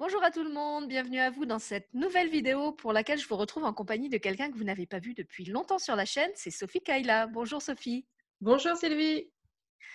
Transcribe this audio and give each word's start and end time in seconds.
Bonjour 0.00 0.24
à 0.24 0.32
tout 0.32 0.42
le 0.42 0.50
monde, 0.50 0.88
bienvenue 0.88 1.20
à 1.20 1.30
vous 1.30 1.46
dans 1.46 1.60
cette 1.60 1.92
nouvelle 1.94 2.28
vidéo 2.28 2.72
pour 2.72 2.92
laquelle 2.92 3.18
je 3.18 3.28
vous 3.28 3.36
retrouve 3.36 3.62
en 3.62 3.72
compagnie 3.72 4.08
de 4.08 4.18
quelqu'un 4.18 4.50
que 4.50 4.56
vous 4.56 4.64
n'avez 4.64 4.86
pas 4.86 4.98
vu 4.98 5.14
depuis 5.14 5.44
longtemps 5.44 5.78
sur 5.78 5.94
la 5.94 6.04
chaîne, 6.04 6.30
c'est 6.34 6.50
Sophie 6.50 6.80
Kaila. 6.80 7.28
Bonjour 7.28 7.62
Sophie. 7.62 8.04
Bonjour 8.40 8.76
Sylvie. 8.76 9.30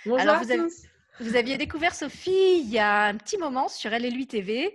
Bonjour 0.05 0.19
Alors, 0.21 0.35
à 0.35 0.39
vous 0.43 0.51
avez- 0.51 0.61
tous. 0.63 0.83
Vous 1.21 1.35
aviez 1.35 1.57
découvert 1.57 1.95
Sophie 1.95 2.59
il 2.61 2.69
y 2.69 2.79
a 2.79 3.03
un 3.03 3.15
petit 3.17 3.37
moment 3.37 3.67
sur 3.67 3.91
Elle 3.91 4.05
et 4.05 4.09
lui 4.09 4.25
TV, 4.25 4.73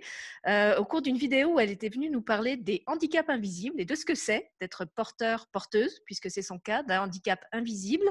au 0.77 0.85
cours 0.85 1.01
d'une 1.01 1.17
vidéo 1.17 1.55
où 1.55 1.59
elle 1.59 1.71
était 1.71 1.89
venue 1.89 2.11
nous 2.11 2.21
parler 2.21 2.55
des 2.55 2.83
handicaps 2.85 3.29
invisibles 3.29 3.81
et 3.81 3.85
de 3.85 3.95
ce 3.95 4.05
que 4.05 4.13
c'est 4.13 4.51
d'être 4.61 4.85
porteur, 4.85 5.47
porteuse, 5.47 6.01
puisque 6.05 6.29
c'est 6.29 6.43
son 6.43 6.59
cas, 6.59 6.83
d'un 6.83 7.01
handicap 7.01 7.43
invisible, 7.51 8.05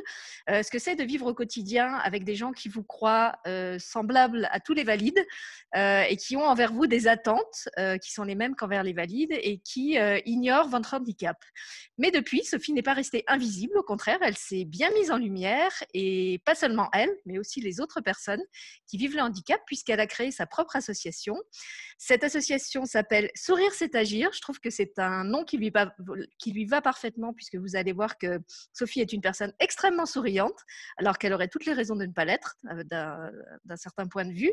euh, 0.51 0.65
ce 0.65 0.71
que 0.73 0.80
c'est 0.80 0.97
de 0.97 1.05
vivre 1.05 1.27
au 1.27 1.34
quotidien 1.34 1.95
avec 1.98 2.25
des 2.25 2.34
gens 2.34 2.51
qui 2.51 2.69
vous 2.69 2.83
croient 2.83 3.37
euh, 3.47 3.79
semblables 3.79 4.48
à 4.51 4.59
tous 4.59 4.75
les 4.75 4.83
valides 4.83 5.25
euh, 5.77 6.02
et 6.02 6.16
qui 6.16 6.37
ont 6.37 6.45
envers 6.45 6.73
vous 6.73 6.88
des 6.88 7.06
attentes 7.06 7.69
qui 8.02 8.12
sont 8.12 8.25
les 8.25 8.34
mêmes 8.34 8.56
qu'envers 8.56 8.83
les 8.83 8.93
valides 8.93 9.33
et 9.33 9.59
qui 9.59 9.97
ignorent 10.25 10.69
votre 10.69 10.95
handicap. 10.95 11.37
Mais 11.98 12.11
depuis, 12.11 12.45
Sophie 12.45 12.73
n'est 12.73 12.83
pas 12.83 12.95
restée 12.95 13.23
invisible, 13.29 13.79
au 13.79 13.83
contraire, 13.83 14.19
elle 14.23 14.37
s'est 14.37 14.65
bien 14.65 14.91
mise 14.93 15.11
en 15.11 15.19
lumière 15.19 15.70
et 15.93 16.41
pas 16.45 16.55
seulement 16.55 16.88
elle, 16.93 17.11
mais 17.27 17.38
aussi 17.38 17.61
les 17.61 17.80
autres 17.80 18.01
personnes 18.01 18.23
qui 18.87 18.96
vivent 18.96 19.16
le 19.16 19.23
handicap 19.23 19.60
puisqu'elle 19.66 20.01
a 20.01 20.06
créé 20.06 20.30
sa 20.30 20.46
propre 20.46 20.77
association. 20.77 21.37
Cette 21.98 22.24
association 22.24 22.84
s'appelle 22.84 23.30
Sourire 23.34 23.73
c'est 23.73 23.95
agir. 23.95 24.30
Je 24.32 24.41
trouve 24.41 24.60
que 24.60 24.70
c'est 24.70 24.98
un 24.98 25.24
nom 25.24 25.45
qui 25.45 25.56
lui, 25.56 25.70
va, 25.70 26.82
parfaitement 26.82 27.32
puisque 27.32 27.56
vous 27.56 27.77
allez 27.77 27.92
voir 27.92 28.18
que 28.18 28.41
Sophie 28.73 29.01
est 29.01 29.12
une 29.12 29.20
personne 29.20 29.52
extrêmement 29.60 30.06
souriante 30.06 30.59
alors 30.96 31.18
qu'elle 31.18 31.32
aurait 31.32 31.48
toutes 31.48 31.66
les 31.66 31.73
raisons 31.73 31.96
de 31.96 32.06
ne 32.06 32.12
pas 32.12 32.24
l'être 32.24 32.56
euh, 32.70 32.82
d'un 32.84 33.77
certain 33.77 34.06
point 34.06 34.24
de 34.24 34.32
vue. 34.32 34.52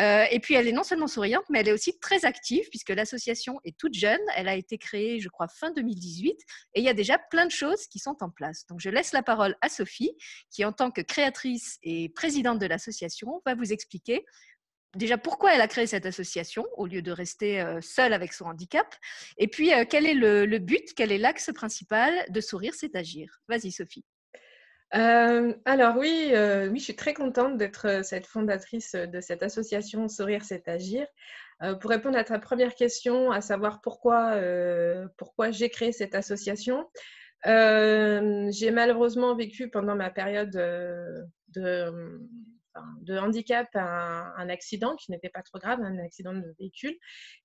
Euh, 0.00 0.24
et 0.30 0.40
puis 0.40 0.54
elle 0.54 0.68
est 0.68 0.72
non 0.72 0.82
seulement 0.82 1.06
souriante 1.06 1.44
mais 1.50 1.60
elle 1.60 1.68
est 1.68 1.72
aussi 1.72 1.98
très 1.98 2.24
active 2.24 2.66
puisque 2.70 2.90
l'association 2.90 3.60
est 3.64 3.76
toute 3.76 3.94
jeune. 3.94 4.20
Elle 4.36 4.48
a 4.48 4.54
été 4.54 4.78
créée 4.78 5.20
je 5.20 5.28
crois 5.28 5.48
fin 5.48 5.70
2018 5.72 6.32
et 6.74 6.80
il 6.80 6.84
y 6.84 6.88
a 6.88 6.94
déjà 6.94 7.18
plein 7.18 7.46
de 7.46 7.50
choses 7.50 7.86
qui 7.86 7.98
sont 7.98 8.16
en 8.20 8.30
place. 8.30 8.66
Donc 8.66 8.80
je 8.80 8.90
laisse 8.90 9.12
la 9.12 9.22
parole 9.22 9.56
à 9.60 9.68
Sophie 9.68 10.16
qui 10.50 10.64
en 10.64 10.72
tant 10.72 10.90
que 10.90 11.00
créatrice 11.00 11.78
et 11.82 12.08
présidente 12.10 12.58
de 12.58 12.66
l'association 12.66 12.93
va 13.44 13.54
vous 13.54 13.72
expliquer 13.72 14.24
déjà 14.96 15.18
pourquoi 15.18 15.54
elle 15.54 15.60
a 15.60 15.68
créé 15.68 15.86
cette 15.86 16.06
association 16.06 16.66
au 16.76 16.86
lieu 16.86 17.02
de 17.02 17.12
rester 17.12 17.60
euh, 17.60 17.80
seule 17.80 18.12
avec 18.12 18.32
son 18.32 18.46
handicap 18.46 18.86
et 19.38 19.48
puis 19.48 19.72
euh, 19.72 19.84
quel 19.88 20.06
est 20.06 20.14
le, 20.14 20.58
but, 20.58 20.94
quel 20.96 21.12
est 21.12 21.18
l'axe 21.18 21.50
principal 21.54 22.12
de 22.30 22.40
Sourire 22.40 22.74
c'est 22.74 22.96
agir. 22.96 23.40
Vas-y 23.48 23.72
Sophie. 23.72 24.04
Euh, 24.94 25.52
alors 25.64 25.96
oui, 25.96 26.32
oui, 26.32 26.78
je 26.78 26.84
suis 26.84 26.94
très 26.94 27.14
contente 27.14 27.56
d'être 27.56 28.04
cette 28.04 28.26
fondatrice 28.26 28.94
de 28.94 29.20
cette 29.20 29.42
association 29.42 30.08
Sourire 30.08 30.44
c'est 30.44 30.68
agir. 30.68 31.06
Pour 31.80 31.90
répondre 31.90 32.18
à 32.18 32.24
ta 32.24 32.38
première 32.38 32.74
question, 32.74 33.30
à 33.30 33.40
savoir 33.40 33.80
pourquoi, 33.80 34.38
pourquoi 35.16 35.50
j'ai 35.50 35.70
créé 35.70 35.92
cette 35.92 36.14
association, 36.14 36.86
j'ai 37.44 38.70
malheureusement 38.70 39.34
vécu 39.34 39.68
pendant 39.68 39.96
ma 39.96 40.10
période 40.10 40.50
de, 40.50 42.20
de 43.02 43.16
handicap 43.16 43.68
un, 43.74 44.32
un 44.36 44.48
accident 44.48 44.96
qui 44.96 45.10
n'était 45.10 45.28
pas 45.28 45.42
trop 45.42 45.58
grave, 45.58 45.80
un 45.82 45.98
accident 45.98 46.32
de 46.32 46.54
véhicule. 46.58 46.96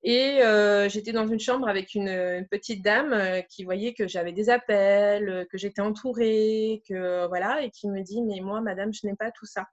Et 0.03 0.41
euh, 0.41 0.89
j'étais 0.89 1.11
dans 1.11 1.27
une 1.27 1.39
chambre 1.39 1.67
avec 1.67 1.94
une, 1.95 2.47
petite 2.49 2.83
dame 2.83 3.13
euh, 3.13 3.41
qui 3.41 3.63
voyait 3.63 3.94
que 3.94 4.07
j'avais 4.07 4.31
des 4.31 4.50
appels, 4.50 5.30
euh, 5.30 5.45
que 5.45 5.57
j'étais 5.57 5.81
entourée, 5.81 6.81
que 6.88 7.27
voilà, 7.27 7.63
et 7.63 7.72
qui 7.72 7.88
me 7.89 8.02
dit 8.02 8.22
mais 8.22 8.39
moi, 8.41 8.61
madame, 8.61 8.94
je 8.94 9.05
n'ai 9.05 9.16
pas 9.16 9.31
tout 9.31 9.45
ça. 9.45 9.66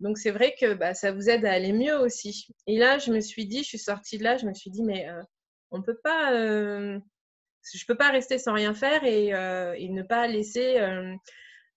Donc 0.00 0.18
c'est 0.18 0.30
vrai 0.30 0.54
que 0.60 0.74
bah, 0.74 0.94
ça 0.94 1.12
vous 1.12 1.30
aide 1.30 1.44
à 1.44 1.52
aller 1.52 1.72
mieux 1.72 1.96
aussi. 1.98 2.48
Et 2.66 2.78
là, 2.78 2.98
je 2.98 3.12
me 3.12 3.20
suis 3.20 3.46
dit, 3.46 3.58
je 3.58 3.68
suis 3.68 3.78
sortie 3.78 4.18
de 4.18 4.24
là, 4.24 4.36
je 4.36 4.46
me 4.46 4.54
suis 4.54 4.70
dit 4.70 4.82
mais 4.82 5.08
euh, 5.08 5.22
on 5.70 5.82
peut 5.82 5.98
pas, 6.02 6.30
je 6.32 7.84
peux 7.86 7.96
pas 7.96 8.10
rester 8.10 8.38
sans 8.38 8.52
rien 8.52 8.74
faire 8.74 9.04
et, 9.04 9.30
ne 9.32 10.02
pas 10.02 10.26
laisser 10.26 10.78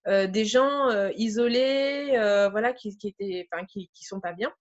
euh, 0.08 0.26
des 0.28 0.46
gens 0.46 0.90
euh, 0.90 1.12
isolés, 1.18 2.12
euh, 2.14 2.50
voilà, 2.50 2.72
qui, 2.74 2.98
qui 2.98 3.10
étaient, 3.10 3.48
qui, 3.68 3.90
qui 3.94 4.06
sont 4.06 4.22
pas 4.22 4.34
bien 4.34 4.54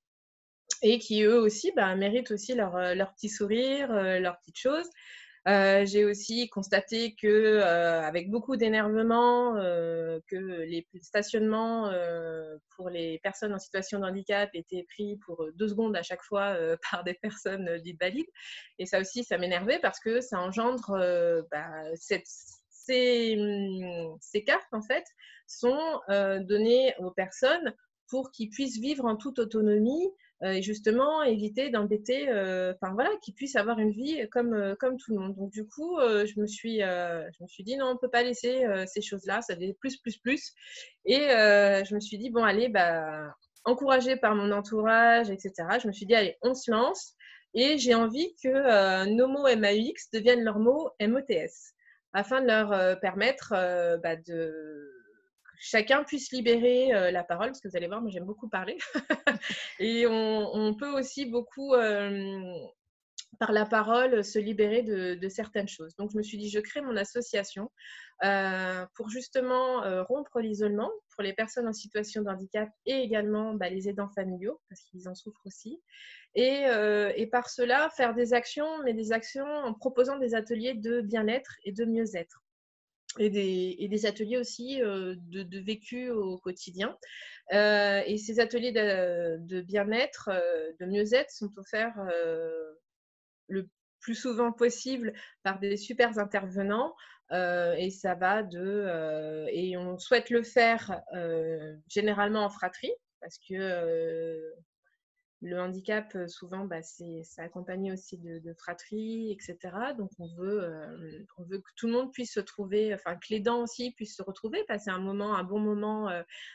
et 0.83 0.99
qui 0.99 1.23
eux 1.23 1.41
aussi 1.41 1.73
bah, 1.77 1.95
méritent 1.95 2.33
aussi 2.33 2.55
leur, 2.55 2.95
leur 2.95 3.15
petit 3.15 3.29
sourire, 3.29 3.93
leurs 3.93 4.39
petites 4.39 4.59
choses. 4.59 4.89
Euh, 5.49 5.87
j'ai 5.87 6.05
aussi 6.05 6.49
constaté 6.49 7.15
que 7.15 7.61
avec 7.61 8.31
beaucoup 8.31 8.57
d'énervement, 8.57 9.55
que 9.55 10.37
les 10.37 10.87
stationnements 11.01 11.91
pour 12.77 12.91
les 12.91 13.21
personnes 13.21 13.55
en 13.55 13.59
situation 13.59 14.01
de 14.01 14.05
handicap 14.05 14.51
étaient 14.53 14.85
pris 14.91 15.17
pour 15.25 15.47
deux 15.55 15.69
secondes 15.69 15.97
à 15.97 16.03
chaque 16.03 16.23
fois 16.23 16.57
par 16.91 17.05
des 17.05 17.15
personnes 17.15 17.79
dites 17.79 18.01
valides. 18.01 18.29
Et 18.79 18.87
ça 18.87 19.01
aussi, 19.01 19.25
ça 19.25 19.39
m'énervait 19.39 19.79
parce 19.79 20.01
que 20.01 20.21
ça 20.21 20.41
engendre 20.41 20.99
bah, 21.51 21.71
cette, 21.95 22.27
ces, 22.87 23.37
hum, 23.39 24.17
ces 24.21 24.45
cartes 24.45 24.73
en 24.73 24.83
fait 24.83 25.05
sont 25.47 26.01
euh, 26.09 26.41
données 26.41 26.95
aux 26.99 27.11
personnes 27.11 27.75
pour 28.09 28.31
qu'ils 28.31 28.51
puissent 28.51 28.79
vivre 28.79 29.05
en 29.05 29.17
toute 29.17 29.39
autonomie 29.39 30.11
euh, 30.43 30.53
et 30.53 30.63
justement 30.63 31.23
éviter 31.23 31.71
d'embêter, 31.71 32.29
euh, 32.29 32.73
enfin 32.75 32.93
voilà, 32.95 33.11
qu'ils 33.23 33.35
puissent 33.35 33.57
avoir 33.57 33.79
une 33.79 33.91
vie 33.91 34.29
comme, 34.31 34.77
tout 34.99 35.15
le 35.15 35.19
monde. 35.19 35.35
Donc 35.35 35.51
du 35.51 35.67
coup, 35.67 35.99
je, 35.99 36.41
me 36.41 36.47
suis, 36.47 36.81
je 36.81 37.43
me 37.43 37.49
suis 37.49 37.65
dit 37.65 37.77
non, 37.77 37.87
on 37.87 37.95
ne 37.95 37.99
peut 37.99 38.11
pas 38.11 38.23
laisser 38.23 38.65
ces 38.87 39.01
choses-là, 39.01 39.41
ça 39.43 39.55
devait 39.55 39.77
plus, 39.81 39.97
plus, 39.97 40.19
plus. 40.19 40.53
Et 41.05 41.19
je 41.19 41.95
me 41.95 42.01
suis 42.01 42.19
dit, 42.19 42.31
bon, 42.31 42.45
allez, 42.45 42.69
bah, 42.69 43.35
encouragée 43.65 44.17
par 44.17 44.35
mon 44.35 44.53
entourage, 44.53 45.31
etc., 45.31 45.53
je 45.83 45.89
me 45.89 45.93
suis 45.93 46.07
dit, 46.07 46.15
allez, 46.15 46.37
on 46.43 46.55
se 46.55 46.71
lance. 46.71 47.15
Et 47.55 47.79
j'ai 47.79 47.95
envie 47.95 48.37
que 48.43 49.07
nos 49.07 49.29
mots 49.29 49.49
MAUX 49.57 50.11
deviennent 50.13 50.45
leurs 50.45 50.59
mots 50.59 50.91
MOTS, 51.01 51.75
afin 52.17 52.41
de 52.41 52.47
leur 52.47 52.73
euh, 52.73 52.97
permettre 52.97 53.53
euh, 53.55 53.99
bah, 53.99 54.17
de 54.17 54.91
chacun 55.59 56.03
puisse 56.03 56.33
libérer 56.33 56.95
euh, 56.95 57.11
la 57.11 57.23
parole, 57.23 57.49
parce 57.49 57.61
que 57.61 57.69
vous 57.69 57.77
allez 57.77 57.89
voir, 57.89 58.01
moi 58.01 58.11
j'aime 58.11 58.25
beaucoup 58.25 58.49
parler. 58.49 58.79
Et 59.79 60.07
on, 60.09 60.75
peut 60.75 60.91
aussi 60.99 61.27
beaucoup, 61.27 61.75
par 63.39 63.53
la 63.53 63.67
parole, 63.67 64.25
se 64.25 64.39
libérer 64.39 64.83
de, 64.83 65.29
certaines 65.29 65.69
choses. 65.69 65.95
Donc 65.97 66.11
je 66.13 66.17
me 66.17 66.23
suis 66.23 66.39
dit, 66.39 66.49
je 66.49 66.61
crée 66.61 66.81
mon 66.81 66.97
association 66.97 67.71
euh, 68.25 68.87
pour 68.95 69.09
justement 69.11 69.83
euh, 69.85 70.03
rompre 70.03 70.41
l'isolement 70.41 70.91
pour 71.15 71.23
les 71.23 71.33
personnes 71.33 71.69
en 71.69 71.73
situation 71.73 72.23
de 72.23 72.29
handicap 72.29 72.69
et 72.87 72.95
également 72.95 73.55
bah, 73.55 73.69
les 73.69 73.89
aidants 73.89 74.11
familiaux, 74.11 74.61
parce 74.69 74.83
qu'ils 74.83 75.09
en 75.09 75.15
souffrent 75.15 75.47
aussi. 75.47 75.83
Et, 76.35 76.67
euh, 76.67 77.13
par 77.31 77.49
cela, 77.51 77.91
faire 77.97 78.15
des 78.15 78.35
actions, 78.35 78.83
mais 78.85 78.95
des 78.95 79.13
actions 79.13 79.47
en 79.47 79.75
proposant 79.75 80.19
des 80.19 80.35
ateliers 80.35 80.75
de 80.75 81.01
bien-être 81.01 81.57
et 81.65 81.73
de 81.73 81.85
mieux-être 81.85 82.43
et 83.19 83.89
des, 83.89 84.07
ateliers 84.07 84.39
aussi 84.39 84.83
euh, 84.83 85.15
de, 85.19 85.59
vécu 85.59 86.11
au 86.11 86.39
quotidien. 86.39 86.97
Euh, 87.53 88.03
et 88.07 88.19
ces 88.19 88.41
ateliers 88.41 88.73
de, 88.73 89.61
bien-être, 89.63 90.31
euh, 90.33 90.73
de 90.81 90.87
mieux-être 90.87 91.31
sont 91.31 91.51
offerts 91.59 91.99
euh, 92.13 92.73
le 93.49 93.69
plus 94.01 94.15
souvent 94.15 94.53
possible 94.53 95.13
par 95.43 95.59
des 95.59 95.77
super 95.77 96.19
intervenants. 96.19 96.95
Euh, 97.33 97.75
et 97.75 97.91
ça 97.91 98.15
va 98.15 98.43
de. 98.43 98.61
euh, 98.61 99.47
et 99.51 99.77
on 99.77 99.99
souhaite 99.99 100.31
le 100.31 100.43
faire 100.45 101.01
euh, 101.15 101.75
généralement 101.89 102.45
en 102.45 102.51
fratrie 102.51 102.93
parce 103.21 103.39
que 103.39 104.55
le 105.43 105.61
handicap, 105.61 106.17
souvent, 106.29 106.65
bah, 106.65 106.83
c'est 106.83 107.23
accompagné 107.39 107.93
aussi 107.93 108.19
de, 108.19 108.39
de, 108.39 108.55
fratrie, 108.55 109.31
etc. 109.33 109.59
Donc, 109.97 110.11
on 110.19 110.27
veut, 110.37 111.27
que 111.39 111.73
tout 111.77 111.87
le 111.87 111.93
monde 111.93 112.13
puisse 112.13 112.33
se 112.33 112.41
trouver, 112.41 112.95
enfin, 112.95 113.17
que 113.17 113.27
les 113.31 113.41
dents 113.41 113.63
aussi 113.63 113.93
puissent 113.93 114.17
se 114.17 114.23
retrouver, 114.23 114.65
passer 114.65 114.91
un 114.91 114.99
moment, 114.99 115.35
un 115.37 115.45
bon 115.45 115.59
moment 115.59 116.09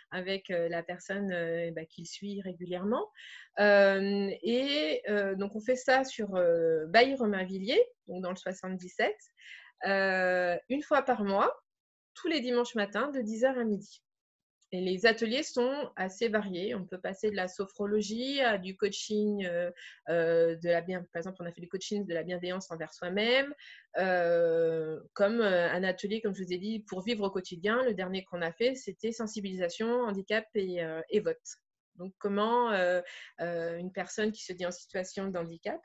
avec 0.10 0.50
la 0.50 0.82
personne 0.84 1.30
bah, 1.74 1.86
qu'il 1.86 2.08
suit 2.08 2.42
régulièrement. 2.42 3.08
Et 3.60 5.04
donc, 5.38 5.56
on 5.56 5.62
fait 5.62 5.76
ça 5.76 6.04
sur 6.04 6.30
Bailly-Romainvilliers, 6.88 7.84
donc 8.08 8.24
dans 8.24 8.32
le 8.32 8.36
77, 8.36 9.16
euh, 9.86 10.58
une 10.70 10.84
fois 10.84 11.02
par 11.02 11.24
mois, 11.24 11.52
tous 12.14 12.28
les 12.28 12.42
dimanches 12.42 12.76
matins, 12.76 13.10
de 13.10 13.20
10h 13.20 13.58
à 13.58 13.64
midi. 13.64 14.04
Et 14.74 14.80
les 14.80 15.06
ateliers 15.06 15.44
sont 15.44 15.92
assez 15.98 16.30
variés. 16.30 16.76
On 16.76 16.86
peut 16.86 17.00
passer 17.00 17.30
de 17.30 17.36
la 17.36 17.50
sophrologie 17.50 18.40
à 18.40 18.58
du 18.58 18.78
coaching, 18.78 19.46
euh, 19.46 19.70
euh, 20.10 20.56
de 20.56 20.70
la 20.70 20.82
par 20.82 21.18
exemple, 21.18 21.38
on 21.42 21.46
a 21.46 21.52
fait 21.52 21.62
du 21.62 21.68
coaching 21.68 22.06
de 22.08 22.14
la 22.14 22.24
bienveillance 22.24 22.72
envers 22.72 22.94
soi-même, 22.94 23.54
euh, 23.98 25.00
comme 25.14 25.42
un 25.42 25.84
atelier, 25.84 26.22
comme 26.22 26.34
je 26.34 26.44
vous 26.44 26.54
ai 26.54 26.58
dit, 26.58 26.80
pour 26.88 27.02
vivre 27.02 27.26
au 27.26 27.30
quotidien. 27.30 27.84
Le 27.84 27.94
dernier 27.94 28.24
qu'on 28.24 28.42
a 28.42 28.52
fait, 28.54 28.76
c'était 28.76 29.12
sensibilisation, 29.12 30.04
handicap 30.04 30.46
et, 30.56 31.20
vote. 31.20 31.38
Donc, 31.96 32.14
comment 32.18 32.72
une 33.40 33.92
personne 33.92 34.32
qui 34.32 34.44
se 34.44 34.54
dit 34.54 34.66
en 34.66 34.72
situation 34.72 35.28
de 35.28 35.38
handicap 35.38 35.82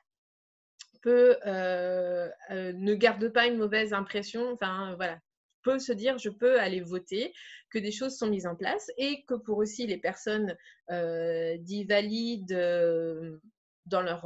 peut, 1.03 1.37
ne 1.45 2.95
garde 2.95 3.29
pas 3.31 3.47
une 3.47 3.59
mauvaise 3.59 3.93
impression, 3.93 4.53
enfin 4.53 4.95
voilà, 4.95 5.19
peut 5.67 5.79
se 5.81 5.93
dire 5.93 6.17
je 6.19 6.31
peux 6.31 6.61
aller 6.61 6.81
voter, 6.81 7.33
que 7.71 7.79
des 7.79 7.91
choses 7.91 8.17
sont 8.17 8.29
mises 8.29 8.47
en 8.47 8.55
place 8.55 8.89
et 8.97 9.25
que 9.25 9.35
pour 9.35 9.59
aussi 9.59 9.87
les 9.87 9.99
personnes 9.99 10.57
euh, 10.93 11.57
valides, 11.89 12.53
euh, 12.53 13.39
dans 13.87 14.03
leur 14.03 14.23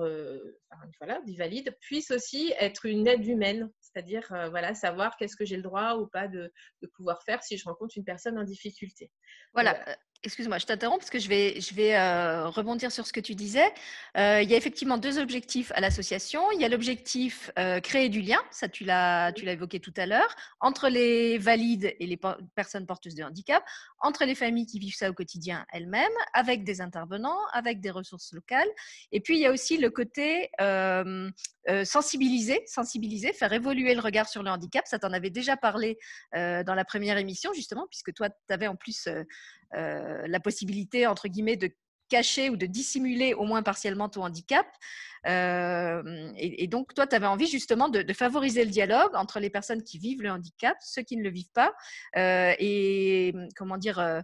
voilà, 0.98 1.20
vie 1.26 1.36
valide, 1.36 1.76
puisse 1.80 2.10
aussi 2.10 2.52
être 2.58 2.86
une 2.86 3.06
aide 3.06 3.26
humaine, 3.26 3.70
c'est-à-dire 3.80 4.26
voilà, 4.50 4.74
savoir 4.74 5.16
qu'est-ce 5.18 5.36
que 5.36 5.44
j'ai 5.44 5.56
le 5.56 5.62
droit 5.62 5.96
ou 5.96 6.06
pas 6.06 6.28
de, 6.28 6.50
de, 6.80 6.86
pouvoir 6.96 7.22
faire 7.24 7.42
si 7.42 7.58
je 7.58 7.64
rencontre 7.64 7.98
une 7.98 8.04
personne 8.04 8.38
en 8.38 8.44
difficulté. 8.44 9.10
Voilà, 9.52 9.84
Excuse-moi, 10.22 10.58
je 10.58 10.66
t'interromps 10.66 10.98
parce 10.98 11.08
que 11.08 11.18
je 11.18 11.30
vais, 11.30 11.58
je 11.62 11.74
vais 11.74 11.96
euh, 11.96 12.46
rebondir 12.48 12.92
sur 12.92 13.06
ce 13.06 13.12
que 13.12 13.20
tu 13.20 13.34
disais. 13.34 13.72
Euh, 14.18 14.42
il 14.42 14.50
y 14.50 14.54
a 14.54 14.58
effectivement 14.58 14.98
deux 14.98 15.18
objectifs 15.18 15.72
à 15.74 15.80
l'association. 15.80 16.42
Il 16.52 16.60
y 16.60 16.64
a 16.66 16.68
l'objectif 16.68 17.50
euh, 17.58 17.80
créer 17.80 18.10
du 18.10 18.20
lien, 18.20 18.38
ça 18.50 18.68
tu 18.68 18.84
l'as, 18.84 19.32
tu 19.32 19.46
l'as 19.46 19.52
évoqué 19.52 19.80
tout 19.80 19.94
à 19.96 20.04
l'heure, 20.04 20.36
entre 20.60 20.90
les 20.90 21.38
valides 21.38 21.94
et 21.98 22.06
les 22.06 22.18
personnes 22.54 22.84
porteuses 22.84 23.14
de 23.14 23.24
handicap, 23.24 23.64
entre 23.98 24.26
les 24.26 24.34
familles 24.34 24.66
qui 24.66 24.78
vivent 24.78 24.94
ça 24.94 25.08
au 25.08 25.14
quotidien 25.14 25.64
elles-mêmes, 25.72 26.12
avec 26.34 26.64
des 26.64 26.82
intervenants, 26.82 27.40
avec 27.54 27.80
des 27.80 27.90
ressources 27.90 28.34
locales. 28.34 28.68
Et 29.12 29.20
puis 29.20 29.38
il 29.38 29.40
y 29.40 29.46
a 29.46 29.52
aussi 29.52 29.78
le 29.78 29.88
côté 29.88 30.50
sensibiliser, 31.84 32.62
sensibiliser, 32.66 33.32
faire 33.32 33.54
évoluer 33.54 33.94
le 33.94 34.00
regard 34.00 34.28
sur 34.28 34.42
le 34.42 34.50
handicap. 34.50 34.86
Ça 34.86 34.98
t'en 34.98 35.14
avait 35.14 35.30
déjà 35.30 35.56
parlé 35.56 35.98
dans 36.34 36.74
la 36.74 36.84
première 36.84 37.16
émission 37.16 37.54
justement, 37.54 37.86
puisque 37.88 38.12
toi 38.12 38.28
tu 38.28 38.52
avais 38.52 38.66
en 38.66 38.76
plus 38.76 39.06
euh, 39.06 39.24
la 39.72 40.40
possibilité, 40.40 41.06
entre 41.06 41.28
guillemets, 41.28 41.56
de 41.56 41.70
cacher 42.10 42.50
ou 42.50 42.56
de 42.56 42.66
dissimuler 42.66 43.32
au 43.32 43.44
moins 43.44 43.62
partiellement 43.62 44.10
ton 44.10 44.24
handicap. 44.24 44.66
Euh, 45.26 46.32
et, 46.36 46.66
donc, 46.66 46.92
toi, 46.94 47.06
tu 47.06 47.14
avais 47.14 47.26
envie 47.26 47.46
justement 47.46 47.88
de, 47.88 48.12
favoriser 48.12 48.64
le 48.64 48.70
dialogue 48.70 49.14
entre 49.14 49.40
les 49.40 49.48
personnes 49.48 49.82
qui 49.82 49.98
vivent 49.98 50.22
le 50.22 50.30
handicap, 50.30 50.76
ceux 50.80 51.02
qui 51.02 51.16
ne 51.16 51.22
le 51.22 51.30
vivent 51.30 51.52
pas, 51.54 51.72
euh, 52.16 52.52
et 52.58 53.32
comment 53.56 53.78
dire, 53.78 54.22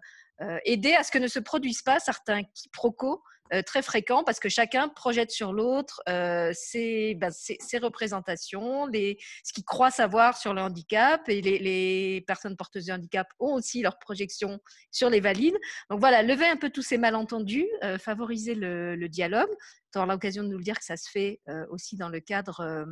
aider 0.65 0.93
à 0.95 1.03
ce 1.03 1.11
que 1.11 1.19
ne 1.19 1.29
se 1.29 1.39
produisent 1.39 1.83
pas 1.83 1.99
certains 1.99 2.43
quiproquos 2.55 3.23
euh, 3.53 3.63
très 3.63 3.83
fréquent 3.83 4.25
parce 4.25 4.41
que 4.41 4.49
chacun 4.49 4.89
projette 4.89 5.31
sur 5.31 5.53
l'autre 5.53 6.03
euh, 6.09 6.53
ben, 6.75 7.31
ses, 7.31 7.79
représentations, 7.81 8.87
ce 8.93 9.53
qu'il 9.53 9.65
croit 9.65 9.93
savoir 9.93 10.37
sur 10.37 10.53
le 10.53 10.63
handicap 10.63 11.29
et 11.29 11.41
les, 11.41 12.25
personnes 12.27 12.57
porteuses 12.57 12.87
de 12.87 12.93
handicap 12.93 13.29
ont 13.39 13.55
aussi 13.55 13.83
leurs 13.83 13.99
projections 13.99 14.59
sur 14.91 15.11
les 15.11 15.21
valides. 15.21 15.57
Donc 15.91 16.01
voilà, 16.01 16.23
lever 16.23 16.47
un 16.47 16.57
peu 16.57 16.71
tous 16.71 16.83
ces 16.83 16.99
malentendus, 16.99 17.69
euh, 17.85 17.99
favoriser 17.99 18.57
le, 18.57 18.97
le 18.97 19.09
dialogue. 19.09 19.51
Tu 19.93 19.99
auras 19.99 20.13
l'occasion 20.13 20.43
de 20.43 20.49
nous 20.49 20.59
le 20.59 20.65
dire 20.65 20.79
que 20.79 20.85
ça 20.85 20.97
se 20.97 21.09
fait 21.09 21.41
aussi 21.71 21.97
dans 21.97 22.09
le 22.09 22.21
cadre 22.21 22.85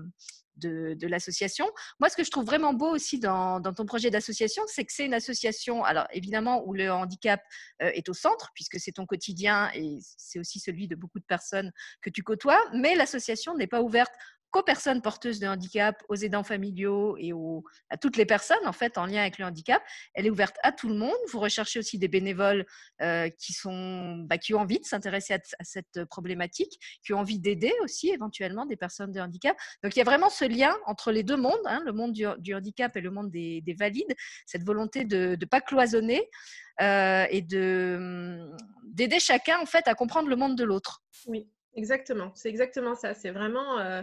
de, 0.56 1.06
l'association. 1.06 1.70
Moi, 2.00 2.08
ce 2.08 2.16
que 2.16 2.24
je 2.24 2.30
trouve 2.30 2.44
vraiment 2.44 2.72
beau 2.72 2.88
aussi 2.88 3.18
dans, 3.18 3.60
ton 3.60 3.86
projet 3.86 4.10
d'association, 4.10 4.62
c'est 4.66 4.84
que 4.84 4.92
c'est 4.92 5.04
une 5.04 5.14
association, 5.14 5.84
alors 5.84 6.06
évidemment, 6.12 6.66
où 6.66 6.74
le 6.74 6.90
handicap 6.90 7.40
euh, 7.82 7.90
est 7.94 8.08
au 8.08 8.14
centre, 8.14 8.50
puisque 8.54 8.78
c'est 8.78 8.92
ton 8.92 9.06
quotidien 9.06 9.70
et 9.74 9.98
c'est 10.00 10.38
aussi 10.38 10.60
celui 10.60 10.88
de 10.88 10.96
beaucoup 10.96 11.18
de 11.18 11.24
personnes 11.24 11.72
que 12.00 12.10
tu 12.10 12.22
côtoies, 12.22 12.60
mais 12.72 12.94
l'association 12.94 13.56
n'est 13.56 13.66
pas 13.66 13.82
ouverte 13.82 14.12
qu'aux 14.54 14.62
personnes 14.62 15.02
porteuses 15.02 15.40
de 15.40 15.48
handicap, 15.48 16.00
aux 16.08 16.14
aidants 16.14 16.44
familiaux 16.44 17.16
et 17.18 17.32
à 17.90 17.96
toutes 17.96 18.16
les 18.16 18.24
personnes 18.24 18.64
en 18.66 18.72
fait 18.72 18.98
en 18.98 19.06
lien 19.06 19.20
avec 19.20 19.38
le 19.38 19.44
handicap. 19.44 19.82
Elle 20.14 20.26
est 20.26 20.30
ouverte 20.30 20.56
à 20.62 20.70
tout 20.70 20.88
le 20.88 20.94
monde. 20.94 21.16
Vous 21.32 21.40
recherchez 21.40 21.80
aussi 21.80 21.98
des 21.98 22.06
bénévoles 22.06 22.64
euh, 23.02 23.28
qui 23.30 23.52
sont 23.52 24.24
bah, 24.28 24.38
qui 24.38 24.54
ont 24.54 24.60
envie 24.60 24.78
de 24.78 24.84
s'intéresser 24.84 25.34
à, 25.34 25.64
cette 25.64 26.04
problématique, 26.04 26.78
qui 27.04 27.12
ont 27.12 27.18
envie 27.18 27.40
d'aider 27.40 27.72
aussi 27.82 28.10
éventuellement 28.10 28.64
des 28.64 28.76
personnes 28.76 29.10
de 29.10 29.18
handicap. 29.18 29.56
Donc 29.82 29.96
il 29.96 29.98
y 29.98 30.02
a 30.02 30.04
vraiment 30.04 30.30
ce 30.30 30.44
lien 30.44 30.72
entre 30.86 31.10
les 31.10 31.24
deux 31.24 31.36
mondes, 31.36 31.58
hein, 31.64 31.82
le 31.84 31.92
monde 31.92 32.12
du, 32.12 32.54
handicap 32.54 32.96
et 32.96 33.00
le 33.00 33.10
monde 33.10 33.32
des, 33.32 33.76
valides, 33.76 34.14
cette 34.46 34.62
volonté 34.62 35.04
de 35.04 35.36
ne 35.40 35.46
pas 35.46 35.60
cloisonner. 35.60 36.30
Euh, 36.80 37.26
et 37.30 37.40
de 37.40 38.48
d'aider 38.82 39.20
chacun 39.20 39.60
en 39.60 39.64
fait 39.64 39.86
à 39.86 39.94
comprendre 39.94 40.28
le 40.28 40.34
monde 40.34 40.58
de 40.58 40.64
l'autre. 40.64 41.04
Oui, 41.26 41.48
exactement. 41.76 42.32
C'est 42.34 42.48
exactement 42.48 42.96
ça. 42.96 43.14
C'est 43.14 43.30
vraiment 43.30 43.78
euh, 43.78 44.02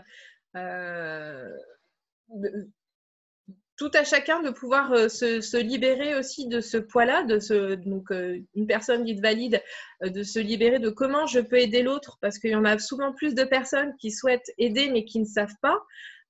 tout 3.82 3.90
à 3.96 4.04
chacun 4.04 4.44
de 4.44 4.52
pouvoir 4.52 4.92
euh, 4.92 5.10
se, 5.10 5.58
libérer 5.58 6.14
aussi 6.14 6.48
de 6.48 6.62
ce 6.62 6.78
poids-là, 6.78 7.24
de 7.24 7.40
ce, 7.40 7.74
donc 7.74 8.12
euh, 8.12 8.38
une 8.54 8.68
personne 8.68 9.04
dite 9.04 9.22
valide, 9.22 9.60
de 10.06 10.22
se 10.22 10.38
libérer 10.38 10.78
de 10.78 10.92
comment 10.92 11.26
je 11.26 11.40
peux 11.40 11.58
aider 11.58 11.82
l'autre, 11.82 12.20
parce 12.22 12.38
qu'il 12.38 12.52
y 12.52 12.56
en 12.56 12.64
a 12.64 12.78
souvent 12.78 13.12
plus 13.12 13.34
de 13.34 13.44
personnes 13.44 13.96
qui 14.00 14.12
souhaitent 14.12 14.52
aider 14.60 14.92
mais 14.92 15.04
qui 15.04 15.20
ne 15.20 15.26
savent 15.26 15.56
pas. 15.64 15.80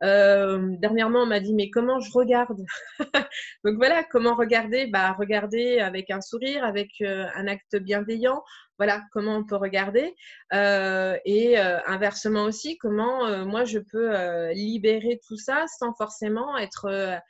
dernièrement, 0.01 1.24
on 1.24 1.25
m'a 1.25 1.41
dit 1.41 1.53
mais 1.53 1.69
comment 1.69 2.00
je 2.00 2.09
regarde 2.13 2.63
Donc 3.65 3.75
voilà, 3.75 4.06
comment 4.06 4.35
regarder? 4.35 4.88
Bah 4.88 5.12
regarder 5.19 5.79
avec 5.79 6.09
un 6.09 6.21
sourire, 6.21 6.63
avec 6.63 7.01
un 7.01 7.47
acte 7.47 7.75
bienveillant, 7.75 8.41
voilà 8.81 9.03
comment 9.11 9.35
on 9.35 9.43
peut 9.43 9.57
regarder. 9.57 10.15
Euh, 10.53 11.15
et 11.23 11.59
euh, 11.59 11.77
inversement 11.85 12.45
aussi, 12.45 12.79
comment 12.79 13.27
euh, 13.27 13.45
moi 13.45 13.63
je 13.63 13.77
peux 13.77 14.11
libérer 14.53 15.21
tout 15.27 15.37
ça 15.37 15.65
sans 15.77 15.93
forcément 15.93 16.57
être 16.57 17.21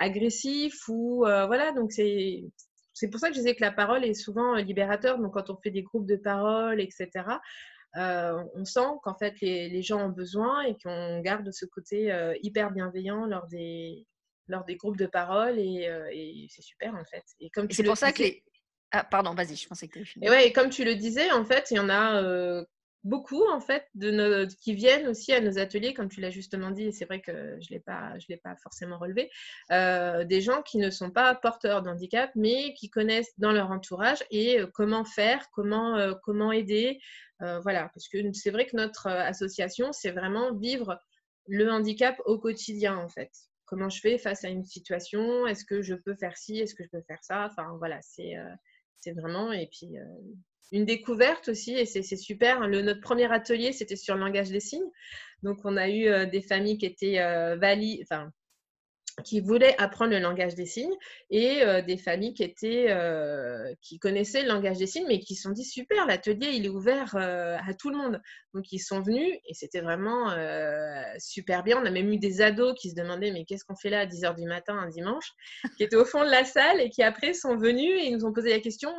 agressif 0.00 0.74
ou 0.88 1.18
voilà. 1.20 1.70
Donc 1.70 1.92
c'est 1.92 2.42
c'est 2.94 3.08
pour 3.08 3.20
ça 3.20 3.28
que 3.28 3.34
je 3.34 3.38
disais 3.38 3.54
que 3.54 3.60
la 3.60 3.70
parole 3.70 4.04
est 4.04 4.14
souvent 4.14 4.56
libérateur. 4.56 5.20
Donc 5.20 5.34
quand 5.34 5.50
on 5.50 5.56
fait 5.56 5.70
des 5.70 5.84
groupes 5.84 6.08
de 6.08 6.16
parole, 6.16 6.80
etc. 6.80 7.06
on 7.94 8.64
sent 8.64 8.90
qu'en 9.04 9.14
fait 9.14 9.34
les, 9.40 9.82
gens 9.82 10.06
ont 10.06 10.12
besoin 10.12 10.62
et 10.62 10.76
qu'on 10.82 11.20
garde 11.20 11.48
ce 11.52 11.64
côté 11.64 12.12
hyper 12.42 12.72
bienveillant 12.72 13.24
lors 13.26 13.46
des, 13.46 14.04
lors 14.48 14.64
des 14.64 14.74
groupes 14.74 14.96
de 14.96 15.06
parole 15.06 15.60
et, 15.60 16.48
c'est 16.50 16.62
super 16.62 16.92
en 16.96 17.04
fait. 17.04 17.24
Et 17.38 17.50
comme 17.50 17.70
c'est 17.70 17.84
pour 17.84 17.96
ça 17.96 18.10
que 18.10 18.24
les, 18.24 18.42
ah, 18.92 19.04
pardon, 19.04 19.32
vas-y, 19.32 19.56
je 19.56 19.66
pensais 19.66 19.88
que 19.88 19.98
tu 19.98 20.04
fini. 20.04 20.26
Et 20.26 20.30
ouais, 20.30 20.46
et 20.46 20.52
comme 20.52 20.68
tu 20.68 20.84
le 20.84 20.94
disais, 20.94 21.30
en 21.32 21.44
fait, 21.46 21.70
il 21.70 21.78
y 21.78 21.80
en 21.80 21.88
a 21.88 22.22
euh, 22.22 22.62
beaucoup, 23.04 23.42
en 23.48 23.58
fait, 23.58 23.86
de 23.94 24.10
nos, 24.10 24.46
qui 24.46 24.74
viennent 24.74 25.08
aussi 25.08 25.32
à 25.32 25.40
nos 25.40 25.58
ateliers, 25.58 25.94
comme 25.94 26.10
tu 26.10 26.20
l'as 26.20 26.30
justement 26.30 26.70
dit, 26.70 26.84
et 26.84 26.92
c'est 26.92 27.06
vrai 27.06 27.22
que 27.22 27.32
je 27.32 27.68
ne 27.70 27.70
l'ai 27.70 27.80
pas, 27.80 28.18
je 28.18 28.26
l'ai 28.28 28.36
pas 28.36 28.54
forcément 28.62 28.98
relevé, 28.98 29.30
euh, 29.70 30.24
des 30.24 30.42
gens 30.42 30.60
qui 30.60 30.76
ne 30.76 30.90
sont 30.90 31.10
pas 31.10 31.34
porteurs 31.34 31.80
d'handicap, 31.80 32.30
mais 32.34 32.74
qui 32.74 32.90
connaissent 32.90 33.32
dans 33.38 33.52
leur 33.52 33.70
entourage 33.70 34.22
et 34.30 34.60
euh, 34.60 34.66
comment 34.66 35.06
faire, 35.06 35.46
comment, 35.52 36.14
comment 36.22 36.52
aider. 36.52 37.00
voilà, 37.40 37.90
parce 37.94 38.08
que 38.08 38.18
c'est 38.34 38.50
vrai 38.50 38.66
que 38.66 38.76
notre 38.76 39.08
association, 39.08 39.92
c'est 39.92 40.12
vraiment 40.12 40.54
vivre 40.54 41.00
le 41.48 41.70
handicap 41.70 42.20
au 42.26 42.38
quotidien, 42.38 42.96
en 42.96 43.08
fait 43.08 43.30
comment 43.64 43.88
je 43.88 44.00
fais 44.00 44.18
face 44.18 44.44
à 44.44 44.50
une 44.50 44.64
situation, 44.64 45.46
est-ce 45.46 45.64
que 45.64 45.80
je 45.80 45.94
peux 45.94 46.14
faire 46.14 46.36
ci, 46.36 46.58
est-ce 46.58 46.74
que 46.74 46.84
je 46.84 46.90
peux 46.90 47.00
faire 47.08 47.24
ça, 47.24 47.48
enfin 47.50 47.74
voilà, 47.78 47.98
c'est 48.02 48.36
c'est 49.02 49.12
vraiment, 49.12 49.52
et 49.52 49.66
puis 49.66 49.98
euh, 49.98 50.04
une 50.70 50.84
découverte 50.84 51.48
aussi, 51.48 51.74
et 51.74 51.84
c'est 51.84 52.02
super. 52.16 52.66
Le, 52.66 52.80
notre 52.80 53.00
premier 53.00 53.30
atelier, 53.30 53.72
c'était 53.72 53.96
sur 53.96 54.14
le 54.14 54.20
langage 54.20 54.48
des 54.48 54.60
signes. 54.60 54.90
Donc, 55.42 55.58
on 55.64 55.76
a 55.76 55.88
eu 55.88 56.06
euh, 56.06 56.24
des 56.24 56.40
familles 56.40 56.78
qui 56.78 56.86
étaient 56.86 57.18
euh, 57.18 57.56
valides, 57.56 58.06
qui 59.24 59.40
voulaient 59.40 59.74
apprendre 59.78 60.12
le 60.12 60.18
langage 60.18 60.54
des 60.54 60.66
signes 60.66 60.94
et 61.30 61.62
euh, 61.62 61.82
des 61.82 61.96
familles 61.96 62.34
qui 62.34 62.42
étaient 62.42 62.86
euh, 62.88 63.74
qui 63.80 63.98
connaissaient 63.98 64.42
le 64.42 64.48
langage 64.48 64.78
des 64.78 64.86
signes 64.86 65.06
mais 65.06 65.18
qui 65.18 65.34
se 65.34 65.42
sont 65.42 65.50
dit 65.50 65.64
super 65.64 66.06
l'atelier 66.06 66.50
il 66.52 66.64
est 66.66 66.70
ouvert 66.70 67.14
euh, 67.16 67.56
à 67.66 67.74
tout 67.74 67.90
le 67.90 67.96
monde. 67.96 68.20
Donc 68.54 68.72
ils 68.72 68.78
sont 68.78 69.00
venus 69.00 69.38
et 69.46 69.54
c'était 69.54 69.80
vraiment 69.80 70.30
super 71.18 71.62
bien. 71.62 71.80
On 71.82 71.86
a 71.86 71.90
même 71.90 72.12
eu 72.12 72.18
des 72.18 72.42
ados 72.42 72.74
qui 72.78 72.90
se 72.90 72.94
demandaient 72.94 73.32
mais 73.32 73.44
qu'est-ce 73.44 73.64
qu'on 73.64 73.76
fait 73.76 73.90
là 73.90 74.00
à 74.00 74.06
10h 74.06 74.36
du 74.36 74.44
matin 74.44 74.76
un 74.76 74.88
dimanche 74.88 75.32
qui 75.76 75.84
étaient 75.84 75.96
au 75.96 76.04
fond 76.04 76.24
de 76.24 76.30
la 76.30 76.44
salle 76.44 76.80
et 76.80 76.90
qui 76.90 77.02
après 77.02 77.32
sont 77.32 77.56
venus 77.56 77.98
et 78.02 78.10
nous 78.10 78.24
ont 78.26 78.32
posé 78.32 78.50
la 78.50 78.60
question 78.60 78.90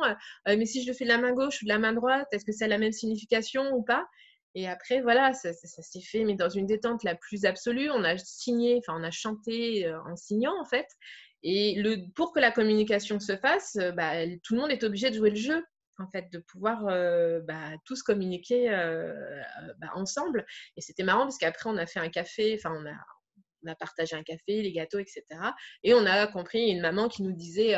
mais 0.46 0.66
si 0.66 0.82
je 0.82 0.88
le 0.88 0.92
fais 0.92 1.04
de 1.04 1.10
la 1.10 1.18
main 1.18 1.32
gauche 1.32 1.62
ou 1.62 1.66
de 1.66 1.68
la 1.68 1.78
main 1.78 1.92
droite 1.92 2.26
est-ce 2.32 2.44
que 2.44 2.52
ça 2.52 2.64
a 2.64 2.68
la 2.68 2.78
même 2.78 2.92
signification 2.92 3.72
ou 3.74 3.82
pas? 3.82 4.08
Et 4.54 4.68
après, 4.68 5.00
voilà, 5.00 5.32
ça, 5.32 5.52
s'est 5.52 6.00
fait, 6.00 6.24
mais 6.24 6.36
dans 6.36 6.48
une 6.48 6.66
détente 6.66 7.02
la 7.02 7.16
plus 7.16 7.44
absolue. 7.44 7.90
On 7.90 8.04
a 8.04 8.16
signé, 8.18 8.78
enfin, 8.78 8.96
on 8.98 9.02
a 9.02 9.10
chanté 9.10 9.86
euh, 9.86 10.00
en 10.02 10.16
signant, 10.16 10.54
en 10.60 10.64
fait. 10.64 10.86
Et 11.42 11.82
pour 12.14 12.32
que 12.32 12.40
la 12.40 12.52
communication 12.52 13.18
se 13.18 13.36
fasse, 13.36 13.76
euh, 13.76 13.90
bah, 13.92 14.12
tout 14.44 14.54
le 14.54 14.60
monde 14.60 14.70
est 14.70 14.84
obligé 14.84 15.10
de 15.10 15.16
jouer 15.16 15.30
le 15.30 15.36
jeu, 15.36 15.64
en 15.98 16.08
fait, 16.08 16.30
de 16.32 16.38
pouvoir 16.38 16.86
euh, 16.86 17.40
bah, 17.40 17.72
tous 17.84 18.02
communiquer 18.04 18.70
bah, 19.78 19.88
ensemble. 19.94 20.46
Et 20.76 20.80
c'était 20.80 21.02
marrant 21.02 21.24
parce 21.24 21.38
qu'après, 21.38 21.68
on 21.68 21.76
a 21.76 21.86
fait 21.86 22.00
un 22.00 22.08
café, 22.08 22.56
enfin, 22.56 22.72
on 22.80 22.86
a, 22.86 23.74
partagé 23.76 24.14
un 24.14 24.22
café, 24.22 24.62
les 24.62 24.72
gâteaux, 24.72 24.98
etc. 24.98 25.24
Et 25.82 25.94
on 25.94 26.04
a 26.04 26.26
compris 26.26 26.70
une 26.70 26.82
maman 26.82 27.08
qui 27.08 27.22
nous 27.22 27.32
disait 27.32 27.74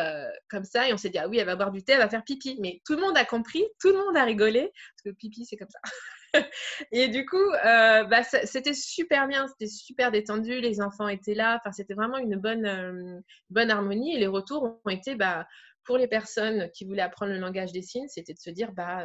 comme 0.51 0.65
ça, 0.65 0.89
et 0.89 0.93
on 0.93 0.97
s'est 0.97 1.11
dit, 1.11 1.19
ah 1.19 1.29
oui, 1.29 1.39
elle 1.39 1.47
va 1.47 1.57
boire 1.57 1.71
du 1.71 1.83
thé, 1.85 1.93
elle 1.93 2.01
va 2.01 2.09
faire 2.09 2.25
pipi. 2.25 2.59
Mais 2.61 2.83
tout 2.85 2.95
le 2.95 3.01
monde 3.01 3.17
a 3.17 3.25
compris, 3.25 3.65
tout 3.81 3.89
le 3.89 3.99
monde 3.99 4.17
a 4.17 4.25
rigolé, 4.25 4.63
parce 4.63 5.03
que 5.05 5.11
pipi, 5.19 5.47
c'est 5.47 5.57
comme 5.57 5.71
ça. 5.71 5.79
et 6.93 7.09
du 7.09 7.27
coup, 7.27 7.37
euh, 7.37 8.05
bah, 8.05 8.23
c'était 8.23 8.75
super 8.75 9.29
bien, 9.29 9.47
c'était 9.49 9.67
super 9.67 10.11
détendu, 10.11 10.61
les 10.61 10.81
enfants 10.81 11.09
étaient 11.09 11.35
là, 11.35 11.59
enfin, 11.61 11.73
c'était 11.73 11.95
vraiment 11.95 12.19
une 12.19 12.37
bonne, 12.37 12.67
euh, 12.67 13.21
bonne 13.51 13.71
harmonie. 13.71 14.15
Et 14.15 14.19
les 14.19 14.27
retours 14.27 14.81
ont 14.85 14.91
été, 14.91 15.15
bah, 15.15 15.47
pour 15.85 15.99
les 15.99 16.09
personnes 16.09 16.71
qui 16.73 16.85
voulaient 16.85 17.03
apprendre 17.03 17.33
le 17.33 17.39
langage 17.39 17.73
des 17.73 17.83
signes, 17.83 18.09
c'était 18.09 18.35
de 18.35 18.39
se 18.39 18.51
dire, 18.51 18.73
bah, 18.73 19.05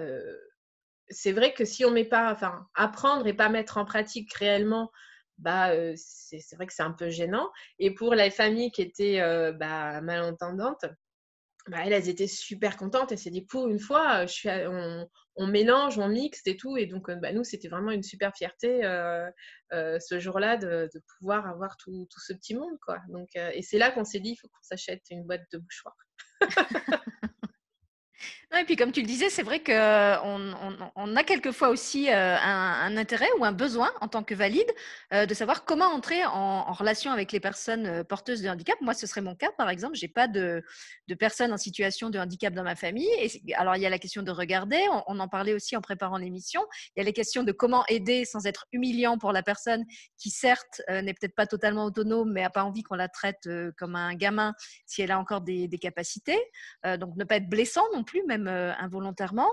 c'est 1.10 1.32
vrai 1.32 1.54
que 1.54 1.66
si 1.66 1.86
on 1.86 1.92
met 1.92 2.06
pas, 2.06 2.32
enfin, 2.32 2.66
apprendre 2.74 3.28
et 3.28 3.34
pas 3.34 3.50
mettre 3.50 3.78
en 3.78 3.86
pratique 3.86 4.34
réellement 4.34 4.92
bah, 5.38 5.72
c'est 5.96 6.56
vrai 6.56 6.68
que 6.68 6.74
c'est 6.74 6.84
un 6.84 6.92
peu 6.92 7.10
gênant. 7.10 7.50
Et 7.80 7.96
pour 7.96 8.14
les 8.14 8.30
familles 8.30 8.72
qui 8.72 8.84
étaient 8.84 9.20
bah, 9.54 10.00
malentendantes, 10.02 10.86
bah, 11.68 11.80
elles, 11.86 12.10
étaient 12.10 12.27
super 12.27 12.77
contentes. 12.77 13.12
Elles 13.12 13.20
s'est 13.20 13.30
dit, 13.30 13.46
pour 13.46 13.68
une 13.68 13.80
fois, 13.80 14.25
je 14.25 14.34
suis 14.34 14.50
on, 15.36 15.48
mélange, 15.48 15.98
on 15.98 16.10
mixe 16.10 16.41
et 16.46 16.58
tout. 16.58 16.77
Et 16.77 16.86
donc, 16.86 17.10
bah, 17.12 17.32
nous, 17.34 17.44
c'était 17.44 17.68
vraiment 17.68 17.91
une 17.91 18.03
super 18.03 18.36
fierté 18.36 18.82
ce 19.72 20.20
jour-là 20.20 20.58
de, 20.58 20.89
pouvoir 21.18 21.48
avoir 21.48 21.77
tout, 21.77 22.08
tout, 22.10 22.20
ce 22.20 22.34
petit 22.34 22.56
monde. 22.56 22.77
Quoi. 22.86 23.00
Donc, 23.10 23.30
et 23.36 23.62
c'est 23.62 23.77
là 23.77 23.91
qu'on 23.91 24.06
s'est 24.06 24.20
dit, 24.20 24.32
il 24.32 24.38
faut 24.38 24.48
qu'on 24.48 24.63
s'achète 24.63 25.03
une 25.10 25.24
boîte 25.24 25.44
de 25.51 25.60
mouchoirs. 25.60 25.98
et 28.60 28.66
puis 28.66 28.75
comme 28.75 28.92
tu 28.92 29.00
le 29.00 29.08
disais, 29.08 29.30
c'est 29.30 29.44
vrai 29.44 29.62
qu'on 29.63 29.74
on, 29.74 30.92
on, 30.96 31.16
a 31.16 31.24
quelquefois 31.24 31.70
aussi 31.70 32.10
euh, 32.10 32.38
un, 32.38 32.98
intérêt 32.98 33.30
ou 33.40 33.46
un 33.46 33.54
besoin 33.54 33.90
en 34.01 34.10
tant 34.10 34.24
que 34.24 34.36
valide 34.36 34.70
euh, 35.13 35.25
de 35.25 35.34
savoir 35.34 35.63
comment 35.63 35.86
entrer 35.86 36.25
en, 36.25 36.74
relation 36.74 37.12
avec 37.12 37.32
les 37.32 37.40
personnes 37.40 37.86
euh, 37.86 38.04
porteuses 38.04 38.42
de 38.42 38.50
handicap. 38.50 38.75
Moi, 38.82 38.94
ce 38.94 39.08
serait 39.08 39.22
mon 39.22 39.36
cas, 39.36 39.51
par 39.58 39.70
exemple. 39.70 39.96
J'ai 39.96 40.10
pas 40.10 40.28
de, 40.28 40.63
de, 41.08 41.16
personnes 41.16 41.54
en 41.54 41.58
situation 41.58 42.10
de 42.10 42.20
handicap 42.20 42.54
dans 42.54 42.63
ma 42.63 42.75
famille. 42.75 43.10
Et 43.20 43.56
alors, 43.56 43.78
il 43.78 43.82
y 43.82 43.86
a 43.86 43.90
la 43.90 44.00
question 44.00 44.22
de 44.22 44.32
regarder. 44.32 44.82
On, 45.08 45.20
en 45.20 45.28
parlait 45.30 45.54
aussi 45.54 45.78
en 45.78 45.82
préparant 45.82 46.18
l'émission. 46.18 46.62
Il 46.96 47.00
y 47.00 47.01
a 47.01 47.06
les 47.06 47.13
questions 47.13 47.44
de 47.44 47.54
comment 47.54 47.86
aider 47.88 48.25
sans 48.25 48.46
être 48.48 48.66
humiliant 48.74 49.18
pour 49.18 49.32
la 49.32 49.44
personne 49.44 49.86
qui, 50.18 50.30
certes, 50.30 50.82
n'est 50.90 51.13
peut-être 51.13 51.36
pas 51.36 51.46
totalement 51.46 51.86
autonome, 51.86 52.32
mais 52.34 52.44
a 52.44 52.50
pas 52.50 52.63
envie 52.63 52.84
qu'on 52.84 52.96
la 52.96 53.08
traite 53.08 53.48
comme 53.78 53.96
un 53.96 54.16
gamin 54.16 54.54
si 54.86 55.01
elle 55.01 55.12
a 55.12 55.20
encore 55.20 55.42
des, 55.42 55.68
des 55.68 55.78
capacités. 55.78 56.40
donc, 56.98 57.16
ne 57.16 57.24
pas 57.24 57.36
être 57.36 57.50
blessant 57.50 57.84
non 57.94 58.04
plus, 58.04 58.11
même 58.27 58.48
euh, 58.48 58.74
involontairement. 58.77 59.51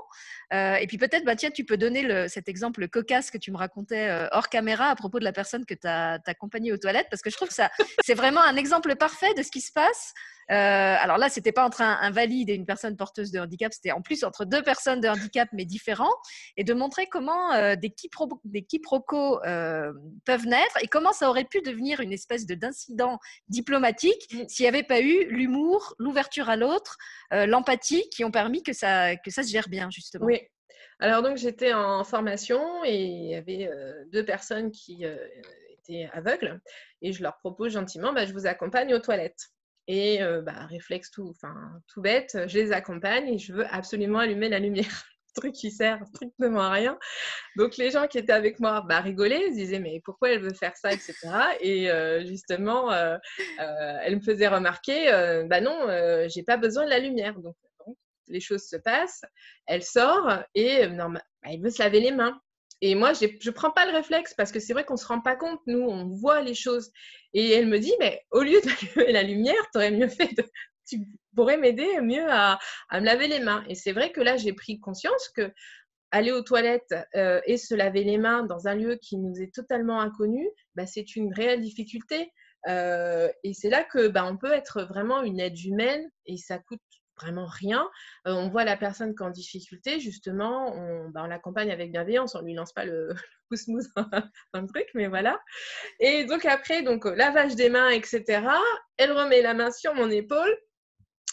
Euh, 0.52 0.76
et 0.76 0.86
puis 0.86 0.98
peut-être, 0.98 1.24
bah, 1.24 1.36
tiens, 1.36 1.50
tu 1.50 1.64
peux 1.64 1.76
donner 1.76 2.28
cet 2.28 2.48
exemple 2.48 2.88
cocasse 2.88 3.30
que 3.30 3.38
tu 3.38 3.50
me 3.52 3.56
racontais 3.56 4.08
euh, 4.08 4.28
hors 4.32 4.48
caméra 4.48 4.86
à 4.86 4.96
propos 4.96 5.18
de 5.18 5.24
la 5.24 5.32
personne 5.32 5.64
que 5.64 5.74
tu 5.74 5.86
as, 5.86 6.20
accompagnée 6.26 6.72
aux 6.72 6.78
toilettes, 6.78 7.08
parce 7.10 7.22
que 7.22 7.30
je 7.30 7.36
trouve 7.36 7.48
que 7.48 7.54
ça, 7.54 7.70
c'est 8.04 8.14
vraiment 8.14 8.42
un 8.42 8.56
exemple 8.56 8.94
parfait 8.96 9.32
de 9.34 9.42
ce 9.42 9.50
qui 9.50 9.60
se 9.60 9.72
passe 9.72 10.14
alors 10.54 11.18
là, 11.18 11.28
c'était 11.28 11.52
pas 11.52 11.64
entre 11.64 11.82
un, 11.82 12.10
valide 12.10 12.50
et 12.50 12.54
une 12.54 12.66
personne 12.66 12.96
porteuse 12.96 13.30
de 13.30 13.40
handicap, 13.40 13.72
c'était 13.72 13.92
en 13.92 14.00
plus 14.00 14.24
entre 14.24 14.44
deux 14.44 14.62
personnes 14.62 15.00
de 15.00 15.08
handicap 15.08 15.48
mais 15.52 15.64
différents, 15.64 16.14
et 16.56 16.64
de 16.64 16.74
montrer 16.74 17.06
comment 17.06 17.52
euh, 17.52 17.76
des, 17.76 17.90
quiproquos 17.90 19.44
euh, 19.44 19.92
peuvent 20.24 20.46
naître 20.46 20.78
et 20.82 20.86
comment 20.86 21.12
ça 21.12 21.28
aurait 21.28 21.44
pu 21.44 21.60
devenir 21.62 22.00
une 22.00 22.12
espèce 22.12 22.46
de 22.46 22.54
d'incident 22.54 23.18
diplomatique 23.48 24.26
mm. 24.32 24.48
s'il 24.48 24.64
n'y 24.64 24.68
avait 24.68 24.82
pas 24.82 25.00
eu 25.00 25.26
l'humour, 25.28 25.94
l'ouverture 25.98 26.48
à 26.48 26.56
l'autre, 26.56 26.96
l'empathie 27.30 28.08
qui 28.10 28.24
ont 28.24 28.30
permis 28.30 28.62
que 28.62 28.72
ça, 28.72 29.16
que 29.16 29.30
ça 29.30 29.42
se 29.42 29.50
gère 29.50 29.68
bien 29.68 29.90
justement. 29.90 30.24
Oui. 30.24 30.40
Alors 30.98 31.22
donc 31.22 31.36
j'étais 31.36 31.72
en 31.72 32.02
formation 32.04 32.84
et 32.84 33.04
il 33.04 33.28
y 33.28 33.34
avait 33.34 33.70
deux 34.12 34.24
personnes 34.24 34.70
qui 34.72 35.04
étaient 35.70 36.08
aveugles 36.12 36.60
et 37.02 37.12
je 37.12 37.22
leur 37.22 37.38
propose 37.38 37.72
gentiment, 37.72 38.12
bah, 38.12 38.24
je 38.24 38.32
vous 38.32 38.46
accompagne 38.46 38.94
aux 38.94 38.98
toilettes. 38.98 39.50
Et 39.88 40.22
euh, 40.22 40.42
bah, 40.42 40.66
réflexe 40.66 41.10
tout, 41.10 41.34
tout 41.88 42.02
bête, 42.02 42.36
je 42.46 42.58
les 42.58 42.72
accompagne 42.72 43.26
et 43.28 43.38
je 43.38 43.54
veux 43.54 43.66
absolument 43.74 44.20
allumer 44.20 44.48
la 44.48 44.60
lumière. 44.60 45.04
truc 45.34 45.52
qui 45.52 45.70
sert 45.70 46.04
strictement 46.08 46.62
à 46.62 46.70
rien. 46.70 46.98
Donc 47.56 47.76
les 47.76 47.92
gens 47.92 48.08
qui 48.08 48.18
étaient 48.18 48.32
avec 48.32 48.58
moi 48.58 48.84
bah, 48.88 49.00
rigolaient, 49.00 49.46
ils 49.48 49.54
disaient 49.54 49.78
mais 49.78 50.00
pourquoi 50.04 50.30
elle 50.30 50.40
veut 50.40 50.54
faire 50.54 50.76
ça, 50.76 50.92
etc. 50.92 51.14
Et 51.60 51.90
euh, 51.90 52.26
justement, 52.26 52.90
euh, 52.90 53.16
elle 53.58 54.16
me 54.16 54.20
faisait 54.20 54.48
remarquer, 54.48 55.06
bah 55.48 55.60
non, 55.60 55.86
j'ai 56.28 56.42
pas 56.42 56.56
besoin 56.56 56.84
de 56.84 56.90
la 56.90 56.98
lumière. 56.98 57.38
Donc, 57.38 57.54
les 58.26 58.40
choses 58.40 58.64
se 58.64 58.76
passent, 58.76 59.22
elle 59.66 59.84
sort 59.84 60.42
et 60.54 60.88
bah, 60.88 61.08
elle 61.44 61.62
veut 61.62 61.70
se 61.70 61.82
laver 61.82 62.00
les 62.00 62.12
mains. 62.12 62.40
Et 62.80 62.94
moi, 62.94 63.12
je 63.12 63.26
ne 63.26 63.50
prends 63.50 63.70
pas 63.70 63.86
le 63.86 63.92
réflexe 63.92 64.34
parce 64.34 64.52
que 64.52 64.60
c'est 64.60 64.72
vrai 64.72 64.84
qu'on 64.84 64.94
ne 64.94 64.98
se 64.98 65.06
rend 65.06 65.20
pas 65.20 65.36
compte, 65.36 65.60
nous, 65.66 65.80
on 65.80 66.06
voit 66.06 66.42
les 66.42 66.54
choses. 66.54 66.90
Et 67.34 67.50
elle 67.52 67.66
me 67.66 67.78
dit, 67.78 67.92
mais 67.98 68.22
au 68.30 68.42
lieu 68.42 68.60
d'allumer 68.60 69.12
la 69.12 69.22
lumière, 69.22 69.70
tu 69.72 69.78
aurais 69.78 69.90
mieux 69.90 70.08
fait 70.08 70.34
de... 70.36 70.44
Tu 70.86 71.00
pourrais 71.34 71.58
m'aider 71.58 72.00
mieux 72.00 72.26
à, 72.30 72.58
me 72.94 73.04
laver 73.04 73.26
les 73.28 73.40
mains. 73.40 73.64
Et 73.68 73.74
c'est 73.74 73.92
vrai 73.92 74.10
que 74.10 74.20
là, 74.20 74.36
j'ai 74.36 74.52
pris 74.54 74.80
conscience 74.80 75.28
que 75.36 75.52
aller 76.10 76.32
aux 76.32 76.40
toilettes 76.40 76.94
euh, 77.14 77.42
et 77.44 77.58
se 77.58 77.74
laver 77.74 78.04
les 78.04 78.16
mains 78.16 78.42
dans 78.44 78.66
un 78.66 78.74
lieu 78.74 78.96
qui 78.96 79.18
nous 79.18 79.34
est 79.42 79.54
totalement 79.54 80.00
inconnu, 80.00 80.48
bah, 80.74 80.86
c'est 80.86 81.16
une 81.16 81.34
réelle 81.34 81.60
difficulté. 81.60 82.32
Euh, 82.68 83.28
et 83.44 83.52
c'est 83.52 83.68
là 83.68 83.84
que 83.84 84.08
bah, 84.08 84.24
on 84.24 84.38
peut 84.38 84.52
être 84.52 84.82
vraiment 84.82 85.22
une 85.22 85.40
aide 85.40 85.58
humaine 85.62 86.10
et 86.24 86.38
ça 86.38 86.58
coûte 86.58 86.80
vraiment 87.20 87.46
rien. 87.46 87.88
Euh, 88.26 88.32
on 88.32 88.48
voit 88.48 88.64
la 88.64 88.76
personne 88.76 89.14
qui 89.14 89.22
est 89.22 89.26
en 89.26 89.30
difficulté, 89.30 90.00
justement, 90.00 90.74
on, 90.74 91.08
bah, 91.10 91.22
on 91.24 91.26
l'accompagne 91.26 91.70
avec 91.70 91.92
bienveillance, 91.92 92.34
on 92.34 92.42
lui 92.42 92.54
lance 92.54 92.72
pas 92.72 92.84
le, 92.84 93.14
pouce 93.48 93.68
mousse 93.68 93.88
dans 94.52 94.60
le 94.60 94.66
truc, 94.66 94.88
mais 94.94 95.08
voilà. 95.08 95.40
Et 96.00 96.24
donc 96.24 96.44
après, 96.44 96.82
donc 96.82 97.06
euh, 97.06 97.14
lavage 97.14 97.54
des 97.54 97.70
mains, 97.70 97.90
etc. 97.90 98.42
Elle 98.96 99.12
remet 99.12 99.42
la 99.42 99.54
main 99.54 99.70
sur 99.70 99.94
mon 99.94 100.10
épaule. 100.10 100.56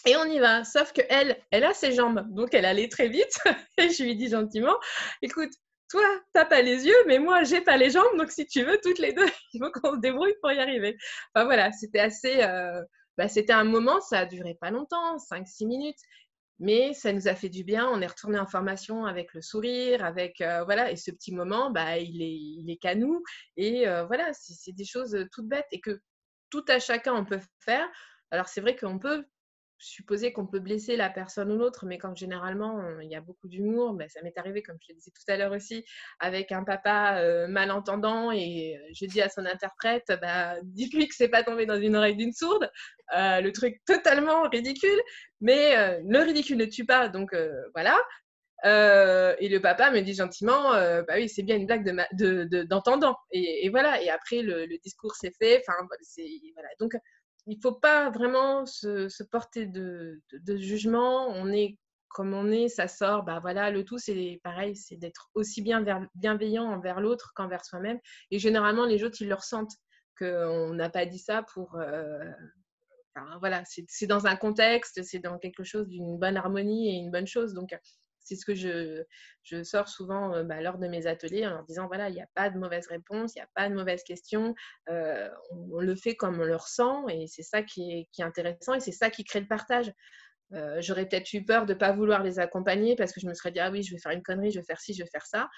Et 0.06 0.16
on 0.16 0.24
y 0.24 0.38
va, 0.38 0.62
sauf 0.62 0.92
que 0.92 1.00
elle, 1.08 1.36
elle 1.50 1.64
a 1.64 1.74
ses 1.74 1.92
jambes, 1.92 2.24
donc 2.28 2.54
elle 2.54 2.64
allait 2.64 2.88
très 2.88 3.08
vite. 3.08 3.40
et 3.78 3.90
je 3.90 4.04
lui 4.04 4.14
dis 4.14 4.28
gentiment, 4.28 4.76
écoute, 5.20 5.50
toi, 5.90 6.04
t'as 6.32 6.44
pas 6.44 6.62
les 6.62 6.86
yeux, 6.86 7.04
mais 7.06 7.18
moi, 7.18 7.44
j'ai 7.44 7.60
pas 7.60 7.76
les 7.76 7.90
jambes, 7.90 8.16
donc 8.16 8.30
si 8.30 8.46
tu 8.46 8.62
veux, 8.62 8.78
toutes 8.82 8.98
les 8.98 9.12
deux, 9.12 9.26
il 9.52 9.60
faut 9.60 9.70
qu'on 9.72 9.94
se 9.94 10.00
débrouille 10.00 10.34
pour 10.40 10.52
y 10.52 10.58
arriver. 10.58 10.96
Enfin 11.34 11.44
voilà, 11.44 11.72
c'était 11.72 12.00
assez, 12.00 12.42
euh, 12.42 12.82
bah, 13.16 13.28
c'était 13.28 13.52
un 13.52 13.64
moment, 13.64 14.00
ça 14.00 14.20
a 14.20 14.26
duré 14.26 14.54
pas 14.54 14.70
longtemps, 14.70 15.16
5-6 15.16 15.66
minutes, 15.66 15.98
mais 16.58 16.94
ça 16.94 17.12
nous 17.12 17.28
a 17.28 17.34
fait 17.34 17.48
du 17.48 17.64
bien. 17.64 17.88
On 17.88 18.00
est 18.00 18.06
retourné 18.06 18.38
en 18.38 18.46
formation 18.46 19.04
avec 19.04 19.34
le 19.34 19.42
sourire, 19.42 20.04
avec 20.04 20.40
euh, 20.40 20.64
voilà, 20.64 20.90
et 20.90 20.96
ce 20.96 21.10
petit 21.10 21.34
moment, 21.34 21.70
bah, 21.70 21.98
il 21.98 22.22
est, 22.22 22.34
il 22.34 22.78
qu'à 22.78 22.94
nous. 22.94 23.22
Et 23.56 23.86
euh, 23.88 24.04
voilà, 24.06 24.32
c'est 24.32 24.72
des 24.72 24.84
choses 24.84 25.16
toutes 25.32 25.48
bêtes 25.48 25.66
et 25.72 25.80
que 25.80 26.00
tout 26.50 26.64
à 26.68 26.78
chacun 26.78 27.14
on 27.14 27.24
peut 27.24 27.40
faire. 27.60 27.88
Alors 28.30 28.48
c'est 28.48 28.60
vrai 28.60 28.76
qu'on 28.76 28.98
peut 28.98 29.24
supposer 29.78 30.32
qu'on 30.32 30.46
peut 30.46 30.60
blesser 30.60 30.96
la 30.96 31.10
personne 31.10 31.52
ou 31.52 31.58
l'autre, 31.58 31.86
mais 31.86 31.98
comme 31.98 32.16
généralement 32.16 32.82
il 33.00 33.10
y 33.10 33.14
a 33.14 33.20
beaucoup 33.20 33.48
d'humour, 33.48 33.94
ben, 33.94 34.08
ça 34.08 34.22
m'est 34.22 34.36
arrivé, 34.38 34.62
comme 34.62 34.76
je 34.80 34.92
le 34.92 34.96
disais 34.96 35.10
tout 35.10 35.30
à 35.30 35.36
l'heure 35.36 35.52
aussi, 35.52 35.84
avec 36.18 36.52
un 36.52 36.64
papa 36.64 37.18
euh, 37.18 37.46
malentendant 37.46 38.30
et 38.30 38.76
euh, 38.76 38.92
je 38.94 39.06
dis 39.06 39.20
à 39.20 39.28
son 39.28 39.44
interprète, 39.44 40.12
bah, 40.20 40.56
dites-lui 40.62 41.08
que 41.08 41.14
c'est 41.14 41.28
pas 41.28 41.42
tombé 41.42 41.66
dans 41.66 41.80
une 41.80 41.96
oreille 41.96 42.16
d'une 42.16 42.32
sourde, 42.32 42.70
euh, 43.16 43.40
le 43.40 43.52
truc 43.52 43.80
totalement 43.86 44.48
ridicule, 44.48 45.00
mais 45.40 46.00
le 46.02 46.18
ridicule 46.20 46.56
ne 46.56 46.64
tue 46.64 46.86
pas, 46.86 47.08
donc 47.08 47.34
voilà. 47.74 47.96
et 48.64 49.48
le 49.48 49.58
papa 49.58 49.90
me 49.90 50.00
dit 50.00 50.14
gentiment, 50.14 50.72
bah 50.72 51.14
oui, 51.16 51.28
c'est 51.28 51.42
bien 51.42 51.56
une 51.56 51.66
blague 51.66 51.84
d'entendant. 52.68 53.12
De, 53.12 53.16
et, 53.32 53.66
et, 53.66 53.68
voilà. 53.68 54.02
Et 54.02 54.08
après, 54.08 54.40
le, 54.42 54.66
discours 54.82 55.14
s'est 55.14 55.32
fait. 55.38 55.62
Enfin, 55.66 55.78
voilà. 56.54 56.68
Donc, 56.80 56.92
il 57.46 57.60
faut 57.60 57.72
pas 57.72 58.10
vraiment 58.10 58.66
se, 58.66 59.22
porter 59.24 59.66
de, 59.66 60.20
jugement. 60.56 61.28
On 61.28 61.52
est 61.52 61.78
comme 62.08 62.32
on 62.32 62.50
est, 62.50 62.68
ça 62.68 62.88
sort. 62.88 63.24
Bah 63.24 63.40
voilà, 63.40 63.70
le 63.70 63.84
tout, 63.84 63.98
c'est 63.98 64.40
pareil, 64.42 64.74
c'est 64.74 64.96
d'être 64.96 65.30
aussi 65.34 65.62
bien 65.62 65.84
bienveillant 66.14 66.64
envers 66.64 67.00
l'autre 67.00 67.32
qu'envers 67.34 67.64
soi-même. 67.64 67.98
Et 68.30 68.38
généralement, 68.38 68.86
les 68.86 69.04
autres, 69.04 69.20
ils 69.20 69.28
le 69.28 69.34
ressentent 69.34 69.74
qu'on 70.18 70.72
n'a 70.74 70.88
pas 70.90 71.06
dit 71.06 71.18
ça 71.18 71.42
pour. 71.54 71.76
Euh, 71.76 72.24
voilà, 73.40 73.62
c'est 73.64 74.06
dans 74.06 74.26
un 74.26 74.36
contexte, 74.36 75.02
c'est 75.02 75.18
dans 75.20 75.38
quelque 75.38 75.64
chose 75.64 75.88
d'une 75.88 76.18
bonne 76.18 76.36
harmonie 76.36 76.90
et 76.90 76.98
une 76.98 77.10
bonne 77.10 77.26
chose. 77.26 77.54
Donc, 77.54 77.74
c'est 78.26 78.34
ce 78.34 78.44
que 78.44 78.54
je, 78.54 79.04
sors 79.62 79.88
souvent 79.88 80.34
euh, 80.34 80.42
bah, 80.42 80.60
lors 80.60 80.78
de 80.78 80.88
mes 80.88 81.06
ateliers 81.06 81.46
en 81.46 81.50
leur 81.50 81.64
disant 81.64 81.86
voilà, 81.86 82.08
il 82.08 82.14
n'y 82.14 82.20
a 82.20 82.28
pas 82.34 82.50
de 82.50 82.58
mauvaise 82.58 82.88
réponse, 82.88 83.34
il 83.34 83.38
n'y 83.38 83.42
a 83.42 83.48
pas 83.54 83.68
de 83.68 83.74
mauvaise 83.74 84.02
question. 84.02 84.54
Euh, 84.88 85.30
on, 85.50 85.80
le 85.80 85.94
fait 85.94 86.16
comme 86.16 86.40
on 86.40 86.44
le 86.44 86.56
ressent 86.56 87.08
et 87.08 87.26
c'est 87.28 87.44
ça 87.44 87.62
qui 87.62 88.08
est, 88.18 88.22
intéressant 88.22 88.74
et 88.74 88.80
c'est 88.80 88.92
ça 88.92 89.10
qui 89.10 89.22
crée 89.22 89.40
le 89.40 89.46
partage. 89.46 89.92
Euh, 90.52 90.80
j'aurais 90.80 91.08
peut-être 91.08 91.32
eu 91.34 91.44
peur 91.44 91.66
de 91.66 91.72
ne 91.72 91.78
pas 91.78 91.92
vouloir 91.92 92.22
les 92.24 92.40
accompagner 92.40 92.96
parce 92.96 93.12
que 93.12 93.20
je 93.20 93.26
me 93.26 93.34
serais 93.34 93.52
dit 93.52 93.60
ah 93.60 93.70
oui, 93.70 93.84
je 93.84 93.92
vais 93.94 94.00
faire 94.00 94.12
une 94.12 94.22
connerie, 94.22 94.50
je 94.50 94.58
vais 94.58 94.66
faire 94.66 94.80
ci, 94.80 94.92
je 94.92 95.04
vais 95.04 95.10
faire 95.10 95.26
ça. 95.26 95.48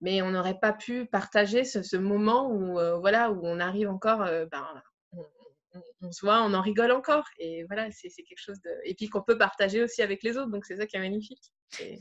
Mais 0.00 0.22
on 0.22 0.30
n'aurait 0.30 0.58
pas 0.60 0.72
pu 0.72 1.06
partager 1.06 1.64
ce, 1.64 1.96
moment 1.96 2.50
où, 2.50 2.72
voilà, 2.98 3.30
où 3.30 3.40
on 3.44 3.60
arrive 3.60 3.88
encore, 3.88 4.18
ben, 4.50 4.82
on, 6.00 6.10
se 6.10 6.20
voit, 6.22 6.42
on 6.42 6.54
en 6.54 6.60
rigole 6.60 6.90
encore. 6.90 7.24
Et 7.38 7.62
voilà, 7.64 7.88
c'est 7.92 8.08
quelque 8.10 8.40
chose 8.40 8.60
de. 8.62 8.70
Et 8.84 8.94
puis 8.94 9.08
qu'on 9.08 9.22
peut 9.22 9.38
partager 9.38 9.80
aussi 9.80 10.02
avec 10.02 10.24
les 10.24 10.36
autres. 10.36 10.50
Donc 10.50 10.64
c'est 10.64 10.76
ça 10.76 10.86
qui 10.86 10.96
est 10.96 11.00
magnifique. 11.00 11.52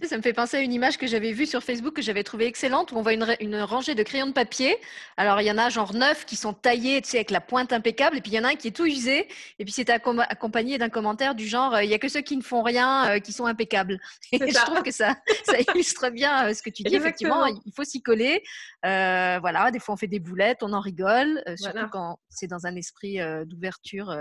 Ça 0.03 0.17
me 0.17 0.21
fait 0.21 0.33
penser 0.33 0.57
à 0.57 0.59
une 0.59 0.73
image 0.73 0.97
que 0.97 1.07
j'avais 1.07 1.31
vue 1.31 1.45
sur 1.45 1.63
Facebook 1.63 1.95
que 1.95 2.01
j'avais 2.01 2.23
trouvée 2.23 2.45
excellente 2.45 2.91
où 2.91 2.97
on 2.97 3.01
voit 3.01 3.13
une, 3.13 3.55
rangée 3.61 3.95
de 3.95 4.03
crayons 4.03 4.27
de 4.27 4.33
papier. 4.33 4.75
Alors 5.15 5.39
il 5.39 5.45
y 5.45 5.51
en 5.51 5.57
a 5.57 5.69
genre 5.69 5.93
neuf 5.93 6.25
qui 6.25 6.35
sont 6.35 6.53
taillés, 6.53 7.01
tu 7.01 7.09
sais, 7.09 7.17
avec 7.17 7.31
la 7.31 7.39
pointe 7.39 7.71
impeccable, 7.71 8.17
et 8.17 8.21
puis 8.21 8.31
il 8.31 8.35
y 8.35 8.39
en 8.39 8.43
a 8.43 8.49
un 8.49 8.55
qui 8.55 8.67
est 8.67 8.75
tout 8.75 8.85
usé. 8.85 9.27
Et 9.59 9.65
puis 9.65 9.71
c'est 9.71 9.89
accompagné 9.89 10.77
d'un 10.77 10.89
commentaire 10.89 11.35
du 11.35 11.47
genre 11.47 11.75
euh, 11.75 11.83
il 11.83 11.89
y 11.89 11.93
a 11.93 11.99
que 11.99 12.09
ceux 12.09 12.21
qui 12.21 12.35
ne 12.35 12.41
font 12.41 12.63
rien 12.63 13.11
euh, 13.11 13.19
qui 13.19 13.31
sont 13.31 13.45
impeccables. 13.45 13.97
Et 14.33 14.39
je 14.39 14.65
trouve 14.65 14.83
que 14.83 14.91
ça, 14.91 15.15
ça 15.45 15.53
illustre 15.73 16.09
bien 16.09 16.47
euh, 16.47 16.53
ce 16.53 16.61
que 16.61 16.69
tu 16.69 16.83
dis. 16.83 16.95
Effectivement, 16.95 17.45
il 17.45 17.71
faut 17.73 17.85
s'y 17.85 18.01
coller. 18.01 18.43
voilà, 18.83 19.71
des 19.71 19.79
fois 19.79 19.93
on 19.93 19.97
fait 19.97 20.07
des 20.07 20.19
boulettes, 20.19 20.63
on 20.63 20.73
en 20.73 20.81
rigole, 20.81 21.41
surtout 21.55 21.87
quand 21.91 22.19
c'est 22.29 22.47
dans 22.47 22.65
un 22.65 22.75
esprit 22.75 23.19
d'ouverture 23.45 24.13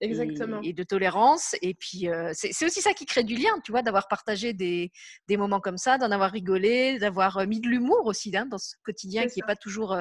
Exactement. 0.00 0.60
Et, 0.62 0.72
de 0.72 0.82
tolérance. 0.82 1.56
Et 1.62 1.74
puis, 1.74 2.08
euh, 2.08 2.32
c'est 2.34 2.64
aussi 2.64 2.80
ça 2.80 2.92
qui 2.92 3.06
crée 3.06 3.24
du 3.24 3.34
lien, 3.34 3.50
tu 3.64 3.72
vois, 3.72 3.82
d'avoir 3.82 4.08
partagé 4.08 4.52
des, 4.52 4.92
des, 5.26 5.36
moments 5.36 5.60
comme 5.60 5.78
ça, 5.78 5.98
d'en 5.98 6.10
avoir 6.10 6.30
rigolé, 6.30 6.98
d'avoir 6.98 7.38
euh, 7.38 7.46
mis 7.46 7.60
de 7.60 7.68
l'humour 7.68 8.06
aussi 8.06 8.36
hein, 8.36 8.46
dans 8.46 8.58
ce 8.58 8.76
quotidien 8.84 9.26
qui 9.26 9.40
n'est 9.40 9.46
pas 9.46 9.56
toujours 9.56 9.92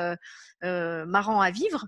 euh, 0.64 1.06
marrant 1.06 1.42
à 1.42 1.52
vivre. 1.52 1.88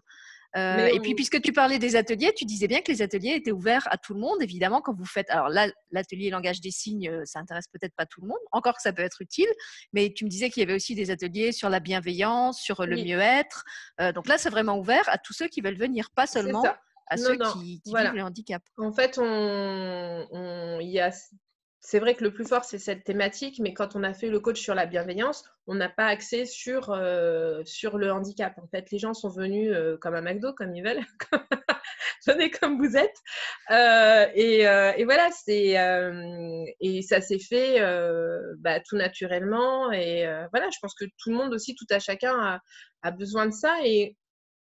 Euh, 0.55 0.87
et 0.87 0.99
puis, 0.99 1.13
puisque 1.13 1.41
tu 1.41 1.53
parlais 1.53 1.77
des 1.77 1.95
ateliers, 1.95 2.33
tu 2.35 2.45
disais 2.45 2.67
bien 2.67 2.81
que 2.81 2.91
les 2.91 3.01
ateliers 3.01 3.35
étaient 3.35 3.51
ouverts 3.51 3.87
à 3.91 3.97
tout 3.97 4.13
le 4.13 4.19
monde, 4.19 4.41
évidemment, 4.41 4.81
quand 4.81 4.95
vous 4.95 5.05
faites. 5.05 5.29
Alors 5.29 5.49
là, 5.49 5.71
l'atelier 5.91 6.29
langage 6.31 6.59
des 6.59 6.71
signes, 6.71 7.23
ça 7.25 7.39
intéresse 7.39 7.67
peut-être 7.67 7.93
pas 7.95 8.05
tout 8.05 8.21
le 8.21 8.27
monde, 8.27 8.39
encore 8.51 8.75
que 8.75 8.81
ça 8.81 8.91
peut 8.91 9.03
être 9.03 9.21
utile, 9.21 9.49
mais 9.93 10.11
tu 10.11 10.25
me 10.25 10.29
disais 10.29 10.49
qu'il 10.49 10.61
y 10.61 10.63
avait 10.63 10.73
aussi 10.73 10.95
des 10.95 11.11
ateliers 11.11 11.51
sur 11.51 11.69
la 11.69 11.79
bienveillance, 11.79 12.59
sur 12.61 12.83
le 12.85 12.95
mieux-être. 12.95 13.63
Euh, 14.01 14.11
donc 14.11 14.27
là, 14.27 14.37
c'est 14.37 14.49
vraiment 14.49 14.79
ouvert 14.79 15.07
à 15.07 15.19
tous 15.19 15.33
ceux 15.33 15.47
qui 15.47 15.61
veulent 15.61 15.77
venir, 15.77 16.09
pas 16.15 16.25
seulement 16.25 16.63
à 17.09 17.17
ceux 17.17 17.37
qui, 17.37 17.81
vivent 17.85 18.13
le 18.13 18.21
handicap. 18.21 18.61
En 18.77 18.91
fait, 18.91 19.17
on, 19.21 20.79
il 20.79 20.89
y 20.89 20.99
a 20.99 21.11
c'est 21.81 21.99
vrai 21.99 22.13
que 22.13 22.23
le 22.23 22.33
plus 22.33 22.45
fort, 22.45 22.65
c'est 22.65 22.77
cette 22.77 23.05
thématique, 23.05 23.59
mais 23.59 23.73
quand 23.73 23.95
on 23.95 24.03
a 24.03 24.13
fait 24.13 24.29
le 24.29 24.39
coach 24.39 24.59
sur 24.59 24.75
la 24.75 24.85
bienveillance, 24.85 25.45
on 25.65 25.75
n'a 25.75 25.87
pas 25.87 26.07
accès 26.07 26.45
sur, 26.45 26.91
euh, 26.91 27.61
sur 27.65 27.97
le 27.97 28.11
handicap. 28.11 28.57
En 28.57 28.67
fait, 28.67 28.91
les 28.91 28.99
gens 28.99 29.13
sont 29.13 29.29
venus 29.29 29.71
euh, 29.73 29.97
comme 29.97 30.13
à 30.13 30.21
McDo, 30.21 30.53
comme 30.53 30.75
ils 30.75 30.83
veulent, 30.83 31.05
venez 32.27 32.51
comme 32.51 32.77
vous 32.77 32.97
êtes. 32.97 33.15
Euh, 33.71 34.27
et, 34.35 34.63
et, 34.63 35.05
voilà, 35.05 35.29
c'est, 35.31 35.77
et 36.81 37.01
ça 37.01 37.21
s'est 37.21 37.39
fait 37.39 37.79
bah, 38.57 38.81
tout 38.81 38.97
naturellement. 38.97 39.91
Et 39.93 40.25
voilà, 40.51 40.69
je 40.69 40.79
pense 40.81 40.93
que 40.95 41.05
tout 41.05 41.29
le 41.29 41.37
monde 41.37 41.53
aussi, 41.53 41.75
tout 41.75 41.87
à 41.91 41.99
chacun 41.99 42.37
a, 42.39 42.59
a 43.03 43.11
besoin 43.11 43.45
de 43.45 43.53
ça. 43.53 43.77
Et 43.85 44.17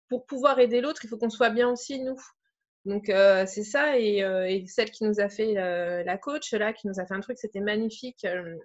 pour 0.08 0.24
pouvoir 0.24 0.60
aider 0.60 0.80
l'autre, 0.80 1.00
il 1.04 1.08
faut 1.08 1.18
qu'on 1.18 1.30
soit 1.30 1.50
bien 1.50 1.68
aussi, 1.68 2.00
nous. 2.00 2.16
Donc 2.84 3.08
euh, 3.08 3.44
c'est 3.46 3.64
ça 3.64 3.94
euh, 3.94 4.44
et, 4.44 4.64
celle 4.66 4.90
qui 4.90 5.04
nous 5.04 5.20
a 5.20 5.28
fait 5.28 5.54
la 5.54 6.18
coach 6.18 6.52
là, 6.52 6.72
qui 6.72 6.86
nous 6.86 6.98
a 6.98 7.06
fait 7.06 7.14
un 7.14 7.20
truc, 7.20 7.38
c'était 7.38 7.60
magnifique, 7.60 8.24
euh, 8.24 8.56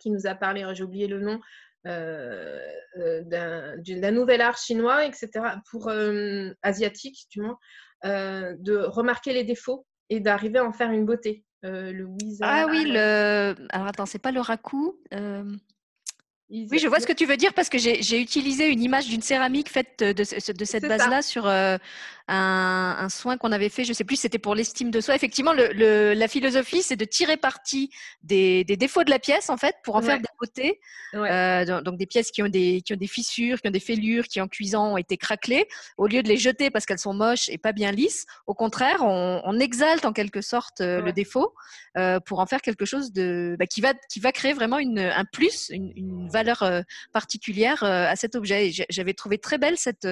qui 0.00 0.10
nous 0.10 0.26
a 0.26 0.34
parlé, 0.34 0.64
j'ai 0.74 0.84
oublié 0.84 1.08
le 1.08 1.20
nom, 1.20 1.40
d'un 1.84 4.10
nouvel 4.12 4.40
art 4.40 4.58
chinois, 4.58 5.06
etc. 5.06 5.28
Pour 5.70 5.90
asiatique, 6.62 7.26
du 7.30 7.40
moins, 7.40 7.58
de 8.04 8.84
remarquer 8.86 9.32
les 9.32 9.44
défauts 9.44 9.86
et 10.10 10.20
d'arriver 10.20 10.58
à 10.58 10.64
en 10.64 10.72
faire 10.72 10.90
une 10.90 11.06
beauté. 11.06 11.44
le 11.62 12.06
Ah 12.42 12.66
oui, 12.68 12.84
le. 12.86 13.54
Alors 13.70 13.88
attends, 13.88 14.06
c'est 14.06 14.18
pas 14.18 14.32
le 14.32 14.40
raku. 14.40 14.98
Oui, 16.50 16.80
je 16.80 16.88
vois 16.88 16.98
ce 16.98 17.06
que 17.06 17.12
tu 17.12 17.26
veux 17.26 17.36
dire 17.36 17.54
parce 17.54 17.68
que 17.68 17.78
j'ai 17.78 18.20
utilisé 18.20 18.68
une 18.68 18.82
image 18.82 19.08
d'une 19.08 19.22
céramique 19.22 19.68
faite 19.68 20.00
de, 20.00 20.12
de 20.12 20.64
cette 20.64 20.86
base-là 20.86 21.22
sur 21.22 21.46
un, 22.30 23.08
soin 23.08 23.36
qu'on 23.36 23.52
avait 23.52 23.68
fait, 23.68 23.84
je 23.84 23.92
sais 23.92 24.04
plus, 24.04 24.16
c'était 24.16 24.38
pour 24.38 24.54
l'estime 24.54 24.90
de 24.90 25.00
soi. 25.00 25.14
Effectivement, 25.14 25.52
le, 25.52 26.14
la 26.14 26.28
philosophie, 26.28 26.82
c'est 26.82 26.96
de 26.96 27.04
tirer 27.04 27.36
parti 27.36 27.90
des, 28.22 28.64
défauts 28.64 29.04
de 29.04 29.10
la 29.10 29.18
pièce, 29.18 29.50
en 29.50 29.56
fait, 29.56 29.76
pour 29.82 29.96
en 29.96 30.02
faire 30.02 30.18
des 30.18 30.28
beautés. 30.38 30.80
Euh, 31.14 31.82
donc, 31.82 31.96
des 31.98 32.06
pièces 32.06 32.30
qui 32.30 32.42
ont 32.42 32.48
des, 32.48 32.82
qui 32.82 32.92
ont 32.92 32.96
des 32.96 33.08
fissures, 33.08 33.60
qui 33.60 33.68
ont 33.68 33.72
des 33.72 33.80
fêlures, 33.80 34.28
qui 34.28 34.40
en 34.40 34.48
cuisant 34.48 34.92
ont 34.92 34.96
été 34.96 35.16
craquelées, 35.16 35.66
au 35.96 36.06
lieu 36.06 36.22
de 36.22 36.28
les 36.28 36.36
jeter 36.36 36.70
parce 36.70 36.86
qu'elles 36.86 36.98
sont 36.98 37.14
moches 37.14 37.48
et 37.48 37.58
pas 37.58 37.72
bien 37.72 37.90
lisses. 37.90 38.26
Au 38.46 38.54
contraire, 38.54 39.02
on, 39.02 39.60
exalte 39.60 40.06
en 40.06 40.14
quelque 40.14 40.40
sorte 40.40 40.80
euh, 40.80 41.02
le 41.02 41.12
défaut 41.12 41.52
euh, 41.98 42.18
pour 42.18 42.38
en 42.40 42.46
faire 42.46 42.62
quelque 42.62 42.86
chose 42.86 43.12
de, 43.12 43.56
bah, 43.58 43.66
qui, 43.66 43.82
va, 43.82 43.92
qui 44.08 44.18
va 44.18 44.32
créer 44.32 44.54
vraiment 44.54 44.78
une, 44.78 45.00
un 45.00 45.24
plus, 45.26 45.68
une, 45.70 46.28
valeur 46.30 46.64
particulière 47.12 47.82
à 47.82 48.14
cet 48.14 48.36
objet. 48.36 48.70
J'avais 48.88 49.14
trouvé 49.14 49.38
très 49.38 49.58
belle 49.58 49.76
cette, 49.76 50.06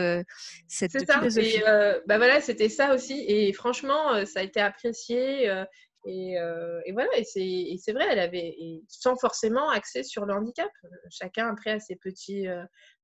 cette 0.67 1.11
philosophie. 1.11 1.63
Bah 2.09 2.17
voilà, 2.17 2.41
c'était 2.41 2.71
ça 2.71 2.95
aussi. 2.95 3.23
Et 3.29 3.53
franchement, 3.53 4.15
euh, 4.15 4.25
ça 4.25 4.41
a 4.41 4.43
été 4.43 4.61
apprécié. 4.61 5.50
Euh, 5.50 5.65
euh, 6.07 6.81
et, 6.87 6.93
voilà, 6.93 7.11
et 7.19 7.25
c'est 7.25 7.93
vrai, 7.93 8.07
elle 8.11 8.19
avait, 8.19 8.57
sans 8.88 9.15
forcément 9.17 9.69
accès 9.69 10.03
sur 10.05 10.25
le 10.25 10.33
handicap. 10.33 10.71
Chacun 11.11 11.49
après 11.49 11.73
a 11.73 11.81
ses, 11.81 11.99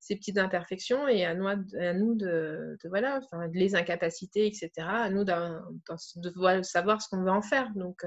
ses 0.00 0.16
petites 0.16 0.38
imperfections 0.38 1.06
et 1.06 1.26
à 1.26 1.34
nous, 1.34 2.14
de, 2.14 2.78
voilà, 2.86 3.20
enfin, 3.22 3.46
les 3.52 3.74
incapacités, 3.74 4.46
etc. 4.46 4.70
À 4.78 5.10
nous 5.10 5.24
de 5.24 6.62
savoir 6.62 7.02
ce 7.02 7.10
qu'on 7.10 7.22
veut 7.22 7.30
en 7.30 7.42
faire. 7.42 7.68
Donc, 7.74 8.02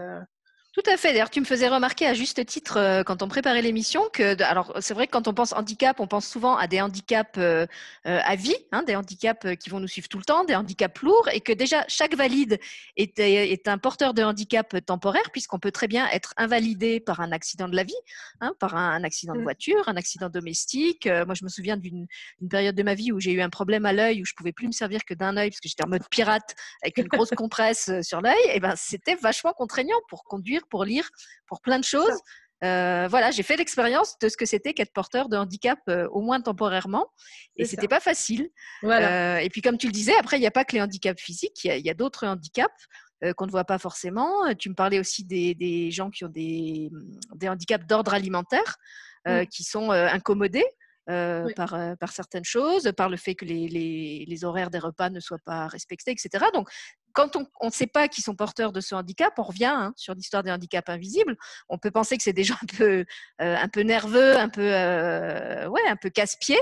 tout 0.77 0.91
à 0.91 0.96
fait. 0.96 1.12
D'ailleurs, 1.12 1.31
tu 1.31 1.39
me 1.39 1.46
faisais 1.46 1.67
remarquer 1.67 2.05
à 2.05 2.13
juste 2.13 2.46
titre 2.46 2.77
euh, 2.77 3.03
quand 3.03 3.24
on 3.24 3.27
préparait 3.27 3.63
l'émission 3.63 4.03
que, 4.13 4.39
alors, 4.43 4.74
c'est 4.79 4.93
vrai 4.93 5.07
que 5.07 5.12
quand 5.12 5.27
on 5.27 5.34
pense 5.34 5.51
handicap, 5.53 6.00
on 6.00 6.05
pense 6.05 6.27
souvent 6.27 6.55
à 6.55 6.67
des 6.67 6.81
handicaps 6.81 7.39
euh, 7.39 7.65
euh, 8.05 8.19
à 8.24 8.36
vie, 8.36 8.55
hein, 8.72 8.84
des 8.84 8.96
handicaps 8.96 9.55
qui 9.57 9.72
vont 9.72 9.79
nous 9.79 9.88
suivre 9.88 10.07
tout 10.07 10.19
le 10.19 10.24
temps, 10.24 10.43
des 10.43 10.53
handicaps 10.53 11.01
lourds, 11.01 11.29
et 11.34 11.41
que 11.41 11.51
déjà 11.51 11.84
chaque 11.88 12.15
valide 12.15 12.60
est, 12.95 13.17
est 13.17 13.67
un 13.67 13.80
porteur 13.80 14.13
de 14.13 14.21
handicap 14.21 14.86
temporaire, 14.86 15.32
puisqu'on 15.32 15.58
peut 15.58 15.71
très 15.71 15.88
bien 15.88 16.08
être 16.10 16.36
invalidé 16.38 16.99
par 16.99 17.21
un 17.21 17.32
accident 17.32 17.67
de 17.67 17.75
la 17.75 17.84
vie, 17.84 17.95
hein, 18.41 18.54
par 18.60 18.75
un, 18.75 19.04
accident 19.04 19.34
de 19.34 19.39
mmh. 19.39 19.43
voiture, 19.43 19.89
un 19.89 19.95
accident 19.95 20.30
domestique. 20.30 21.08
moi, 21.25 21.34
je 21.34 21.43
me 21.43 21.49
souviens 21.49 21.78
d'une 21.78 22.08
période 22.52 22.75
de 22.75 22.84
ma 22.84 22.93
vie 22.93 23.12
où 23.12 23.19
j'ai 23.19 23.32
eu 23.32 23.41
un 23.41 23.49
problème 23.49 23.88
à 23.88 23.93
l'œil, 23.93 24.21
où 24.21 24.25
je 24.25 24.34
pouvais 24.36 24.52
plus 24.52 24.67
me 24.67 24.73
servir 24.73 25.06
que 25.06 25.15
d'un 25.15 25.38
œil, 25.38 25.49
parce 25.49 25.60
que 25.60 25.69
j'étais 25.69 25.86
en 25.86 25.89
mode 25.89 26.08
pirate 26.12 26.56
avec 26.84 26.97
une 26.97 27.08
grosse 27.08 27.32
compresse 27.32 27.89
sur 28.04 28.21
l'œil. 28.21 28.36
Et 28.54 28.60
ben, 28.60 28.75
c'était 28.75 29.15
vachement 29.15 29.54
contraignant 29.54 29.97
pour 30.08 30.23
conduire 30.23 30.66
pour 30.69 30.86
lire, 30.86 31.10
pour 31.47 31.62
plein 31.62 31.80
de 31.80 31.84
choses. 31.84 32.21
Euh, 32.63 33.08
voilà, 33.08 33.30
j'ai 33.32 33.43
fait 33.43 33.56
l'expérience 33.56 34.17
de 34.19 34.30
ce 34.30 34.38
que 34.38 34.45
c'était 34.45 34.73
qu'être 34.73 34.93
porteur 34.93 35.30
de 35.30 35.38
handicap, 35.38 35.80
euh, 35.89 36.08
au 36.10 36.21
moins 36.21 36.41
temporairement, 36.41 37.08
et 37.56 37.65
c'était 37.65 37.88
pas 37.88 37.99
facile. 37.99 38.49
Euh, 38.84 39.38
et 39.38 39.49
puis, 39.49 39.62
comme 39.62 39.77
tu 39.77 39.88
le 39.88 39.91
disais, 39.91 40.15
après, 40.17 40.38
il 40.38 40.41
n'y 40.41 40.47
a 40.47 40.51
pas 40.51 40.65
que 40.65 40.75
les 40.75 40.82
handicaps 40.82 41.21
physiques, 41.21 41.65
il 41.65 41.86
y 41.86 41.89
a, 41.89 41.93
d'autres 41.93 42.25
handicaps 42.25 42.88
qu'on 43.36 43.45
ne 43.47 43.51
voit 43.51 43.65
pas 43.65 43.80
forcément. 43.80 44.32
Tu 44.56 44.69
me 44.69 44.75
parlais 44.75 44.99
aussi 44.99 45.23
des, 45.23 45.91
gens 45.91 46.10
qui 46.10 46.25
ont 46.25 46.30
des, 46.30 46.89
handicaps 47.43 47.86
d'ordre 47.86 48.13
alimentaire, 48.13 48.77
mmh. 49.25 49.45
qui 49.45 49.63
sont 49.63 49.91
incommodés. 49.91 50.65
par, 51.56 51.77
par, 51.99 52.12
certaines 52.12 52.43
choses, 52.43 52.91
par 52.97 53.10
le 53.10 53.17
fait 53.17 53.36
que 53.36 53.45
les, 53.45 53.67
les, 53.67 54.25
les, 54.27 54.43
horaires 54.43 54.69
des 54.69 54.80
repas 54.80 55.10
ne 55.10 55.19
soient 55.19 55.39
pas 55.45 55.67
respectés, 55.67 56.12
etc. 56.12 56.45
Donc, 56.53 56.69
quand 57.13 57.36
on 57.36 57.65
ne 57.65 57.72
sait 57.72 57.88
pas 57.88 58.08
qu'ils 58.08 58.24
sont 58.24 58.36
porteurs 58.36 58.72
de 58.72 58.82
ce 58.82 58.93
handicap, 58.93 59.34
on 59.38 59.43
revient 59.43 59.65
hein, 59.65 59.93
sur 59.96 60.13
l'histoire 60.13 60.43
des 60.43 60.52
handicaps 60.52 60.89
invisibles. 60.89 61.36
On 61.70 61.78
peut 61.78 61.91
penser 61.91 62.17
que 62.17 62.24
c'est 62.24 62.34
des 62.34 62.43
gens 62.43 62.56
un 62.62 62.78
peu, 62.78 63.06
euh, 63.41 63.84
nerveux, 63.84 64.38
un 64.38 64.50
peu, 64.50 64.74
euh, 64.74 65.67
ouais, 65.67 65.82
un 65.88 65.96
peu 65.96 66.10
casse-pieds. 66.10 66.62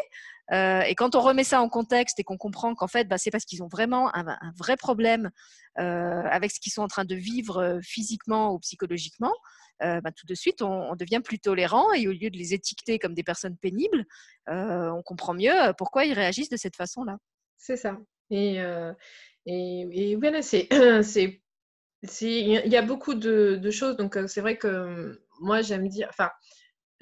Euh, 0.51 0.81
et 0.81 0.93
quand 0.95 1.15
on 1.15 1.21
remet 1.21 1.43
ça 1.43 1.61
en 1.61 1.69
contexte 1.69 2.19
et 2.19 2.23
qu'on 2.23 2.37
comprend 2.37 2.75
qu'en 2.75 2.87
fait, 2.87 3.05
bah, 3.07 3.17
c'est 3.17 3.31
parce 3.31 3.45
qu'ils 3.45 3.63
ont 3.63 3.67
vraiment 3.67 4.15
un, 4.15 4.37
vrai 4.57 4.77
problème 4.77 5.31
avec 5.75 6.51
ce 6.51 6.59
qu'ils 6.61 6.71
sont 6.71 6.83
en 6.83 6.87
train 6.87 7.03
de 7.03 7.15
vivre 7.15 7.79
physiquement 7.83 8.53
ou 8.53 8.59
psychologiquement, 8.59 9.33
bah, 9.81 10.11
tout 10.15 10.25
de 10.25 10.35
suite, 10.35 10.61
on, 10.61 10.95
devient 10.95 11.19
plus 11.21 11.39
tolérant 11.39 11.91
et 11.91 12.07
au 12.07 12.13
lieu 12.13 12.29
de 12.29 12.37
les 12.37 12.53
étiqueter 12.53 12.97
comme 12.97 13.13
des 13.13 13.23
personnes 13.23 13.57
pénibles, 13.57 14.05
on 14.47 15.01
comprend 15.03 15.33
mieux 15.33 15.73
pourquoi 15.77 16.05
ils 16.05 16.13
réagissent 16.13 16.49
de 16.49 16.57
cette 16.57 16.75
façon-là. 16.77 17.17
C'est 17.57 17.77
ça. 17.77 17.97
Et, 18.29 18.61
et, 19.45 20.15
voilà, 20.15 20.41
c'est, 20.41 20.67
il 22.21 22.71
y 22.71 22.77
a 22.77 22.81
beaucoup 22.81 23.13
de, 23.13 23.69
choses. 23.71 23.97
Donc, 23.97 24.17
c'est 24.27 24.41
vrai 24.41 24.57
que 24.57 25.21
moi, 25.39 25.61
j'aime 25.61 25.87
dire, 25.87 26.07
enfin, 26.09 26.31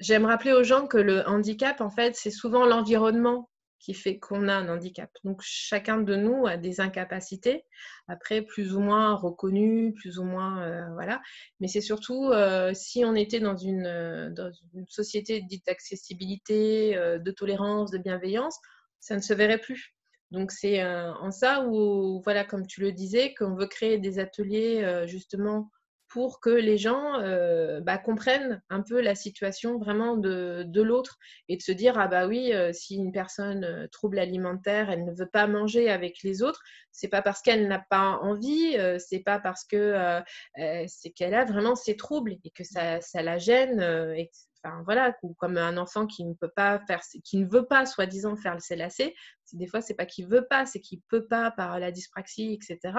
j'aime 0.00 0.24
rappeler 0.24 0.52
aux 0.52 0.64
gens 0.64 0.86
que 0.86 0.98
le 0.98 1.26
handicap, 1.28 1.80
en 1.80 1.90
fait, 1.90 2.16
c'est 2.16 2.30
souvent 2.30 2.66
l'environnement 2.66 3.50
qui 3.78 3.92
fait 3.92 4.18
qu'on 4.18 4.48
a 4.48 4.54
un 4.54 4.68
handicap. 4.68 5.10
Donc, 5.24 5.40
chacun 5.42 5.98
de 5.98 6.16
nous 6.16 6.46
a 6.46 6.56
des 6.56 6.80
incapacités, 6.80 7.64
après, 8.08 8.40
plus 8.42 8.74
ou 8.74 8.80
moins 8.80 9.14
reconnues, 9.14 9.92
plus 9.92 10.18
ou 10.18 10.24
moins, 10.24 10.90
voilà. 10.94 11.20
Mais 11.60 11.68
c'est 11.68 11.82
surtout 11.82 12.32
si 12.72 13.04
on 13.04 13.14
était 13.14 13.40
dans 13.40 13.56
une, 13.56 14.32
dans 14.34 14.50
une 14.74 14.86
société 14.88 15.42
dite 15.42 15.66
d'accessibilité, 15.66 16.94
de 16.94 17.30
tolérance, 17.30 17.90
de 17.90 17.98
bienveillance, 17.98 18.58
ça 19.00 19.16
ne 19.16 19.20
se 19.20 19.34
verrait 19.34 19.58
plus. 19.58 19.94
Donc 20.30 20.50
c'est 20.50 20.82
euh, 20.82 21.12
en 21.14 21.30
ça 21.30 21.64
où, 21.66 22.20
voilà, 22.24 22.44
comme 22.44 22.66
tu 22.66 22.80
le 22.80 22.92
disais, 22.92 23.34
qu'on 23.34 23.54
veut 23.54 23.66
créer 23.66 23.98
des 23.98 24.18
ateliers 24.18 24.82
euh, 24.82 25.06
justement 25.06 25.70
pour 26.08 26.40
que 26.40 26.50
les 26.50 26.78
gens 26.78 27.20
euh, 27.20 27.80
bah, 27.80 27.98
comprennent 27.98 28.62
un 28.70 28.82
peu 28.82 29.00
la 29.00 29.16
situation 29.16 29.78
vraiment 29.78 30.16
de, 30.16 30.80
l'autre 30.80 31.18
et 31.48 31.56
de 31.56 31.62
se 31.62 31.72
dire 31.72 31.98
ah 31.98 32.06
bah 32.06 32.28
oui 32.28 32.52
si 32.72 32.94
une 32.94 33.10
personne 33.10 33.88
trouble 33.90 34.20
alimentaire 34.20 34.90
elle 34.90 35.04
ne 35.04 35.12
veut 35.12 35.28
pas 35.28 35.48
manger 35.48 35.90
avec 35.90 36.22
les 36.22 36.44
autres 36.44 36.62
c'est 36.92 37.08
pas 37.08 37.20
parce 37.20 37.42
qu'elle 37.42 37.66
n'a 37.66 37.84
pas 37.90 38.20
envie 38.22 38.76
c'est 38.98 39.24
pas 39.24 39.40
parce 39.40 39.64
que 39.64 40.22
c'est 40.86 41.10
qu'elle 41.10 41.34
a 41.34 41.46
vraiment 41.46 41.74
ses 41.74 41.96
troubles 41.96 42.36
et 42.44 42.50
que 42.50 42.62
ça, 42.62 43.00
ça 43.00 43.20
la 43.22 43.38
gêne 43.38 43.80
et, 44.16 44.30
voilà, 44.84 45.14
comme 45.38 45.56
un 45.56 45.76
enfant 45.76 46.06
qui 46.06 46.24
ne 46.24 46.34
peut 46.34 46.50
pas 46.54 46.80
faire, 46.86 47.00
qui 47.24 47.38
ne 47.38 47.46
veut 47.46 47.66
pas, 47.66 47.86
soi-disant, 47.86 48.36
faire 48.36 48.54
le 48.54 48.60
CLAC. 48.60 49.14
Des 49.52 49.66
fois, 49.66 49.80
c'est 49.80 49.94
pas 49.94 50.06
qu'il 50.06 50.26
veut 50.26 50.46
pas, 50.48 50.66
c'est 50.66 50.80
qu'il 50.80 51.00
peut 51.08 51.26
pas 51.26 51.50
par 51.50 51.78
la 51.78 51.90
dyspraxie, 51.90 52.54
etc. 52.54 52.94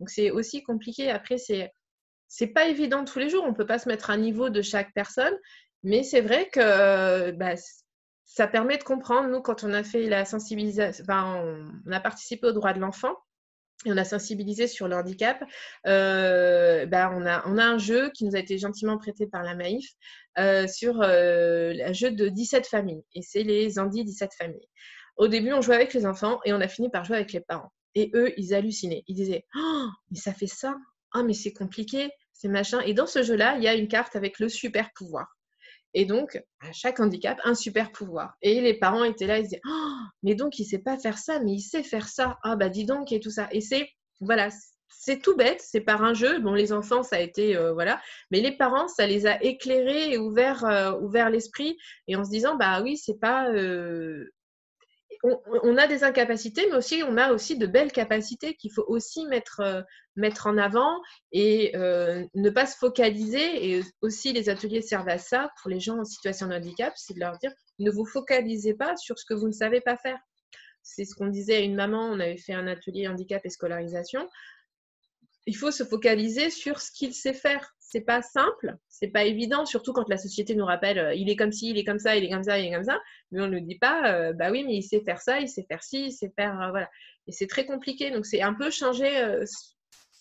Donc, 0.00 0.10
c'est 0.10 0.30
aussi 0.30 0.62
compliqué. 0.62 1.10
Après, 1.10 1.38
c'est 1.38 1.72
c'est 2.28 2.48
pas 2.48 2.66
évident 2.66 3.04
tous 3.04 3.18
les 3.18 3.30
jours. 3.30 3.44
On 3.46 3.54
peut 3.54 3.66
pas 3.66 3.78
se 3.78 3.88
mettre 3.88 4.10
à 4.10 4.16
niveau 4.16 4.50
de 4.50 4.62
chaque 4.62 4.92
personne, 4.94 5.34
mais 5.82 6.02
c'est 6.02 6.20
vrai 6.20 6.48
que 6.50 7.30
bah, 7.32 7.54
ça 8.24 8.46
permet 8.46 8.76
de 8.76 8.84
comprendre. 8.84 9.28
Nous, 9.28 9.40
quand 9.40 9.64
on 9.64 9.72
a 9.72 9.82
fait 9.82 10.08
la 10.08 10.24
sensibilisation, 10.24 11.04
on 11.08 11.92
a 11.92 12.00
participé 12.00 12.46
au 12.46 12.52
droit 12.52 12.72
de 12.74 12.80
l'enfant 12.80 13.16
on 13.86 13.96
a 13.96 14.04
sensibilisé 14.04 14.66
sur 14.66 14.88
le 14.88 14.96
handicap. 14.96 15.42
Euh, 15.86 16.86
bah, 16.86 17.10
on, 17.14 17.24
a, 17.26 17.42
un 17.46 17.78
jeu 17.78 18.10
qui 18.10 18.24
nous 18.24 18.34
a 18.34 18.38
été 18.38 18.58
gentiment 18.58 18.98
prêté 18.98 19.26
par 19.26 19.42
la 19.42 19.54
Maïf 19.54 19.86
euh, 20.38 20.66
sur 20.66 21.00
euh, 21.02 21.72
un 21.84 21.92
jeu 21.92 22.10
de 22.10 22.28
17 22.28 22.66
familles. 22.66 23.04
Et 23.14 23.22
c'est 23.22 23.42
les 23.42 23.78
Andy 23.78 24.04
17 24.04 24.30
familles. 24.36 24.68
Au 25.16 25.28
début, 25.28 25.52
on 25.52 25.60
jouait 25.60 25.76
avec 25.76 25.94
les 25.94 26.06
enfants 26.06 26.40
et 26.44 26.52
on 26.52 26.60
a 26.60 26.68
fini 26.68 26.90
par 26.90 27.04
jouer 27.04 27.16
avec 27.16 27.32
les 27.32 27.40
parents. 27.40 27.72
Et 27.94 28.10
eux, 28.14 28.32
ils 28.36 28.54
hallucinaient. 28.54 29.04
Ils 29.06 29.14
disaient 29.14 29.44
oh, 29.56 29.86
mais 30.10 30.18
ça 30.18 30.32
fait 30.32 30.46
ça 30.46 30.76
Ah, 31.12 31.22
mais 31.22 31.34
c'est 31.34 31.52
compliqué, 31.52 32.10
c'est 32.32 32.48
machin. 32.48 32.80
Et 32.80 32.94
dans 32.94 33.06
ce 33.06 33.22
jeu-là, 33.22 33.56
il 33.56 33.62
y 33.62 33.68
a 33.68 33.74
une 33.74 33.88
carte 33.88 34.16
avec 34.16 34.38
le 34.38 34.48
super 34.48 34.90
pouvoir. 34.94 35.37
Et 35.94 36.04
donc, 36.04 36.42
à 36.60 36.72
chaque 36.72 37.00
handicap, 37.00 37.38
un 37.44 37.54
super 37.54 37.92
pouvoir. 37.92 38.36
Et 38.42 38.60
les 38.60 38.74
parents 38.74 39.04
étaient 39.04 39.26
là, 39.26 39.38
ils 39.38 39.44
disaient 39.44 39.60
oh, 39.66 39.94
mais 40.22 40.34
donc 40.34 40.58
il 40.58 40.64
sait 40.64 40.78
pas 40.78 40.98
faire 40.98 41.18
ça, 41.18 41.40
mais 41.40 41.52
il 41.52 41.60
sait 41.60 41.82
faire 41.82 42.08
ça. 42.08 42.38
Ah, 42.42 42.56
bah 42.56 42.68
dis 42.68 42.84
donc, 42.84 43.12
et 43.12 43.20
tout 43.20 43.30
ça. 43.30 43.48
Et 43.52 43.60
c'est, 43.60 43.88
voilà, 44.20 44.50
c'est 44.88 45.20
tout 45.20 45.36
bête, 45.36 45.60
c'est 45.60 45.80
par 45.80 46.02
un 46.02 46.14
jeu. 46.14 46.40
Bon, 46.40 46.54
les 46.54 46.72
enfants, 46.72 47.02
ça 47.02 47.16
a 47.16 47.20
été, 47.20 47.56
euh, 47.56 47.72
voilà. 47.72 48.00
Mais 48.30 48.40
les 48.40 48.56
parents, 48.56 48.88
ça 48.88 49.06
les 49.06 49.26
a 49.26 49.42
éclairés 49.42 50.12
et 50.12 50.18
ouvert, 50.18 50.64
euh, 50.64 50.92
ouvert 51.00 51.30
l'esprit. 51.30 51.78
Et 52.08 52.16
en 52.16 52.24
se 52.24 52.30
disant, 52.30 52.56
bah 52.56 52.82
oui, 52.82 52.96
c'est 52.96 53.18
pas. 53.18 53.48
Euh, 53.50 54.32
on, 55.22 55.76
a 55.76 55.86
des 55.86 56.04
incapacités, 56.04 56.66
mais 56.70 56.76
aussi 56.76 57.02
on 57.06 57.16
a 57.16 57.32
aussi 57.32 57.56
de 57.56 57.66
belles 57.66 57.92
capacités 57.92 58.54
qu'il 58.54 58.72
faut 58.72 58.84
aussi 58.86 59.26
mettre, 59.26 59.84
mettre 60.16 60.46
en 60.46 60.56
avant 60.58 61.00
et 61.32 61.72
ne 61.74 62.50
pas 62.50 62.66
se 62.66 62.76
focaliser. 62.76 63.70
Et 63.70 63.82
aussi, 64.00 64.32
les 64.32 64.48
ateliers 64.48 64.82
servent 64.82 65.08
à 65.08 65.18
ça 65.18 65.50
pour 65.60 65.70
les 65.70 65.80
gens 65.80 65.98
en 65.98 66.04
situation 66.04 66.46
de 66.46 66.54
handicap, 66.54 66.92
c'est 66.96 67.14
de 67.14 67.20
leur 67.20 67.38
dire 67.38 67.52
ne 67.78 67.90
vous 67.90 68.06
focalisez 68.06 68.74
pas 68.74 68.96
sur 68.96 69.18
ce 69.18 69.24
que 69.24 69.34
vous 69.34 69.46
ne 69.46 69.52
savez 69.52 69.80
pas 69.80 69.96
faire. 69.96 70.18
C'est 70.82 71.04
ce 71.04 71.14
qu'on 71.14 71.26
disait 71.26 71.56
à 71.56 71.60
une 71.60 71.74
maman, 71.74 72.06
on 72.06 72.18
avait 72.18 72.38
fait 72.38 72.54
un 72.54 72.66
atelier 72.66 73.08
handicap 73.08 73.44
et 73.44 73.50
scolarisation 73.50 74.28
il 75.48 75.56
faut 75.56 75.70
se 75.70 75.82
focaliser 75.82 76.50
sur 76.50 76.78
ce 76.78 76.92
qu'il 76.92 77.14
sait 77.14 77.32
faire. 77.32 77.74
C'est 77.80 78.02
pas 78.02 78.20
simple, 78.20 78.76
c'est 78.90 79.08
pas 79.08 79.24
évident, 79.24 79.64
surtout 79.64 79.94
quand 79.94 80.06
la 80.10 80.18
société 80.18 80.54
nous 80.54 80.66
rappelle 80.66 80.98
euh, 80.98 81.14
il 81.14 81.30
est 81.30 81.36
comme 81.36 81.52
ci, 81.52 81.70
il 81.70 81.78
est 81.78 81.84
comme 81.84 81.98
ça, 81.98 82.16
il 82.16 82.24
est 82.24 82.28
comme 82.30 82.42
ça, 82.42 82.58
il 82.58 82.66
est 82.66 82.74
comme 82.74 82.84
ça. 82.84 83.00
Mais 83.32 83.40
on 83.40 83.48
ne 83.48 83.58
dit 83.58 83.78
pas 83.78 84.12
euh, 84.12 84.34
bah 84.34 84.50
oui, 84.50 84.62
mais 84.62 84.74
il 84.74 84.82
sait 84.82 85.00
faire 85.00 85.22
ça, 85.22 85.40
il 85.40 85.48
sait 85.48 85.64
faire 85.66 85.82
ci, 85.82 86.08
il 86.08 86.12
sait 86.12 86.30
faire 86.36 86.60
euh, 86.60 86.68
voilà. 86.68 86.90
Et 87.26 87.32
c'est 87.32 87.46
très 87.46 87.64
compliqué. 87.64 88.10
Donc 88.10 88.26
c'est 88.26 88.42
un 88.42 88.52
peu 88.52 88.70
changer 88.70 89.10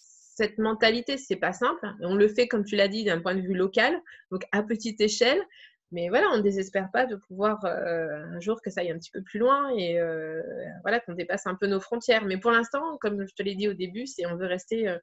cette 0.02 0.58
mentalité. 0.60 1.18
C'est 1.18 1.36
pas 1.36 1.52
simple. 1.52 1.86
on 2.02 2.16
le 2.16 2.30
fait 2.30 2.48
comme 2.48 2.64
tu 2.64 2.78
l'as 2.78 2.88
dit 2.88 3.04
d'un 3.04 3.20
point 3.20 3.36
de 3.36 3.42
vue 3.42 3.54
local, 3.54 4.02
donc 4.32 4.44
à 4.54 4.64
petite 4.64 5.02
échelle. 5.02 5.42
Mais 5.92 6.10
voilà, 6.10 6.28
on 6.34 6.38
ne 6.38 6.42
désespère 6.42 6.90
pas 6.92 7.06
de 7.06 7.16
pouvoir 7.16 7.64
euh, 7.64 8.26
un 8.36 8.40
jour 8.42 8.62
que 8.62 8.70
ça 8.70 8.82
aille 8.82 8.92
un 8.92 8.98
petit 8.98 9.12
peu 9.12 9.22
plus 9.22 9.40
loin 9.40 9.70
et 9.78 10.00
euh, 10.00 10.42
voilà 10.82 11.00
qu'on 11.00 11.14
dépasse 11.14 11.48
un 11.48 11.56
peu 11.56 11.68
nos 11.68 11.80
frontières. 11.80 12.26
Mais 12.26 12.38
pour 12.38 12.52
l'instant, 12.52 12.98
comme 13.00 13.26
je 13.26 13.34
te 13.34 13.42
l'ai 13.42 13.56
dit 13.56 13.70
au 13.70 13.74
début, 13.74 14.06
c'est 14.06 14.26
on 14.26 14.36
veut 14.36 14.48
rester 14.48 14.90
euh, 14.90 14.98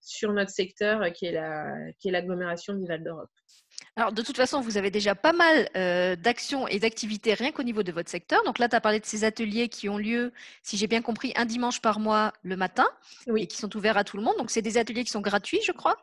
sur 0.00 0.32
notre 0.32 0.52
secteur 0.52 1.12
qui 1.12 1.26
est 1.26 1.32
la 1.32 1.74
qui 1.98 2.08
est 2.08 2.12
l'agglomération 2.12 2.74
du 2.74 2.86
Val 2.86 3.02
d'Europe. 3.02 3.30
Alors, 3.96 4.12
de 4.12 4.22
toute 4.22 4.36
façon, 4.36 4.60
vous 4.60 4.78
avez 4.78 4.90
déjà 4.90 5.14
pas 5.14 5.32
mal 5.32 5.68
d'actions 6.18 6.68
et 6.68 6.78
d'activités 6.78 7.34
rien 7.34 7.50
qu'au 7.50 7.62
niveau 7.62 7.82
de 7.82 7.92
votre 7.92 8.08
secteur. 8.08 8.42
Donc 8.44 8.58
là, 8.58 8.68
tu 8.68 8.76
as 8.76 8.80
parlé 8.80 9.00
de 9.00 9.04
ces 9.04 9.24
ateliers 9.24 9.68
qui 9.68 9.88
ont 9.88 9.98
lieu, 9.98 10.32
si 10.62 10.76
j'ai 10.76 10.86
bien 10.86 11.02
compris, 11.02 11.32
un 11.36 11.44
dimanche 11.44 11.82
par 11.82 11.98
mois 11.98 12.32
le 12.42 12.56
matin 12.56 12.86
et 13.36 13.46
qui 13.46 13.56
sont 13.56 13.74
ouverts 13.76 13.96
à 13.96 14.04
tout 14.04 14.16
le 14.16 14.22
monde. 14.22 14.36
Donc, 14.38 14.50
c'est 14.50 14.62
des 14.62 14.78
ateliers 14.78 15.04
qui 15.04 15.10
sont 15.10 15.20
gratuits, 15.20 15.60
je 15.64 15.72
crois? 15.72 15.96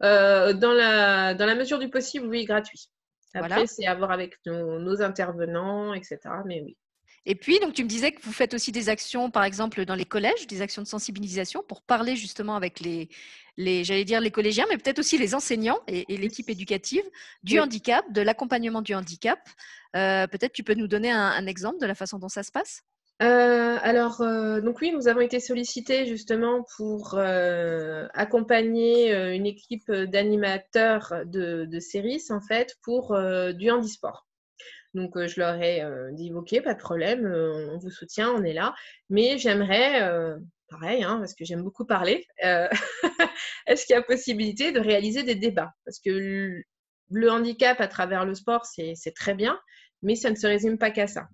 Dans, 0.00 0.72
la, 0.72 1.34
dans 1.34 1.46
la 1.46 1.54
mesure 1.54 1.78
du 1.78 1.90
possible, 1.90 2.26
oui, 2.26 2.44
gratuits. 2.44 2.88
Après, 3.36 3.66
c'est 3.66 3.86
à 3.86 3.94
voir 3.94 4.10
avec 4.10 4.38
nos, 4.46 5.02
intervenants, 5.02 5.94
etc. 5.94 6.18
Mais 6.46 6.62
oui. 6.62 6.76
Et 7.28 7.34
puis, 7.34 7.58
donc, 7.58 7.74
tu 7.74 7.82
me 7.82 7.88
disais 7.88 8.12
que 8.12 8.22
vous 8.22 8.32
faites 8.32 8.54
aussi 8.54 8.70
des 8.70 8.88
actions, 8.88 9.30
par 9.32 9.42
exemple, 9.42 9.84
dans 9.84 9.96
les 9.96 10.04
collèges, 10.04 10.46
des 10.46 10.62
actions 10.62 10.82
de 10.82 10.86
sensibilisation 10.86 11.64
pour 11.66 11.82
parler 11.82 12.14
justement 12.14 12.54
avec 12.54 12.78
les, 12.78 13.08
les 13.56 13.82
j'allais 13.82 14.04
dire 14.04 14.20
les 14.20 14.30
collégiens, 14.30 14.64
mais 14.70 14.78
peut-être 14.78 15.00
aussi 15.00 15.18
les 15.18 15.34
enseignants 15.34 15.80
et, 15.88 16.04
l'équipe 16.16 16.48
éducative 16.48 17.02
du 17.42 17.58
handicap, 17.58 18.04
de 18.12 18.20
l'accompagnement 18.20 18.80
du 18.80 18.94
handicap. 18.94 19.40
Euh, 19.96 20.28
peut-être 20.28 20.52
tu 20.52 20.62
peux 20.62 20.74
nous 20.74 20.86
donner 20.86 21.10
un 21.10 21.46
exemple 21.46 21.80
de 21.80 21.86
la 21.86 21.96
façon 21.96 22.18
dont 22.18 22.28
ça 22.28 22.44
se 22.44 22.52
passe? 22.52 22.84
Euh, 23.22 23.78
alors, 23.80 24.20
euh, 24.20 24.60
donc 24.60 24.80
oui, 24.82 24.92
nous 24.92 25.08
avons 25.08 25.20
été 25.20 25.40
sollicités 25.40 26.04
justement 26.04 26.64
pour 26.76 27.14
euh, 27.14 28.06
accompagner 28.12 29.14
une 29.34 29.46
équipe 29.46 29.90
d'animateurs 29.90 31.14
de, 31.24 31.64
de 31.64 31.80
CERIS, 31.80 32.30
en 32.30 32.40
fait, 32.40 32.76
pour 32.82 33.16
du 33.54 33.70
handisport. 33.70 34.26
Donc, 34.94 35.12
je 35.18 35.40
leur 35.40 35.60
ai 35.60 35.82
dit, 36.12 36.32
OK, 36.32 36.60
pas 36.62 36.74
de 36.74 36.78
problème, 36.78 37.26
on 37.26 37.78
vous 37.78 37.90
soutient, 37.90 38.30
on 38.32 38.42
est 38.44 38.54
là. 38.54 38.74
Mais 39.10 39.38
j'aimerais, 39.38 40.00
pareil, 40.68 41.02
hein, 41.02 41.18
parce 41.18 41.34
que 41.34 41.44
j'aime 41.44 41.62
beaucoup 41.62 41.86
parler, 41.86 42.26
est-ce 43.66 43.86
qu'il 43.86 43.94
y 43.94 43.98
a 43.98 44.02
possibilité 44.02 44.72
de 44.72 44.80
réaliser 44.80 45.22
des 45.22 45.34
débats? 45.34 45.72
Parce 45.84 46.00
que 46.00 46.62
le 47.10 47.30
handicap 47.30 47.80
à 47.80 47.88
travers 47.88 48.24
le 48.24 48.34
sport, 48.34 48.66
c'est 48.66 49.14
très 49.14 49.34
bien, 49.34 49.58
mais 50.02 50.16
ça 50.16 50.30
ne 50.30 50.36
se 50.36 50.46
résume 50.46 50.78
pas 50.78 50.90
qu'à 50.90 51.06
ça. 51.06 51.28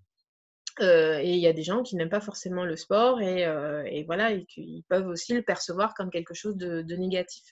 Euh, 0.80 1.18
et 1.18 1.34
il 1.34 1.40
y 1.40 1.46
a 1.46 1.52
des 1.52 1.62
gens 1.62 1.82
qui 1.82 1.96
n'aiment 1.96 2.08
pas 2.08 2.20
forcément 2.20 2.64
le 2.64 2.76
sport 2.76 3.20
et, 3.20 3.44
euh, 3.44 4.02
voilà, 4.06 4.32
et 4.32 4.44
qui 4.46 4.84
peuvent 4.88 5.06
aussi 5.06 5.34
le 5.34 5.42
percevoir 5.42 5.94
comme 5.94 6.10
quelque 6.10 6.34
chose 6.34 6.56
de, 6.56 6.82
négatif. 6.96 7.44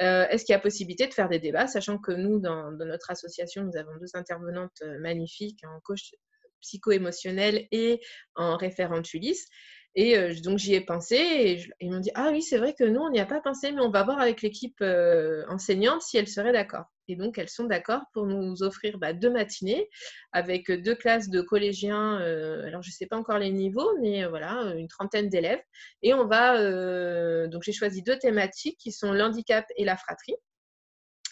Euh, 0.00 0.26
est-ce 0.28 0.44
qu'il 0.44 0.52
y 0.52 0.56
a 0.56 0.60
possibilité 0.60 1.06
de 1.06 1.14
faire 1.14 1.28
des 1.28 1.38
débats, 1.38 1.66
sachant 1.66 1.98
que 1.98 2.12
nous, 2.12 2.38
dans, 2.38 2.70
notre 2.72 3.10
association, 3.10 3.64
nous 3.64 3.76
avons 3.76 3.96
deux 4.00 4.14
intervenantes 4.14 4.82
magnifiques 5.00 5.60
en 5.64 5.80
coach 5.80 6.14
psycho-émotionnel 6.60 7.66
et 7.70 8.00
en 8.34 8.56
référente 8.56 9.12
Ulysse? 9.14 9.48
Et 9.96 10.16
donc 10.42 10.58
j'y 10.58 10.74
ai 10.74 10.80
pensé 10.80 11.16
et 11.16 11.64
ils 11.80 11.90
m'ont 11.90 11.98
dit 11.98 12.12
Ah 12.14 12.30
oui, 12.32 12.42
c'est 12.42 12.58
vrai 12.58 12.74
que 12.74 12.84
nous, 12.84 13.00
on 13.00 13.10
n'y 13.10 13.20
a 13.20 13.26
pas 13.26 13.40
pensé, 13.40 13.72
mais 13.72 13.80
on 13.80 13.90
va 13.90 14.04
voir 14.04 14.20
avec 14.20 14.40
l'équipe 14.42 14.82
enseignante 15.48 16.02
si 16.02 16.16
elle 16.16 16.28
serait 16.28 16.52
d'accord. 16.52 16.84
Et 17.10 17.16
donc, 17.16 17.38
elles 17.38 17.48
sont 17.48 17.64
d'accord 17.64 18.02
pour 18.12 18.26
nous 18.26 18.62
offrir 18.62 18.98
bah, 18.98 19.12
deux 19.12 19.30
matinées 19.30 19.88
avec 20.30 20.70
deux 20.70 20.94
classes 20.94 21.28
de 21.28 21.40
collégiens. 21.40 22.20
Euh, 22.20 22.64
alors, 22.66 22.82
je 22.82 22.90
ne 22.90 22.92
sais 22.92 23.06
pas 23.06 23.16
encore 23.16 23.38
les 23.38 23.50
niveaux, 23.50 23.98
mais 24.00 24.24
euh, 24.24 24.28
voilà, 24.28 24.74
une 24.76 24.86
trentaine 24.86 25.28
d'élèves. 25.28 25.60
Et 26.02 26.14
on 26.14 26.26
va. 26.26 26.60
Euh, 26.60 27.48
donc, 27.48 27.64
j'ai 27.64 27.72
choisi 27.72 28.02
deux 28.02 28.16
thématiques 28.16 28.78
qui 28.78 28.92
sont 28.92 29.12
l'handicap 29.12 29.66
et 29.76 29.84
la 29.84 29.96
fratrie. 29.96 30.36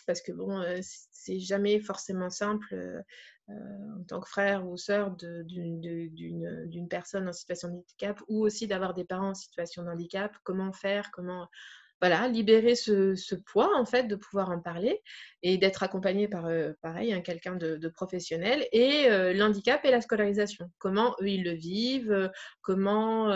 Parce 0.09 0.23
que 0.23 0.33
bon, 0.33 0.65
c'est 0.81 1.39
jamais 1.39 1.81
forcément 1.81 2.31
simple 2.31 3.05
en 3.49 4.03
tant 4.05 4.21
que 4.21 4.29
frère 4.29 4.67
ou 4.67 4.79
sœur 4.79 5.11
d'une 5.11 6.89
personne 6.89 7.29
en 7.29 7.33
situation 7.35 7.69
de 7.69 7.75
handicap 7.75 8.19
ou 8.27 8.41
aussi 8.41 8.67
d'avoir 8.67 8.95
des 8.95 9.05
parents 9.05 9.33
en 9.33 9.35
situation 9.35 9.83
de 9.85 9.91
handicap. 9.91 10.35
Comment 10.45 10.73
faire 10.73 11.11
Comment 11.11 11.47
voilà, 12.01 12.29
libérer 12.29 12.75
ce, 12.75 13.35
poids 13.35 13.77
en 13.77 13.85
fait 13.85 14.05
de 14.05 14.15
pouvoir 14.15 14.51
en 14.51 14.61
parler 14.61 15.03
et 15.43 15.59
d'être 15.59 15.83
accompagné 15.83 16.29
par 16.29 16.47
euh, 16.47 16.73
pareil 16.81 17.13
un 17.13 17.21
quelqu'un 17.21 17.57
de, 17.57 17.89
professionnel 17.89 18.67
et 18.73 19.11
euh, 19.11 19.33
l'handicap 19.33 19.85
et 19.85 19.91
la 19.91 20.01
scolarisation. 20.01 20.71
Comment 20.79 21.17
eux 21.21 21.29
ils 21.29 21.43
le 21.43 21.53
vivent, 21.53 22.13
euh, 22.13 22.29
comment 22.63 23.29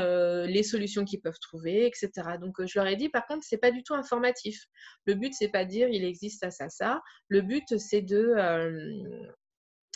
les 0.45 0.63
solutions 0.63 1.05
qu'ils 1.05 1.21
peuvent 1.21 1.39
trouver, 1.41 1.87
etc. 1.87 2.11
Donc 2.41 2.65
je 2.65 2.79
leur 2.79 2.87
ai 2.87 2.97
dit 2.97 3.09
par 3.09 3.27
contre 3.27 3.45
c'est 3.45 3.59
pas 3.59 3.71
du 3.71 3.83
tout 3.83 3.95
informatif. 3.95 4.67
Le 5.07 5.15
but 5.15 5.33
c'est 5.35 5.49
pas 5.49 5.65
de 5.65 5.71
dire 5.71 5.89
il 5.89 6.05
existe 6.05 6.41
ça 6.41 6.51
ça 6.51 6.69
ça. 6.69 7.03
Le 7.29 7.41
but 7.41 7.79
c'est 7.79 8.03
de 8.03 8.35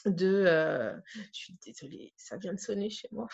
de 0.06 0.44
je 1.32 1.38
suis 1.38 1.56
désolée 1.64 2.12
ça 2.16 2.36
vient 2.36 2.54
de 2.54 2.60
sonner 2.60 2.90
chez 2.90 3.08
moi. 3.12 3.28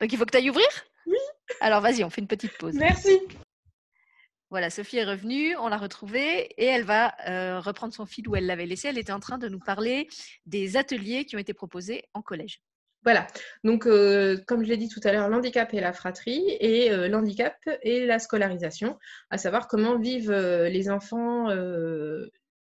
Donc 0.00 0.12
il 0.12 0.18
faut 0.18 0.24
que 0.24 0.30
tu 0.30 0.38
ailles 0.38 0.50
ouvrir? 0.50 0.68
Oui. 1.06 1.18
Alors 1.60 1.80
vas-y, 1.80 2.04
on 2.04 2.10
fait 2.10 2.20
une 2.20 2.28
petite 2.28 2.56
pause. 2.58 2.74
Merci. 2.74 3.20
Voilà, 4.50 4.70
Sophie 4.70 4.98
est 4.98 5.04
revenue, 5.04 5.56
on 5.56 5.66
l'a 5.66 5.76
retrouvée 5.76 6.48
et 6.56 6.66
elle 6.66 6.84
va 6.84 7.14
euh, 7.28 7.58
reprendre 7.58 7.92
son 7.92 8.06
fil 8.06 8.28
où 8.28 8.36
elle 8.36 8.46
l'avait 8.46 8.66
laissé. 8.66 8.86
Elle 8.86 8.98
était 8.98 9.12
en 9.12 9.18
train 9.18 9.38
de 9.38 9.48
nous 9.48 9.58
parler 9.58 10.06
des 10.46 10.76
ateliers 10.76 11.24
qui 11.24 11.34
ont 11.34 11.40
été 11.40 11.52
proposés 11.52 12.04
en 12.14 12.22
collège. 12.22 12.62
Voilà, 13.02 13.26
donc 13.64 13.86
euh, 13.86 14.36
comme 14.46 14.62
je 14.64 14.68
l'ai 14.68 14.76
dit 14.76 14.88
tout 14.88 15.00
à 15.02 15.12
l'heure, 15.12 15.28
l'handicap 15.28 15.74
et 15.74 15.80
la 15.80 15.92
fratrie 15.92 16.44
et 16.60 16.92
euh, 16.92 17.08
l'handicap 17.08 17.56
et 17.82 18.06
la 18.06 18.20
scolarisation, 18.20 18.98
à 19.30 19.38
savoir 19.38 19.66
comment 19.66 19.98
vivent 19.98 20.32
les 20.32 20.90
enfants 20.90 21.48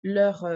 leur, 0.05 0.49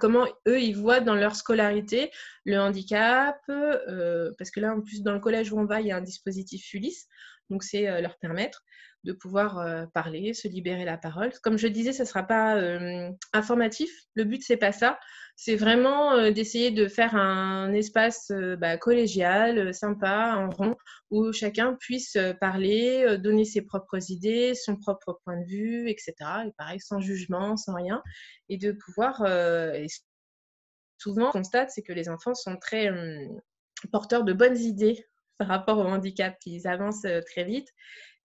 comment 0.00 0.26
eux 0.46 0.60
ils 0.60 0.76
voient 0.76 1.00
dans 1.00 1.16
leur 1.16 1.34
scolarité 1.34 2.10
le 2.44 2.58
handicap, 2.58 3.40
parce 3.46 4.50
que 4.50 4.60
là 4.60 4.74
en 4.74 4.80
plus 4.80 5.02
dans 5.02 5.12
le 5.12 5.20
collège 5.20 5.52
où 5.52 5.58
on 5.58 5.64
va 5.64 5.80
il 5.80 5.88
y 5.88 5.92
a 5.92 5.96
un 5.96 6.00
dispositif 6.00 6.72
Ulysse, 6.72 7.08
donc 7.50 7.64
c'est 7.64 8.00
leur 8.00 8.16
permettre 8.18 8.64
de 9.04 9.12
pouvoir 9.12 9.58
euh, 9.58 9.84
parler, 9.92 10.32
se 10.32 10.48
libérer 10.48 10.84
la 10.84 10.96
parole. 10.96 11.30
Comme 11.42 11.58
je 11.58 11.68
disais, 11.68 11.92
ça 11.92 12.04
ne 12.04 12.08
sera 12.08 12.22
pas 12.22 12.56
euh, 12.56 13.10
informatif. 13.32 13.90
Le 14.14 14.24
but, 14.24 14.42
c'est 14.42 14.56
pas 14.56 14.72
ça. 14.72 14.98
C'est 15.36 15.56
vraiment 15.56 16.12
euh, 16.14 16.30
d'essayer 16.30 16.70
de 16.70 16.88
faire 16.88 17.14
un 17.14 17.72
espace 17.74 18.32
bah, 18.58 18.78
collégial, 18.78 19.74
sympa, 19.74 20.36
en 20.36 20.50
rond, 20.50 20.76
où 21.10 21.32
chacun 21.32 21.74
puisse 21.74 22.16
parler, 22.40 23.18
donner 23.18 23.44
ses 23.44 23.62
propres 23.62 24.10
idées, 24.10 24.54
son 24.54 24.76
propre 24.76 25.20
point 25.24 25.38
de 25.38 25.46
vue, 25.46 25.90
etc. 25.90 26.14
Et 26.46 26.52
pareil, 26.56 26.80
sans 26.80 27.00
jugement, 27.00 27.56
sans 27.56 27.74
rien. 27.74 28.02
Et 28.48 28.56
de 28.56 28.72
pouvoir... 28.72 29.22
souvent, 30.96 31.28
on 31.28 31.32
constate, 31.32 31.70
c'est 31.70 31.82
que 31.82 31.92
les 31.92 32.08
enfants 32.08 32.34
sont 32.34 32.56
très 32.56 32.90
porteurs 33.92 34.24
de 34.24 34.32
bonnes 34.32 34.56
idées 34.56 35.04
par 35.38 35.48
rapport 35.48 35.78
au 35.78 35.84
handicap. 35.84 36.36
Ils 36.46 36.66
avancent 36.66 37.06
très 37.26 37.44
vite 37.44 37.68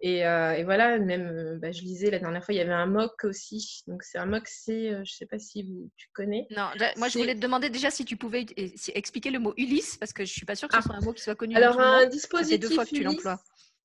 euh, 0.05 0.51
et, 0.51 0.63
voilà, 0.63 0.97
même, 0.97 1.27
euh, 1.27 1.57
bah, 1.59 1.71
je 1.71 1.81
lisais 1.81 2.09
la 2.09 2.19
dernière 2.19 2.43
fois, 2.43 2.53
il 2.53 2.57
y 2.57 2.61
avait 2.61 2.73
un 2.73 2.85
MOC 2.85 3.25
aussi. 3.25 3.83
Donc, 3.87 4.03
c'est 4.03 4.17
un 4.17 4.25
MOC, 4.25 4.47
c'est, 4.47 4.89
euh, 4.89 4.95
je 4.95 4.99
ne 4.99 5.05
sais 5.05 5.25
pas 5.25 5.39
si 5.39 5.63
vous, 5.63 5.89
tu 5.97 6.07
connais. 6.13 6.47
Non, 6.51 6.69
moi, 6.97 7.09
je 7.09 7.17
voulais 7.17 7.35
te 7.35 7.39
demander 7.39 7.69
déjà 7.69 7.91
si 7.91 8.05
tu 8.05 8.15
pouvais 8.15 8.45
expliquer 8.93 9.29
le 9.29 9.39
mot 9.39 9.53
Ulysse, 9.57 9.97
parce 9.97 10.13
que 10.13 10.23
je 10.23 10.31
ne 10.31 10.33
suis 10.33 10.45
pas 10.45 10.55
sûre 10.55 10.69
que 10.69 10.75
ce 10.75 10.79
ah. 10.79 10.83
soit 10.83 10.95
un 10.95 11.01
mot 11.01 11.13
qui 11.13 11.21
soit 11.21 11.35
connu. 11.35 11.55
Alors, 11.55 11.79
un 11.79 12.05
dispositif. 12.05 12.61
Ça 12.61 12.69
deux 12.69 12.75
fois 12.75 12.85
que 12.85 12.95
tu 12.95 13.03
l'emploies. 13.03 13.39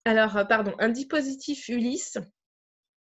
Alors, 0.05 0.47
pardon, 0.49 0.75
un 0.79 0.91
dispositif 0.91 1.69
Ulysse 1.69 2.19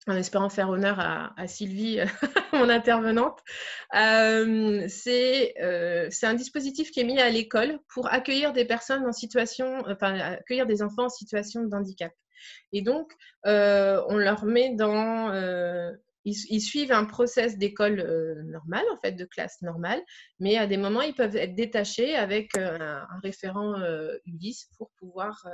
en 0.09 0.17
espérant 0.17 0.49
faire 0.49 0.69
honneur 0.69 0.99
à, 0.99 1.47
Sylvie, 1.47 2.01
mon 2.53 2.69
intervenante. 2.69 3.39
Euh, 3.95 4.87
euh, 5.07 6.07
c'est 6.11 6.27
un 6.27 6.35
dispositif 6.35 6.91
qui 6.91 7.01
est 7.01 7.05
mis 7.05 7.21
à 7.21 7.31
l'école 7.31 7.79
pour 7.93 8.13
accueillir 8.13 8.53
des 8.53 8.65
personnes 8.65 9.07
en 9.07 9.13
situation, 9.13 9.83
enfin, 9.87 10.19
accueillir 10.19 10.67
des 10.67 10.83
enfants 10.83 11.05
en 11.05 11.09
situation 11.09 11.65
de 11.65 11.75
handicap. 11.75 12.13
Et 12.73 12.83
donc, 12.83 13.13
euh, 13.47 14.03
on 14.09 14.17
leur 14.17 14.45
met 14.45 14.75
dans. 14.75 15.33
Ils, 16.25 16.61
suivent 16.61 16.93
un 16.93 17.05
process 17.05 17.59
d'école 17.59 17.97
normale, 18.45 18.85
en 18.93 18.97
fait, 18.97 19.13
de 19.13 19.25
classe 19.25 19.61
normale, 19.61 20.01
mais 20.39 20.57
à 20.57 20.69
des 20.69 20.77
moments, 20.77 21.03
ils 21.03 21.15
peuvent 21.15 21.35
être 21.35 21.57
détachés 21.57 22.15
avec 22.15 22.57
un 22.57 23.07
référent 23.25 23.75
Ulysse 24.25 24.69
pour 24.79 24.93
pouvoir 25.01 25.45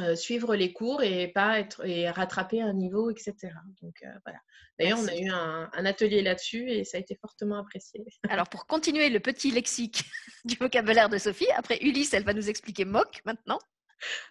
euh, 0.00 0.16
suivre 0.16 0.54
les 0.56 0.72
cours 0.72 1.02
et 1.02 1.28
pas 1.28 1.58
être 1.58 1.86
et 1.86 2.08
rattraper 2.10 2.60
un 2.60 2.72
niveau, 2.72 3.10
etc. 3.10 3.34
Donc 3.82 3.94
euh, 4.04 4.08
voilà. 4.24 4.38
D'ailleurs, 4.78 4.98
on 4.98 5.08
a 5.08 5.16
eu 5.16 5.28
un, 5.28 5.84
atelier 5.84 6.22
là-dessus 6.22 6.70
et 6.70 6.84
ça 6.84 6.96
a 6.96 7.00
été 7.00 7.14
fortement 7.14 7.58
apprécié. 7.58 8.04
Alors 8.30 8.48
pour 8.48 8.66
continuer 8.66 9.10
le 9.10 9.20
petit 9.20 9.50
lexique 9.50 10.04
du 10.44 10.56
vocabulaire 10.56 11.08
de 11.08 11.18
Sophie, 11.18 11.50
après 11.56 11.78
Ulysse, 11.82 12.14
elle 12.14 12.24
va 12.24 12.32
nous 12.32 12.48
expliquer 12.48 12.84
MOC 12.84 13.20
maintenant. 13.24 13.58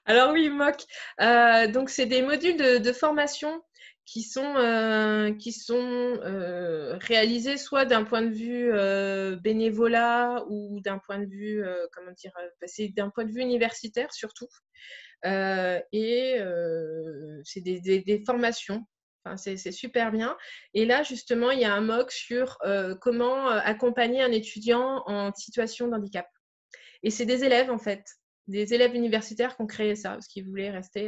Alors 0.05 0.31
oui, 0.31 0.49
MOC. 0.49 0.83
Euh, 1.21 1.67
donc 1.67 1.89
c'est 1.89 2.07
des 2.07 2.21
modules 2.21 2.57
de, 2.57 2.93
formation 2.93 3.61
qui 4.11 4.23
sont, 4.23 5.35
qui 5.39 5.51
sont 5.51 6.19
réalisés 6.99 7.57
soit 7.57 7.85
d'un 7.85 8.03
point 8.03 8.23
de 8.23 8.33
vue 8.33 8.71
bénévolat 9.41 10.43
ou 10.49 10.79
d'un 10.81 10.97
point 10.97 11.19
de 11.19 11.27
vue, 11.27 11.63
comment 11.93 12.11
dire, 12.13 12.31
c'est 12.65 12.87
d'un 12.89 13.09
point 13.09 13.25
de 13.25 13.31
vue 13.31 13.41
universitaire 13.41 14.11
surtout. 14.11 14.47
Euh, 15.25 15.79
et 15.91 16.37
euh, 16.39 17.41
c'est 17.43 17.61
des, 17.61 18.23
formations 18.25 18.85
Enfin, 19.25 19.35
c'est 19.35 19.71
super 19.71 20.13
bien. 20.13 20.37
Et 20.73 20.85
là, 20.85 21.03
justement, 21.03 21.51
il 21.51 21.59
y 21.59 21.65
a 21.65 21.73
un 21.73 21.81
MOOC 21.81 22.09
sur 22.09 22.57
euh, 22.63 22.95
comment 23.01 23.49
accompagner 23.49 24.21
un 24.21 24.31
étudiant 24.31 25.03
en 25.07 25.33
situation 25.33 25.89
de 25.89 25.95
handicap. 25.95 26.25
Et 27.03 27.09
c'est 27.09 27.25
des 27.25 27.43
élèves, 27.43 27.69
en 27.69 27.77
fait, 27.77 28.05
des 28.49 28.73
élèves 28.73 28.95
universitaires 28.95 29.55
qui 29.55 29.61
ont 29.61 29.67
créé 29.67 29.95
ça, 29.95 30.11
parce 30.11 30.27
qu'ils 30.27 30.45
voulaient 30.45 30.71
rester, 30.71 31.07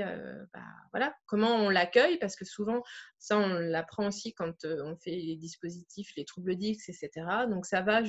bah, 0.53 0.61
voilà, 0.91 1.13
comment 1.25 1.55
on 1.55 1.69
l'accueille, 1.69 2.17
parce 2.19 2.35
que 2.35 2.45
souvent, 2.45 2.81
ça, 3.19 3.37
on 3.37 3.47
l'apprend 3.47 4.07
aussi 4.07 4.33
quand 4.33 4.53
on 4.63 4.95
fait 4.97 5.11
les 5.11 5.35
dispositifs, 5.35 6.11
les 6.15 6.25
troubles 6.25 6.55
d'X, 6.55 6.89
etc. 6.89 7.09
Donc, 7.49 7.65
ça 7.65 7.81
va, 7.81 8.01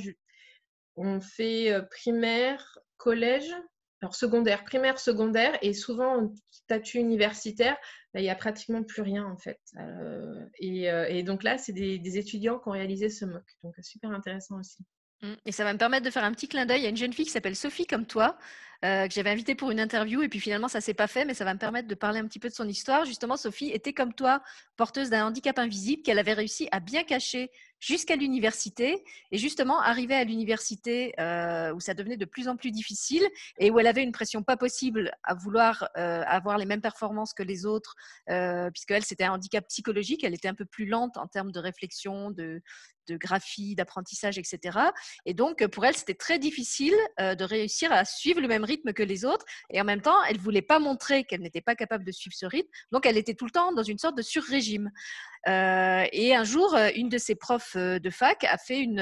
on 0.96 1.20
fait 1.20 1.72
primaire, 1.90 2.78
collège, 2.96 3.52
alors 4.02 4.16
secondaire, 4.16 4.64
primaire, 4.64 4.98
secondaire, 4.98 5.56
et 5.62 5.72
souvent 5.72 6.24
en 6.24 6.34
statut 6.50 6.98
universitaire, 6.98 7.76
bah, 8.12 8.20
il 8.20 8.24
n'y 8.24 8.30
a 8.30 8.34
pratiquement 8.34 8.82
plus 8.82 9.00
rien 9.00 9.24
en 9.24 9.36
fait. 9.36 9.60
Euh, 9.78 10.44
euh, 10.62 11.06
et, 11.08 11.22
donc 11.22 11.44
là, 11.44 11.56
c'est 11.56 11.72
des, 11.72 12.18
étudiants 12.18 12.58
qui 12.58 12.68
ont 12.68 12.72
réalisé 12.72 13.08
ce 13.08 13.24
MOOC, 13.24 13.44
donc 13.62 13.74
super 13.82 14.10
intéressant 14.10 14.58
aussi. 14.58 14.84
Mmh. 15.22 15.34
Et 15.46 15.52
ça 15.52 15.62
va 15.62 15.72
me 15.72 15.78
permettre 15.78 16.04
de 16.04 16.10
faire 16.10 16.24
un 16.24 16.32
petit 16.32 16.48
clin 16.48 16.66
d'œil 16.66 16.84
à 16.84 16.88
une 16.88 16.96
jeune 16.96 17.12
fille 17.12 17.26
qui 17.26 17.30
s'appelle 17.30 17.54
Sophie 17.54 17.86
comme 17.86 18.06
toi, 18.06 18.36
euh, 18.84 19.06
que 19.06 19.14
j'avais 19.14 19.30
invitée 19.30 19.54
pour 19.54 19.70
une 19.70 19.78
interview 19.78 20.22
et 20.22 20.28
puis 20.28 20.40
finalement 20.40 20.68
ça 20.68 20.80
s'est 20.80 20.94
pas 20.94 21.06
fait, 21.06 21.24
mais 21.24 21.34
ça 21.34 21.44
va 21.44 21.54
me 21.54 21.58
permettre 21.58 21.88
de 21.88 21.94
parler 21.94 22.18
un 22.18 22.26
petit 22.26 22.38
peu 22.38 22.48
de 22.48 22.54
son 22.54 22.68
histoire. 22.68 23.04
Justement, 23.04 23.36
Sophie 23.36 23.70
était 23.70 23.92
comme 23.92 24.12
toi 24.12 24.42
porteuse 24.76 25.10
d'un 25.10 25.26
handicap 25.26 25.58
invisible 25.58 26.02
qu'elle 26.02 26.18
avait 26.18 26.32
réussi 26.32 26.68
à 26.72 26.80
bien 26.80 27.04
cacher 27.04 27.50
jusqu'à 27.82 28.14
l'université. 28.14 29.02
Et 29.32 29.38
justement, 29.38 29.80
arriver 29.80 30.14
à 30.14 30.22
l'université 30.22 31.12
euh, 31.18 31.74
où 31.74 31.80
ça 31.80 31.94
devenait 31.94 32.16
de 32.16 32.24
plus 32.24 32.46
en 32.46 32.56
plus 32.56 32.70
difficile 32.70 33.26
et 33.58 33.72
où 33.72 33.80
elle 33.80 33.88
avait 33.88 34.04
une 34.04 34.12
pression 34.12 34.44
pas 34.44 34.56
possible 34.56 35.10
à 35.24 35.34
vouloir 35.34 35.88
euh, 35.96 36.22
avoir 36.26 36.58
les 36.58 36.64
mêmes 36.64 36.80
performances 36.80 37.34
que 37.34 37.42
les 37.42 37.66
autres, 37.66 37.96
euh, 38.30 38.70
puisqu'elle, 38.70 39.04
c'était 39.04 39.24
un 39.24 39.32
handicap 39.32 39.66
psychologique. 39.66 40.22
Elle 40.22 40.32
était 40.32 40.46
un 40.46 40.54
peu 40.54 40.64
plus 40.64 40.86
lente 40.86 41.16
en 41.16 41.26
termes 41.26 41.50
de 41.50 41.58
réflexion, 41.58 42.30
de, 42.30 42.62
de 43.08 43.16
graphie, 43.16 43.74
d'apprentissage, 43.74 44.38
etc. 44.38 44.78
Et 45.26 45.34
donc, 45.34 45.66
pour 45.66 45.84
elle, 45.84 45.96
c'était 45.96 46.14
très 46.14 46.38
difficile 46.38 46.94
de 47.18 47.44
réussir 47.44 47.90
à 47.90 48.04
suivre 48.04 48.40
le 48.40 48.46
même 48.46 48.62
rythme 48.62 48.92
que 48.92 49.02
les 49.02 49.24
autres. 49.24 49.44
Et 49.70 49.80
en 49.80 49.84
même 49.84 50.02
temps, 50.02 50.22
elle 50.28 50.38
voulait 50.38 50.62
pas 50.62 50.78
montrer 50.78 51.24
qu'elle 51.24 51.40
n'était 51.40 51.60
pas 51.60 51.74
capable 51.74 52.04
de 52.04 52.12
suivre 52.12 52.36
ce 52.36 52.46
rythme. 52.46 52.68
Donc, 52.92 53.06
elle 53.06 53.16
était 53.16 53.34
tout 53.34 53.44
le 53.44 53.50
temps 53.50 53.72
dans 53.72 53.82
une 53.82 53.98
sorte 53.98 54.16
de 54.16 54.22
sur-régime. 54.22 54.92
Euh, 55.48 56.04
et 56.12 56.34
un 56.34 56.44
jour, 56.44 56.74
euh, 56.74 56.90
une 56.94 57.08
de 57.08 57.18
ses 57.18 57.34
profs 57.34 57.76
euh, 57.76 57.98
de 57.98 58.10
fac 58.10 58.44
a 58.44 58.58
fait 58.58 58.80
une 58.80 59.00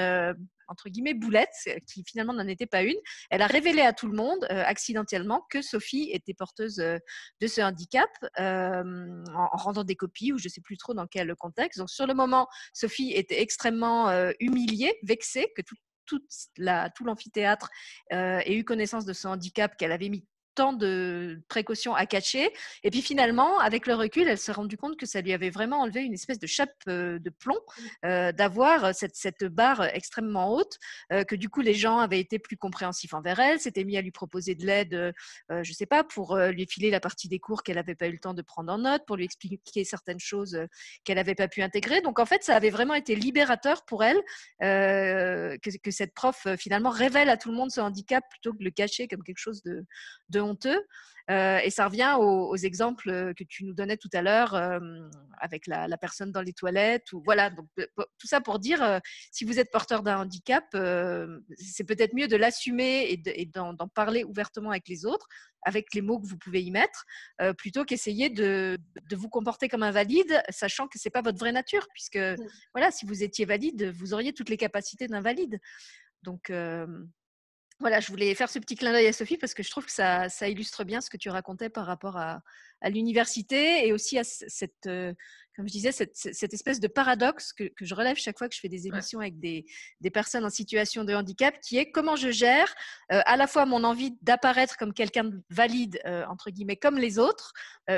entre 0.69 0.89
guillemets 0.89 1.15
boulette, 1.15 1.51
qui 1.85 2.05
finalement 2.07 2.33
n'en 2.33 2.47
était 2.47 2.67
pas 2.67 2.83
une. 2.83 2.95
Elle 3.31 3.43
a 3.43 3.49
révélé 3.49 3.83
à 3.83 3.93
tout 3.93 4.07
le 4.07 4.15
monde 4.15 4.47
accidentellement 4.49 5.45
que 5.51 5.63
Sophie 5.63 6.11
était 6.13 6.33
porteuse 6.33 6.77
de 6.77 7.47
ce 7.49 7.61
handicap 7.61 8.09
en, 8.39 9.49
rendant 9.55 9.83
des 9.83 9.97
copies 9.97 10.33
ou 10.33 10.39
je 10.39 10.45
ne 10.45 10.49
sais 10.49 10.61
plus 10.61 10.77
trop 10.77 10.95
dans 10.95 11.09
quel 11.09 11.35
contexte. 11.35 11.81
Donc 11.81 11.91
sur 11.91 12.07
le 12.07 12.15
moment, 12.15 12.47
Sophie 12.73 13.11
était 13.17 13.43
extrêmement 13.43 14.13
humiliée, 14.39 14.97
vexée 15.03 15.53
que 15.57 15.63
tout, 15.63 15.75
tout 16.07 17.05
l'amphithéâtre 17.05 17.69
ait 18.13 18.55
eu 18.55 18.63
connaissance 18.63 19.05
de 19.05 19.13
ce 19.13 19.27
handicap 19.27 19.77
qu'elle 19.77 19.91
avait 19.91 20.09
mis 20.09 20.25
tant 20.55 20.73
de 20.73 21.41
précautions 21.49 21.95
à 21.95 22.07
cacher. 22.07 22.53
Et 22.83 22.91
puis 22.91 23.03
finalement, 23.03 23.59
avec 23.59 23.87
le 23.87 23.95
recul, 23.95 24.29
elle 24.29 24.39
s'est 24.39 24.53
rendue 24.53 24.77
compte 24.77 24.97
que 24.97 25.07
ça 25.07 25.21
lui 25.21 25.33
avait 25.33 25.51
vraiment 25.51 25.81
enlevé 25.81 26.03
une 26.03 26.15
espèce 26.15 26.39
de 26.39 26.47
chape 26.47 26.73
de 26.87 27.31
plomb 27.39 27.55
mmh. 27.57 28.07
euh, 28.07 28.33
d'avoir 28.33 28.95
cette, 28.95 29.17
cette, 29.17 29.45
barre 29.45 29.83
extrêmement 29.83 30.53
haute, 30.53 30.79
euh, 31.13 31.25
que 31.25 31.35
du 31.35 31.49
coup 31.49 31.61
les 31.61 31.75
gens 31.75 31.99
avaient 31.99 32.21
été 32.21 32.39
plus 32.39 32.57
compréhensifs 32.57 33.15
envers 33.15 33.39
elle, 33.41 33.61
s'étaient 33.61 33.85
mis 33.85 33.97
à 33.97 34.03
lui 34.03 34.11
proposer 34.11 34.55
de 34.55 34.67
l'aide, 34.67 35.15
je 35.49 35.57
ne 35.57 35.75
sais 35.75 35.87
pas, 35.87 36.05
pour 36.05 36.37
lui 36.37 36.67
filer 36.67 36.91
la 36.91 37.01
partie 37.01 37.29
des 37.29 37.39
cours 37.39 37.63
qu'elle 37.63 37.77
n'avait 37.77 37.95
pas 37.95 38.09
eu 38.09 38.13
le 38.13 38.19
temps 38.19 38.35
de 38.35 38.43
prendre 38.43 38.73
en 38.73 38.79
note, 38.79 39.03
pour 39.07 39.17
lui 39.17 39.25
expliquer 39.25 39.85
certaines 39.85 40.21
choses 40.21 40.59
qu'elle 41.05 41.17
n'avait 41.17 41.35
pas 41.35 41.49
pu 41.49 41.63
intégrer. 41.63 42.01
Donc 42.01 42.19
en 42.19 42.27
fait, 42.27 42.43
ça 42.43 42.57
avait 42.57 42.71
vraiment 42.71 42.95
été 42.95 43.15
libérateur 43.15 43.85
pour 43.85 44.05
elle 44.05 44.21
que, 44.61 45.59
que, 45.83 45.91
cette 45.91 46.15
prof 46.15 46.47
finalement 46.59 46.91
révèle 46.91 47.29
à 47.29 47.37
tout 47.37 47.51
le 47.51 47.57
monde 47.57 47.71
ce 47.71 47.81
handicap 47.81 48.25
plutôt 48.31 48.53
que 48.53 48.59
de 48.59 48.65
le 48.65 48.71
cacher 48.71 49.09
comme 49.09 49.23
quelque 49.23 49.39
chose 49.39 49.63
de, 49.63 49.85
de 50.29 50.40
honteux. 50.41 50.81
Euh, 51.31 51.59
et 51.59 51.71
ça 51.71 51.87
revient 51.87 52.17
aux, 52.19 52.57
exemples 52.57 53.35
que 53.35 53.45
tu 53.45 53.65
nous 53.65 53.73
donnais 53.73 53.97
tout 53.97 54.09
à 54.13 54.21
l'heure 54.21 54.55
euh, 54.55 54.81
avec 55.39 55.67
la, 55.69 55.89
personne 55.97 56.33
dans 56.33 56.41
les 56.41 56.53
toilettes. 56.53 57.13
Ou, 57.13 57.23
voilà, 57.25 57.51
donc, 57.51 57.69
euh, 57.79 57.87
tout 58.19 58.27
ça 58.27 58.41
pour 58.41 58.59
dire, 58.59 59.01
si 59.31 59.45
vous 59.45 59.61
êtes 59.61 59.71
porteur 59.71 60.03
d'un 60.03 60.19
handicap, 60.19 60.65
c'est 61.57 61.85
peut-être 61.85 62.15
mieux 62.15 62.27
de 62.27 62.37
l'assumer 62.37 63.13
et 63.13 63.47
d'en 63.47 63.77
parler 63.95 64.25
ouvertement 64.25 64.71
avec 64.71 64.89
les 64.89 65.07
autres, 65.07 65.27
avec 65.63 65.95
les 65.95 66.01
mots 66.01 66.19
que 66.19 66.27
vous 66.27 66.39
pouvez 66.39 66.63
y 66.63 66.71
mettre, 66.71 67.05
plutôt 67.59 67.85
qu'essayer 67.85 68.29
de, 68.29 68.79
de, 69.09 69.17
vous 69.17 69.29
comporter 69.29 69.69
comme 69.69 69.83
un 69.83 69.91
valide, 69.91 70.43
sachant 70.49 70.89
que 70.89 70.99
ce 70.99 71.07
n'est 71.07 71.13
pas 71.13 71.23
votre 71.23 71.39
vraie 71.39 71.53
nature, 71.53 71.87
puisque 71.93 72.17
mmh. 72.17 72.37
voilà, 72.75 72.91
si 72.91 73.07
vous 73.07 73.23
étiez 73.23 73.45
valide, 73.45 73.91
vous 73.91 74.15
auriez 74.15 74.33
toutes 74.33 74.49
les 74.49 74.57
capacités 74.57 75.07
d'un 75.07 75.21
valide. 75.21 75.61
Donc, 76.23 76.51
voilà, 77.81 78.01
je 78.01 78.09
voulais 78.09 78.35
faire 78.35 78.51
ce 78.51 78.59
petit 78.59 78.77
clin 78.77 78.93
d'œil 78.93 79.07
à 79.07 79.13
Sophie 79.13 79.39
parce 79.39 79.55
que 79.55 79.63
je 79.63 79.71
trouve 79.71 79.87
que 79.87 79.93
ça, 79.93 80.29
illustre 80.49 80.85
bien 80.85 81.01
ce 81.01 81.11
que 81.11 81.17
tu 81.17 81.31
racontais 81.31 81.71
par 81.71 81.87
rapport 81.87 82.17
à, 82.17 82.43
à 82.81 82.91
l'université 82.91 83.87
et 83.87 83.93
aussi 83.93 84.19
à 84.19 84.25
cette, 84.25 84.87
euh, 84.87 85.13
comme 85.57 85.69
je 85.69 85.73
disais, 85.73 85.93
cette, 85.93 86.13
cette 86.15 86.55
espèce 86.55 86.81
de 86.81 86.89
paradoxe 86.89 87.53
que, 87.53 87.65
que, 87.65 87.85
je 87.85 87.95
relève 87.95 88.17
chaque 88.17 88.39
fois 88.39 88.49
que 88.49 88.55
je 88.55 88.61
fais 88.61 88.69
des 88.69 88.87
émissions 88.87 89.21
avec 89.21 89.39
des, 89.39 89.67
des, 90.01 90.11
personnes 90.11 90.45
en 90.45 90.51
situation 90.51 91.05
de 91.05 91.13
handicap, 91.13 91.55
qui 91.61 91.77
est 91.77 91.91
comment 91.91 92.17
je 92.17 92.31
gère 92.31 92.73
euh, 93.13 93.21
à 93.27 93.37
la 93.37 93.47
fois 93.47 93.67
mon 93.67 93.85
envie 93.85 94.17
d'apparaître 94.23 94.77
comme 94.79 94.95
quelqu'un 94.95 95.25
de 95.25 95.43
valide, 95.51 96.01
euh, 96.07 96.25
entre 96.27 96.51
guillemets, 96.51 96.77
comme 96.77 96.99
les 96.99 97.19
autres, 97.19 97.53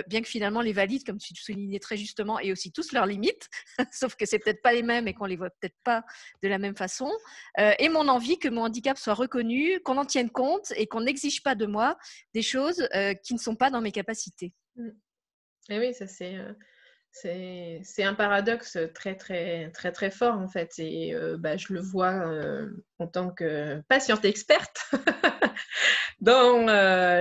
bien 0.09 0.23
que 0.23 0.29
finalement 0.29 0.63
les 0.63 0.73
valides, 0.73 1.05
comme 1.05 1.19
tu 1.19 1.35
soulignais 1.35 1.79
très 1.79 1.99
justement, 1.99 2.41
aient 2.41 2.51
aussi 2.51 2.73
tous 2.73 2.93
leurs 2.93 3.05
limites, 3.05 3.49
sauf 3.93 4.15
que 4.15 4.25
c'est 4.25 4.39
peut-être 4.39 4.63
pas 4.63 4.73
les 4.73 4.83
mêmes 4.83 5.07
et 5.07 5.13
qu'on 5.13 5.27
les 5.27 5.37
voit 5.37 5.51
peut-être 5.51 5.77
pas 5.85 6.03
de 6.43 6.49
la 6.49 6.57
même 6.59 6.75
façon, 6.75 7.13
et 7.59 7.91
mon 7.91 8.09
envie 8.09 8.39
que 8.39 8.49
mon 8.49 8.63
handicap 8.63 8.97
soit 8.97 9.13
reconnu, 9.13 9.81
qu'on 9.85 9.99
en 9.99 10.07
tienne 10.07 10.31
compte 10.31 10.73
et 10.77 10.87
qu'on 10.87 11.03
n'exige 11.03 11.43
pas 11.43 11.55
de 11.55 11.67
moi 11.67 11.99
des 12.33 12.41
choses 12.41 12.89
qui 13.23 13.35
ne 13.35 13.39
sont 13.39 13.55
pas 13.55 13.69
dans 13.69 13.83
mes 13.83 13.93
capacités. 13.93 14.55
Mmh. 14.77 14.89
Et 15.71 15.79
oui, 15.79 15.95
ça 15.95 16.07
c'est 16.07 16.39
c'est 17.13 18.03
un 18.03 18.15
paradoxe 18.15 18.79
très 18.95 19.15
très 19.17 19.71
très 19.71 19.93
très 19.93 20.11
fort 20.11 20.35
en 20.35 20.49
fait 20.49 20.73
et 20.79 21.15
bah, 21.39 21.59
je 21.59 21.75
le 21.75 21.81
vois 21.81 22.25
en 22.99 23.07
tant 23.07 23.31
que 23.31 23.81
patiente 23.83 24.25
experte 24.25 24.91
dans 26.21 26.65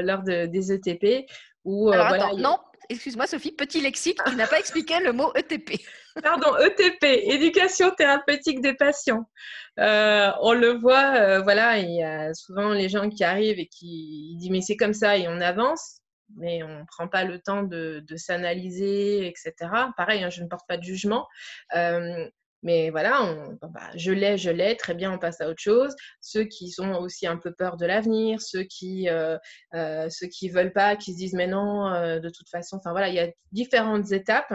lors 0.02 0.24
de, 0.24 0.46
des 0.46 0.72
ETP 0.72 1.30
où 1.66 1.92
Alors, 1.92 2.08
attends, 2.08 2.38
non 2.38 2.58
excuse-moi 2.90 3.28
Sophie 3.28 3.52
petit 3.52 3.82
lexique 3.82 4.20
tu 4.26 4.36
n'as 4.36 4.48
pas 4.48 4.60
expliqué 4.60 5.00
le 5.02 5.12
mot 5.12 5.34
ETP 5.36 5.82
Pardon, 6.24 6.58
ETP, 6.58 7.04
éducation 7.04 7.90
thérapeutique 7.92 8.60
des 8.60 8.74
patients. 8.74 9.30
on 9.78 10.54
le 10.54 10.78
voit, 10.78 11.40
voilà, 11.40 11.78
il 11.78 11.96
y 11.96 12.04
a 12.04 12.34
souvent 12.34 12.70
les 12.74 12.90
gens 12.90 13.10
qui 13.10 13.24
arrivent 13.24 13.60
et 13.60 13.68
qui 13.68 14.36
disent 14.38 14.52
mais 14.52 14.62
c'est 14.62 14.76
comme 14.76 14.94
ça 14.94 15.18
et 15.18 15.30
on 15.30 15.40
avance 15.40 16.01
mais 16.38 16.63
on 16.63 16.80
ne 16.80 16.86
prend 16.86 17.08
pas 17.08 17.24
le 17.24 17.39
temps 17.39 17.63
de, 17.63 18.04
s'analyser, 18.15 19.28
etc. 19.28 19.54
Pareil, 19.98 20.24
hein, 20.24 20.30
je 20.30 20.44
ne 20.44 20.48
porte 20.48 20.67
pas 20.67 20.78
de 20.78 20.84
jugement. 20.84 21.28
Euh, 21.76 22.28
Mais 22.63 22.91
voilà, 22.91 23.36
bah, 23.62 23.89
je 23.96 24.12
l'ai, 24.12 24.38
je 24.38 24.52
l'ai, 24.52 24.78
très 24.78 24.94
bien, 24.94 25.12
on 25.12 25.17
passe 25.17 25.41
à 25.41 25.50
autre 25.50 25.62
chose. 25.62 25.96
Ceux 26.22 26.44
qui 26.44 26.72
ont 26.80 27.00
aussi 27.00 27.26
un 27.26 27.38
peu 27.38 27.52
peur 27.54 27.78
de 27.78 27.86
l'avenir, 27.86 28.39
ceux 28.41 28.63
qui 28.63 29.10
euh, 29.10 29.38
euh, 29.74 30.08
veulent 30.52 30.74
pas, 30.74 30.96
qui 30.96 31.13
se 31.13 31.17
disent 31.17 31.34
mais 31.34 31.48
non, 31.48 31.88
euh, 31.88 32.20
de 32.20 32.30
toute 32.30 32.50
façon, 32.50 32.78
enfin 32.78 32.91
voilà, 32.91 33.10
il 33.10 33.15
y 33.15 33.20
a 33.20 33.32
différentes 33.52 34.12
étapes. 34.12 34.54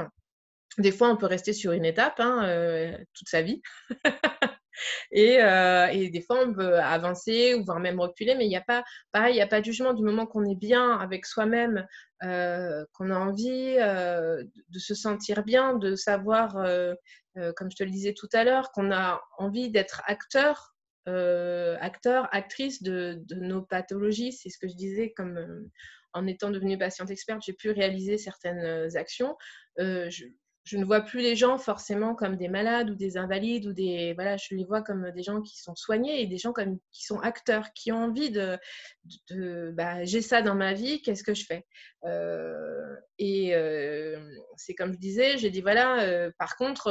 Des 0.78 0.92
fois, 0.92 1.08
on 1.10 1.16
peut 1.16 1.26
rester 1.26 1.52
sur 1.52 1.72
une 1.72 1.84
étape 1.84 2.20
hein, 2.20 2.96
toute 3.14 3.28
sa 3.28 3.42
vie. 3.42 3.62
Et, 5.10 5.38
et, 5.92 6.10
des 6.10 6.20
fois, 6.20 6.44
on 6.44 6.52
peut 6.52 6.78
avancer 6.78 7.54
ou 7.54 7.64
voire 7.64 7.80
même 7.80 8.00
reculer, 8.00 8.34
mais 8.34 8.46
il 8.46 8.48
n'y 8.48 8.56
a 8.56 8.62
pas, 8.62 8.84
pareil, 9.12 9.34
il 9.34 9.36
n'y 9.36 9.42
a 9.42 9.46
pas 9.46 9.60
de 9.60 9.64
jugement 9.64 9.94
du 9.94 10.02
moment 10.02 10.26
qu'on 10.26 10.44
est 10.44 10.58
bien 10.58 10.98
avec 10.98 11.26
soi-même, 11.26 11.86
euh, 12.24 12.86
qu'on 12.94 13.10
a 13.10 13.18
envie 13.18 13.76
euh, 13.78 14.42
de 14.70 14.78
se 14.78 14.94
sentir 14.94 15.44
bien, 15.44 15.74
de 15.74 15.94
savoir, 15.96 16.56
euh, 16.56 16.94
comme 17.56 17.70
je 17.70 17.76
te 17.76 17.84
le 17.84 17.90
disais 17.90 18.14
tout 18.14 18.28
à 18.32 18.42
l'heure, 18.42 18.72
qu'on 18.72 18.90
a 18.90 19.20
envie 19.36 19.70
d'être 19.70 20.02
acteur, 20.06 20.74
acteur, 21.06 22.28
actrice 22.32 22.82
de, 22.82 23.22
nos 23.36 23.62
pathologies. 23.62 24.32
C'est 24.32 24.48
ce 24.48 24.58
que 24.58 24.66
je 24.66 24.74
disais, 24.74 25.12
comme 25.14 25.68
en 26.14 26.26
étant 26.26 26.50
devenue 26.50 26.78
patiente 26.78 27.10
experte, 27.10 27.42
j'ai 27.44 27.52
pu 27.52 27.70
réaliser 27.70 28.16
certaines 28.16 28.96
actions. 28.96 29.36
Je 30.66 30.76
ne 30.76 30.84
vois 30.84 31.00
plus 31.00 31.20
les 31.20 31.36
gens 31.36 31.58
forcément 31.58 32.14
comme 32.16 32.36
des 32.36 32.48
malades 32.48 32.90
ou 32.90 32.96
des 32.96 33.16
invalides 33.16 33.66
ou 33.66 33.72
des 33.72 34.12
voilà, 34.14 34.36
je 34.36 34.54
les 34.54 34.64
vois 34.64 34.82
comme 34.82 35.12
des 35.12 35.22
gens 35.22 35.40
qui 35.40 35.56
sont 35.58 35.76
soignés 35.76 36.20
et 36.20 36.26
des 36.26 36.38
gens 36.38 36.52
comme 36.52 36.78
qui 36.92 37.04
sont 37.04 37.20
acteurs, 37.20 37.72
qui 37.72 37.92
ont 37.92 38.04
envie 38.04 38.30
de, 38.32 38.58
bah, 39.72 40.04
j'ai 40.04 40.22
ça 40.22 40.42
dans 40.42 40.56
ma 40.56 40.74
vie, 40.74 41.02
qu'est-ce 41.02 41.22
que 41.22 41.34
je 41.34 41.44
fais? 41.46 41.64
Euh, 42.04 42.96
Et 43.18 43.54
euh, 43.54 44.18
c'est 44.56 44.74
comme 44.74 44.92
je 44.92 44.98
disais, 44.98 45.38
j'ai 45.38 45.50
dit 45.50 45.60
voilà, 45.60 46.02
euh, 46.02 46.30
par 46.38 46.56
contre, 46.56 46.88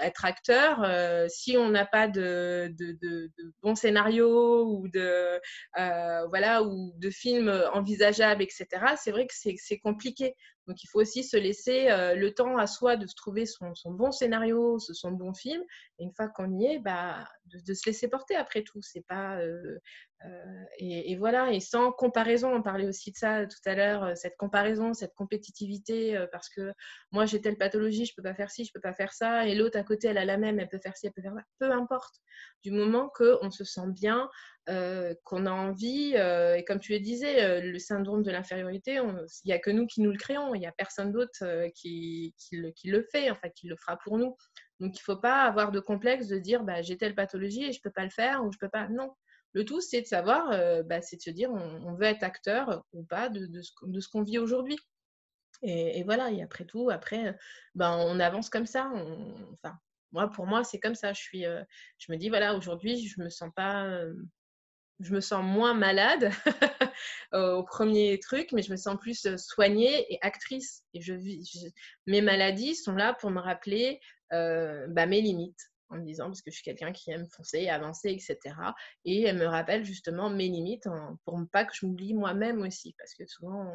être 0.00 0.24
acteur, 0.24 0.84
si 1.30 1.56
on 1.56 1.70
n'a 1.70 1.86
pas 1.86 2.08
de, 2.08 2.74
de, 2.76 2.92
de, 3.00 3.30
de 3.38 3.52
bons 3.62 3.76
scénarios 3.76 4.64
ou 4.66 4.88
de 4.88 5.40
voilà 6.28 6.64
ou 6.64 6.92
de 6.96 7.10
films 7.10 7.50
envisageables, 7.72 8.42
etc. 8.42 8.66
C'est 8.96 9.12
vrai 9.12 9.26
que 9.26 9.34
c'est 9.34 9.78
compliqué. 9.78 10.34
Donc 10.66 10.82
il 10.82 10.86
faut 10.86 11.00
aussi 11.00 11.24
se 11.24 11.36
laisser 11.36 11.90
euh, 11.90 12.14
le 12.14 12.32
temps 12.32 12.56
à 12.56 12.66
soi 12.66 12.96
de 12.96 13.06
se 13.06 13.14
trouver 13.14 13.46
son, 13.46 13.72
bon 13.86 14.12
scénario, 14.12 14.78
son 14.78 15.10
bon 15.10 15.34
film. 15.34 15.62
Une 16.02 16.12
fois 16.14 16.28
qu'on 16.28 16.52
y 16.58 16.66
est, 16.66 16.78
bah, 16.78 17.26
de, 17.46 17.74
se 17.74 17.86
laisser 17.86 18.08
porter 18.08 18.36
après 18.36 18.62
tout. 18.62 18.80
C'est 18.82 19.06
pas 19.06 19.38
euh, 19.38 19.78
euh, 20.24 20.64
et, 20.78 21.16
voilà. 21.16 21.52
Et 21.52 21.60
sans 21.60 21.92
comparaison, 21.92 22.54
on 22.54 22.62
parlait 22.62 22.86
aussi 22.86 23.12
de 23.12 23.16
ça 23.16 23.46
tout 23.46 23.68
à 23.68 23.74
l'heure, 23.74 24.16
cette 24.16 24.36
comparaison, 24.36 24.94
cette 24.94 25.14
compétitivité, 25.14 26.26
parce 26.30 26.48
que 26.48 26.72
moi 27.10 27.26
j'ai 27.26 27.40
telle 27.40 27.56
pathologie, 27.56 28.06
je 28.06 28.14
peux 28.14 28.22
pas 28.22 28.34
faire 28.34 28.50
ci, 28.50 28.64
je 28.64 28.72
peux 28.72 28.80
pas 28.80 28.94
faire 28.94 29.12
ça, 29.12 29.46
et 29.46 29.54
l'autre 29.54 29.78
à 29.78 29.82
côté 29.82 30.08
elle 30.08 30.18
a 30.18 30.24
la 30.24 30.36
même, 30.36 30.60
elle 30.60 30.68
peut 30.68 30.78
faire 30.78 30.96
ci, 30.96 31.06
elle 31.06 31.12
peut 31.12 31.22
faire 31.22 31.34
ça. 31.34 31.42
Peu 31.58 31.72
importe. 31.72 32.14
Du 32.62 32.70
moment 32.70 33.10
qu'on 33.16 33.50
se 33.50 33.64
sent 33.64 33.88
bien, 33.88 34.30
euh, 34.68 35.12
qu'on 35.24 35.46
a 35.46 35.50
envie, 35.50 36.12
euh, 36.14 36.54
et 36.54 36.64
comme 36.64 36.78
tu 36.78 36.92
le 36.92 37.00
disais, 37.00 37.42
euh, 37.42 37.60
le 37.60 37.78
syndrome 37.80 38.22
de 38.22 38.30
l'infériorité, 38.30 38.94
il 38.94 39.46
n'y 39.46 39.52
a 39.52 39.58
que 39.58 39.72
nous 39.72 39.88
qui 39.88 40.00
nous 40.00 40.12
le 40.12 40.18
créons, 40.18 40.54
il 40.54 40.60
n'y 40.60 40.68
a 40.68 40.72
personne 40.72 41.10
d'autre 41.10 41.68
qui, 41.74 42.32
le, 42.52 43.02
fait, 43.10 43.28
en 43.28 43.34
fait, 43.34 43.52
qui 43.54 43.66
le 43.66 43.74
fera 43.76 43.98
pour 44.04 44.18
nous. 44.18 44.36
Donc 44.82 44.96
il 44.96 45.00
ne 45.00 45.04
faut 45.04 45.16
pas 45.16 45.44
avoir 45.44 45.70
de 45.70 45.80
complexe 45.80 46.26
de 46.26 46.38
dire 46.38 46.64
bah, 46.64 46.82
j'ai 46.82 46.96
telle 46.96 47.14
pathologie 47.14 47.64
et 47.64 47.72
je 47.72 47.78
ne 47.78 47.82
peux 47.82 47.90
pas 47.90 48.04
le 48.04 48.10
faire 48.10 48.44
ou 48.44 48.52
je 48.52 48.58
peux 48.58 48.68
pas. 48.68 48.88
Non. 48.88 49.14
Le 49.54 49.64
tout, 49.64 49.80
c'est 49.80 50.00
de 50.00 50.06
savoir, 50.06 50.48
bah, 50.86 51.02
c'est 51.02 51.16
de 51.16 51.22
se 51.22 51.30
dire 51.30 51.50
on, 51.50 51.94
veut 51.94 52.06
être 52.06 52.22
acteur 52.22 52.84
ou 52.92 53.04
pas 53.04 53.28
de, 53.28 53.60
ce, 53.60 54.08
qu'on 54.08 54.22
vit 54.22 54.38
aujourd'hui. 54.38 54.78
Et, 55.62 56.02
voilà, 56.04 56.30
et 56.30 56.42
après 56.42 56.64
tout, 56.64 56.88
après, 56.90 57.36
ben, 57.74 57.96
on 57.98 58.18
avance 58.18 58.48
comme 58.48 58.64
ça. 58.64 58.90
enfin, 59.52 59.78
moi, 60.10 60.30
pour 60.30 60.46
moi, 60.46 60.64
c'est 60.64 60.80
comme 60.80 60.94
ça. 60.94 61.12
Je, 61.12 61.20
suis, 61.20 61.44
je 61.98 62.12
me 62.12 62.16
dis, 62.16 62.30
voilà, 62.30 62.56
aujourd'hui, 62.56 63.06
je 63.06 63.20
ne 63.20 63.24
me 63.24 63.30
sens 63.30 63.50
pas 63.54 63.86
je 65.02 65.14
me 65.14 65.20
sens 65.20 65.44
moins 65.44 65.74
malade 65.74 66.30
au 67.32 67.62
premier 67.64 68.18
truc, 68.18 68.52
mais 68.52 68.62
je 68.62 68.70
me 68.70 68.76
sens 68.76 68.96
plus 68.98 69.26
euh, 69.26 69.36
soignée 69.36 70.12
et 70.12 70.18
actrice. 70.22 70.84
Et 70.94 71.00
je, 71.00 71.14
mes 72.06 72.20
maladies 72.20 72.74
sont 72.74 72.94
là 72.94 73.14
pour 73.14 73.30
me 73.30 73.40
rappeler 73.40 74.00
euh, 74.32 74.86
bah, 74.88 75.06
mes 75.06 75.20
limites, 75.20 75.70
en 75.88 75.96
me 75.96 76.04
disant, 76.04 76.26
parce 76.26 76.42
que 76.42 76.50
je 76.50 76.56
suis 76.56 76.64
quelqu'un 76.64 76.92
qui 76.92 77.10
aime 77.10 77.26
foncer, 77.26 77.68
avancer, 77.68 78.10
etc. 78.10 78.54
Et 79.04 79.22
elle 79.22 79.36
me 79.36 79.46
rappelle 79.46 79.84
justement 79.84 80.30
mes 80.30 80.48
limites 80.48 80.88
pour 81.24 81.38
ne 81.38 81.44
pas 81.44 81.64
que 81.64 81.74
je 81.74 81.86
m'oublie 81.86 82.14
moi-même 82.14 82.62
aussi, 82.62 82.94
parce 82.98 83.14
que 83.14 83.26
souvent, 83.26 83.74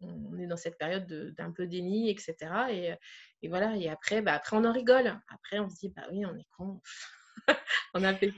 on, 0.00 0.38
est 0.38 0.46
dans 0.46 0.56
cette 0.56 0.78
période 0.78 1.06
d'un 1.36 1.52
peu 1.52 1.66
déni, 1.66 2.10
etc. 2.10 2.96
Et, 3.42 3.48
voilà, 3.48 3.76
et 3.76 3.88
après, 3.88 4.22
bah, 4.22 4.34
après, 4.34 4.56
on 4.56 4.64
en 4.64 4.72
rigole. 4.72 5.20
Après, 5.28 5.58
on 5.58 5.68
se 5.68 5.76
dit, 5.76 5.92
bah 5.94 6.06
oui, 6.10 6.24
on 6.24 6.36
est 6.36 6.46
con. 6.56 6.80
on, 7.94 8.04
a 8.04 8.14
fait, 8.14 8.32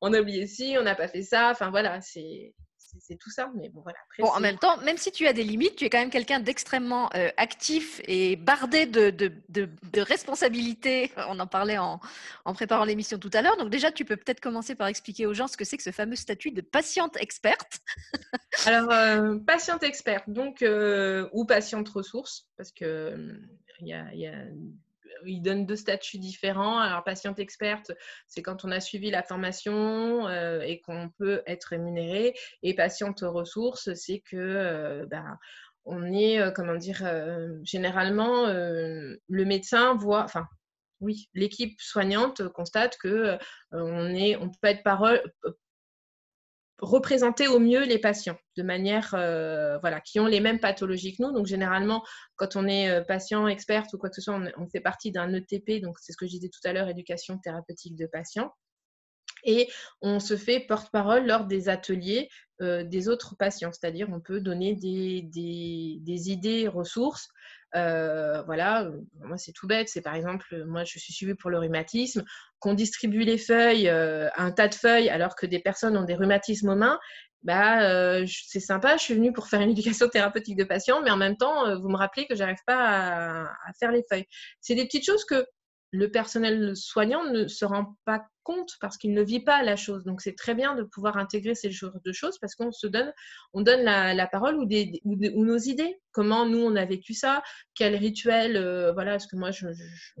on 0.00 0.12
a 0.12 0.20
oublié 0.20 0.46
ci, 0.46 0.76
on 0.78 0.82
n'a 0.82 0.94
pas 0.94 1.08
fait 1.08 1.22
ça. 1.22 1.50
Enfin 1.50 1.70
voilà, 1.70 2.00
c'est 2.00 2.54
c'est 3.00 3.16
tout 3.16 3.30
ça. 3.30 3.50
Mais 3.54 3.68
bon, 3.68 3.80
voilà. 3.82 3.98
bon, 4.18 4.28
en 4.28 4.40
même 4.40 4.58
temps, 4.58 4.76
même 4.78 4.96
si 4.96 5.12
tu 5.12 5.26
as 5.26 5.32
des 5.32 5.42
limites, 5.42 5.76
tu 5.76 5.84
es 5.84 5.90
quand 5.90 5.98
même 5.98 6.10
quelqu'un 6.10 6.40
d'extrêmement 6.40 7.10
euh, 7.14 7.30
actif 7.36 8.00
et 8.04 8.36
bardé 8.36 8.86
de, 8.86 9.10
de, 9.10 9.32
de, 9.48 10.00
responsabilités. 10.00 11.12
On 11.28 11.38
en 11.40 11.46
parlait 11.46 11.78
en, 11.78 12.00
en 12.44 12.54
préparant 12.54 12.84
l'émission 12.84 13.18
tout 13.18 13.30
à 13.32 13.42
l'heure. 13.42 13.56
Donc 13.56 13.70
déjà, 13.70 13.90
tu 13.92 14.04
peux 14.04 14.16
peut-être 14.16 14.40
commencer 14.40 14.74
par 14.74 14.88
expliquer 14.88 15.26
aux 15.26 15.34
gens 15.34 15.48
ce 15.48 15.56
que 15.56 15.64
c'est 15.64 15.76
que 15.76 15.82
ce 15.82 15.92
fameux 15.92 16.16
statut 16.16 16.50
de 16.50 16.60
patiente 16.60 17.16
experte. 17.18 17.80
Alors, 18.66 18.90
euh, 18.90 19.38
patiente 19.38 19.82
experte, 19.82 20.28
donc, 20.28 20.62
euh, 20.62 21.28
ou 21.32 21.44
patiente 21.44 21.88
ressource, 21.88 22.48
parce 22.56 22.72
que 22.72 23.36
il 23.80 23.88
y 23.88 23.92
a, 23.92 24.12
y 24.14 24.26
a 24.26 24.32
il 25.24 25.40
donne 25.40 25.66
deux 25.66 25.76
statuts 25.76 26.18
différents. 26.18 26.78
Alors, 26.78 27.04
patiente 27.04 27.38
experte, 27.38 27.92
c'est 28.26 28.42
quand 28.42 28.64
on 28.64 28.70
a 28.70 28.80
suivi 28.80 29.10
la 29.10 29.22
formation 29.22 30.28
euh, 30.28 30.60
et 30.60 30.80
qu'on 30.80 31.10
peut 31.18 31.42
être 31.46 31.64
rémunéré. 31.64 32.34
Et 32.62 32.74
patiente 32.74 33.20
ressources, 33.20 33.92
c'est 33.94 34.20
que 34.20 34.36
euh, 34.36 35.06
ben, 35.06 35.38
on 35.84 36.12
est, 36.12 36.40
euh, 36.40 36.50
comment 36.50 36.74
dire, 36.74 37.02
généralement, 37.62 38.46
le 38.46 39.44
médecin 39.44 39.94
voit, 39.94 40.24
enfin, 40.24 40.46
oui, 41.00 41.28
l'équipe 41.34 41.78
soignante 41.80 42.48
constate 42.48 42.96
que 42.98 43.38
on, 43.70 44.14
est, 44.14 44.36
on 44.36 44.48
peut 44.48 44.68
être 44.68 44.82
parole, 44.82 45.22
représenter 46.78 47.48
au 47.48 47.58
mieux 47.58 47.84
les 47.84 47.98
patients 47.98 48.38
de 48.56 48.62
manière 48.62 49.14
euh, 49.14 49.78
voilà 49.78 50.00
qui 50.00 50.20
ont 50.20 50.26
les 50.26 50.40
mêmes 50.40 50.60
pathologies 50.60 51.16
que 51.16 51.22
nous 51.22 51.32
donc 51.32 51.46
généralement 51.46 52.04
quand 52.36 52.56
on 52.56 52.66
est 52.66 52.90
euh, 52.90 53.02
patient 53.02 53.48
expert 53.48 53.84
ou 53.92 53.98
quoi 53.98 54.10
que 54.10 54.16
ce 54.16 54.20
soit 54.20 54.38
on, 54.56 54.68
fait 54.68 54.80
partie 54.80 55.10
d'un 55.10 55.32
ETP 55.32 55.80
donc 55.82 55.96
c'est 56.00 56.12
ce 56.12 56.18
que 56.18 56.26
je 56.26 56.32
disais 56.32 56.50
tout 56.50 56.60
à 56.68 56.72
l'heure 56.72 56.88
éducation 56.88 57.38
thérapeutique 57.38 57.96
de 57.96 58.06
patients 58.06 58.52
et 59.44 59.68
on 60.02 60.20
se 60.20 60.36
fait 60.36 60.60
porte-parole 60.60 61.26
lors 61.26 61.46
des 61.46 61.68
ateliers 61.68 62.28
euh, 62.62 62.84
des 62.84 63.08
autres 63.08 63.36
patients, 63.36 63.70
c'est-à-dire 63.72 64.08
on 64.10 64.20
peut 64.20 64.40
donner 64.40 64.74
des, 64.74 65.22
des, 65.22 65.98
des 66.00 66.30
idées, 66.30 66.68
ressources. 66.68 67.28
Voilà, 67.74 68.90
moi 69.20 69.36
c'est 69.36 69.52
tout 69.52 69.66
bête, 69.66 69.88
c'est 69.88 70.02
par 70.02 70.14
exemple, 70.14 70.64
moi 70.66 70.84
je 70.84 70.98
suis 70.98 71.12
suivie 71.12 71.34
pour 71.34 71.50
le 71.50 71.58
rhumatisme, 71.58 72.24
qu'on 72.58 72.74
distribue 72.74 73.24
les 73.24 73.38
feuilles, 73.38 73.88
un 73.88 74.50
tas 74.52 74.68
de 74.68 74.74
feuilles, 74.74 75.08
alors 75.08 75.36
que 75.36 75.46
des 75.46 75.60
personnes 75.60 75.96
ont 75.96 76.04
des 76.04 76.14
rhumatismes 76.14 76.70
aux 76.70 76.76
mains, 76.76 76.98
bah, 77.42 78.24
c'est 78.26 78.60
sympa, 78.60 78.96
je 78.96 79.02
suis 79.02 79.14
venue 79.14 79.32
pour 79.32 79.46
faire 79.46 79.60
une 79.60 79.70
éducation 79.76 80.08
thérapeutique 80.08 80.56
de 80.56 80.64
patients, 80.64 81.00
mais 81.02 81.10
en 81.10 81.16
même 81.16 81.36
temps, 81.36 81.78
vous 81.78 81.88
me 81.88 81.96
rappelez 81.96 82.26
que 82.26 82.34
j'arrive 82.34 82.62
pas 82.66 83.44
à, 83.44 83.72
faire 83.78 83.92
les 83.92 84.04
feuilles. 84.10 84.26
C'est 84.60 84.74
des 84.74 84.84
petites 84.84 85.06
choses 85.06 85.24
que 85.24 85.46
le 85.96 86.10
personnel 86.10 86.76
soignant 86.76 87.24
ne 87.24 87.48
se 87.48 87.64
rend 87.64 87.96
pas 88.04 88.26
compte 88.42 88.74
parce 88.80 88.96
qu'il 88.96 89.12
ne 89.12 89.22
vit 89.22 89.40
pas 89.40 89.62
la 89.62 89.76
chose. 89.76 90.04
Donc 90.04 90.20
c'est 90.20 90.36
très 90.36 90.54
bien 90.54 90.76
de 90.76 90.82
pouvoir 90.82 91.16
intégrer 91.16 91.54
ces 91.54 91.70
genres 91.70 91.98
choses 92.12 92.38
parce 92.38 92.54
qu'on 92.54 92.70
se 92.70 92.86
donne, 92.86 93.12
on 93.52 93.62
donne 93.62 93.82
la, 93.82 94.26
parole 94.26 94.56
ou, 94.56 95.44
nos 95.44 95.58
idées. 95.58 95.98
Comment 96.12 96.46
nous 96.46 96.58
on 96.58 96.76
a 96.76 96.84
vécu 96.84 97.12
ça? 97.12 97.42
Quel 97.74 97.96
rituel 97.96 98.56
euh, 98.56 98.92
Voilà, 98.92 99.12
parce 99.12 99.26
que 99.26 99.36
moi 99.36 99.50
je, 99.50 99.66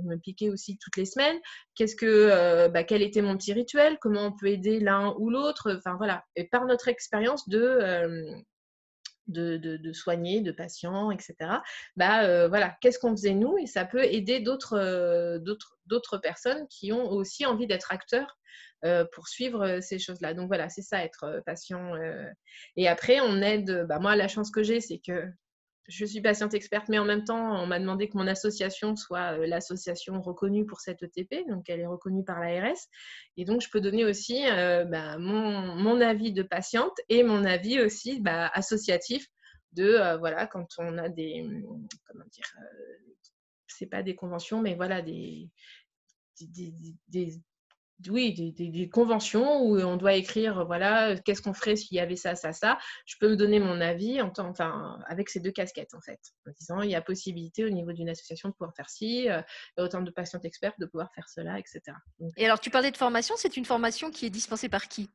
me 0.02 0.16
piquais 0.16 0.50
aussi 0.50 0.76
toutes 0.78 0.96
les 0.96 1.06
semaines? 1.06 1.38
Qu'est-ce 1.74 1.94
que, 1.94 2.06
euh, 2.06 2.68
bah, 2.68 2.84
quel 2.84 3.02
était 3.02 3.22
mon 3.22 3.36
petit 3.36 3.52
rituel? 3.52 3.98
Comment 4.00 4.26
on 4.26 4.32
peut 4.32 4.48
aider 4.48 4.80
l'un 4.80 5.14
ou 5.18 5.30
l'autre? 5.30 5.74
Enfin 5.76 5.96
voilà. 5.96 6.24
Et 6.34 6.44
par 6.44 6.64
notre 6.64 6.88
expérience 6.88 7.48
de 7.48 7.60
euh, 7.60 8.24
de, 9.28 9.56
de, 9.56 9.92
soigner, 9.92 10.40
de 10.40 10.52
patients, 10.52 11.10
etc. 11.10 11.34
Bah 11.96 12.24
euh, 12.24 12.48
voilà, 12.48 12.76
qu'est-ce 12.80 12.98
qu'on 12.98 13.10
faisait 13.10 13.34
nous? 13.34 13.58
Et 13.58 13.66
ça 13.66 13.84
peut 13.84 14.04
aider 14.04 14.44
euh, 14.72 15.38
d'autres 15.38 15.78
d'autres 15.86 16.18
personnes 16.18 16.66
qui 16.68 16.92
ont 16.92 17.10
aussi 17.10 17.46
envie 17.46 17.66
d'être 17.66 17.92
acteurs 17.92 18.38
euh, 18.84 19.04
pour 19.12 19.28
suivre 19.28 19.80
ces 19.80 19.98
choses-là. 19.98 20.34
Donc 20.34 20.48
voilà, 20.48 20.68
c'est 20.68 20.82
ça 20.82 21.04
être 21.04 21.42
patient. 21.46 21.92
Et 22.76 22.88
après, 22.88 23.20
on 23.20 23.40
aide. 23.42 23.86
Bah, 23.88 23.98
moi, 23.98 24.16
la 24.16 24.28
chance 24.28 24.50
que 24.50 24.62
j'ai, 24.62 24.80
c'est 24.80 24.98
que 24.98 25.28
je 25.88 26.04
suis 26.04 26.20
patiente 26.20 26.54
experte, 26.54 26.88
mais 26.88 26.98
en 26.98 27.04
même 27.04 27.24
temps, 27.24 27.62
on 27.62 27.66
m'a 27.66 27.78
demandé 27.78 28.08
que 28.08 28.16
mon 28.16 28.26
association 28.26 28.96
soit 28.96 29.38
euh, 29.38 29.46
l'association 29.46 30.20
reconnue 30.20 30.66
pour 30.66 30.80
cette 30.80 31.02
ETP, 31.02 31.48
donc 31.48 31.68
elle 31.68 31.80
est 31.80 31.86
reconnue 31.86 32.24
par 32.24 32.40
l'ARS. 32.40 32.78
Et 33.36 33.44
donc, 33.44 33.60
je 33.60 33.70
peux 33.70 33.80
donner 33.80 34.04
aussi 34.04 34.46
euh, 34.46 34.84
bah, 34.84 35.18
mon, 35.18 36.00
avis 36.00 36.32
de 36.32 36.42
patiente 36.42 36.98
et 37.08 37.22
mon 37.22 37.44
avis 37.44 37.80
aussi 37.80 38.20
bah, 38.20 38.48
associatif 38.52 39.26
de, 39.72 39.84
euh, 39.84 40.16
voilà, 40.16 40.46
quand 40.46 40.66
on 40.78 40.98
a 40.98 41.08
des, 41.08 41.46
comment 42.06 42.24
dire, 42.30 42.54
c'est 43.66 43.86
pas 43.86 44.02
des 44.02 44.14
conventions, 44.14 44.60
mais 44.60 44.74
voilà, 44.74 45.02
des, 45.02 45.50
oui, 48.08 48.52
des, 48.52 48.88
conventions 48.88 49.62
où 49.62 49.78
on 49.80 49.96
doit 49.96 50.14
écrire, 50.14 50.66
voilà, 50.66 51.16
qu'est-ce 51.16 51.42
qu'on 51.42 51.54
ferait 51.54 51.76
s'il 51.76 51.96
y 51.96 52.00
avait 52.00 52.16
ça, 52.16 52.34
ça, 52.34 52.52
ça. 52.52 52.78
Je 53.06 53.16
peux 53.18 53.30
me 53.30 53.36
donner 53.36 53.58
mon 53.58 53.80
avis 53.80 54.20
en 54.20 54.30
temps, 54.30 54.48
enfin, 54.48 54.98
avec 55.08 55.28
ces 55.28 55.40
deux 55.40 55.50
casquettes, 55.50 55.94
en 55.94 56.00
fait, 56.00 56.20
en 56.46 56.50
disant, 56.58 56.82
il 56.82 56.90
y 56.90 56.94
a 56.94 57.00
possibilité 57.00 57.64
au 57.64 57.70
niveau 57.70 57.92
d'une 57.92 58.08
association 58.08 58.50
de 58.50 58.54
pouvoir 58.54 58.74
faire 58.74 58.90
ci, 58.90 59.28
a 59.28 59.44
autant 59.78 60.02
de 60.02 60.10
patientes 60.10 60.44
expertes 60.44 60.78
de 60.78 60.86
pouvoir 60.86 61.12
faire 61.14 61.28
cela, 61.28 61.58
etc. 61.58 61.80
Et 62.36 62.44
alors, 62.44 62.60
tu 62.60 62.70
parlais 62.70 62.90
de 62.90 62.96
formation, 62.96 63.34
c'est 63.38 63.56
une 63.56 63.64
formation 63.64 64.10
qui 64.10 64.26
est 64.26 64.30
dispensée 64.30 64.68
par 64.68 64.88
qui 64.88 65.10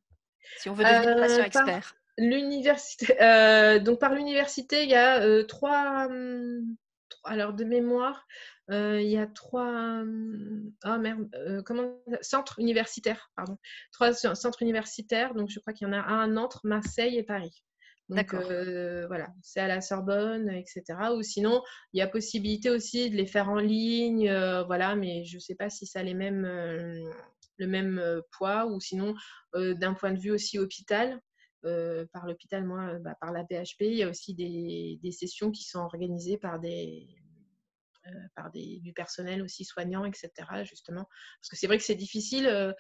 Si 0.57 0.69
on 0.69 0.73
veut 0.73 0.84
devenir 0.84 1.15
patient 1.17 1.43
expert? 1.43 1.95
L'université, 2.17 3.21
euh, 3.21 3.79
donc 3.79 3.99
par 3.99 4.13
l'université, 4.13 4.84
il 4.84 4.89
y 4.89 4.95
a 4.95 5.21
euh, 5.21 5.43
trois, 5.43 6.07
hum, 6.07 6.75
alors 7.24 7.53
de 7.53 7.64
mémoire, 7.64 8.26
euh, 8.70 9.01
il 9.01 9.09
y 9.09 9.18
a 9.18 9.28
trois, 9.28 10.03
oh 10.03 10.97
merde, 10.97 11.30
comment, 11.66 12.01
centres 12.22 12.59
universitaires, 12.59 13.32
pardon, 13.36 13.57
trois 13.91 14.14
centres 14.14 14.62
universitaires. 14.62 15.34
Donc 15.34 15.49
je 15.49 15.59
crois 15.59 15.74
qu'il 15.74 15.88
y 15.88 15.89
en 15.89 15.93
a 15.93 16.01
un 16.01 16.22
à 16.22 16.28
Nantes, 16.28 16.59
Marseille 16.64 17.18
et 17.18 17.24
Paris. 17.24 17.64
Donc 18.09 18.34
voilà, 18.34 19.30
c'est 19.41 19.62
à 19.62 19.68
la 19.68 19.82
Sorbonne, 19.82 20.49
etc. 20.49 20.84
Ou 21.16 21.22
sinon, 21.22 21.62
il 21.93 21.99
y 21.99 22.01
a 22.01 22.07
possibilité 22.07 22.70
aussi 22.70 23.09
de 23.09 23.16
les 23.16 23.28
faire 23.28 23.49
en 23.49 23.59
ligne, 23.59 24.32
voilà, 24.66 24.95
mais 24.95 25.24
je 25.26 25.36
ne 25.36 25.39
sais 25.39 25.55
pas 25.55 25.70
si 25.70 25.86
ça 25.86 25.99
a 25.99 26.03
les 26.03 26.14
mêmes, 26.14 26.45
le 27.57 27.68
même 27.68 28.22
poids 28.32 28.66
ou 28.68 28.80
sinon 28.80 29.16
d'un 29.53 29.93
point 29.93 30.12
de 30.12 30.20
vue 30.20 30.32
aussi 30.32 30.59
hôpital. 30.59 31.22
Euh, 31.66 32.05
par 32.12 32.26
l'hôpital, 32.26 32.64
moi, 32.64 32.93
euh, 32.93 32.99
bah, 32.99 33.16
par 33.20 33.32
la 33.32 33.43
PHP. 33.43 33.82
Il 33.82 33.97
y 33.97 34.03
a 34.03 34.09
aussi 34.09 34.34
des, 34.34 35.12
sessions 35.12 35.51
qui 35.51 35.64
sont 35.64 35.80
organisées 35.80 36.38
par 36.38 36.59
des, 36.59 37.07
euh, 38.07 38.12
par 38.36 38.49
des, 38.49 38.80
du 38.80 38.93
personnel 38.93 39.43
aussi 39.43 39.64
soignant, 39.64 40.03
etc. 40.05 40.32
Justement, 40.64 41.07
parce 41.39 41.49
que 41.51 41.55
c'est 41.55 41.68
vrai 41.68 41.78
que 41.78 41.84
c'est 41.84 41.95
difficile, 41.95 42.74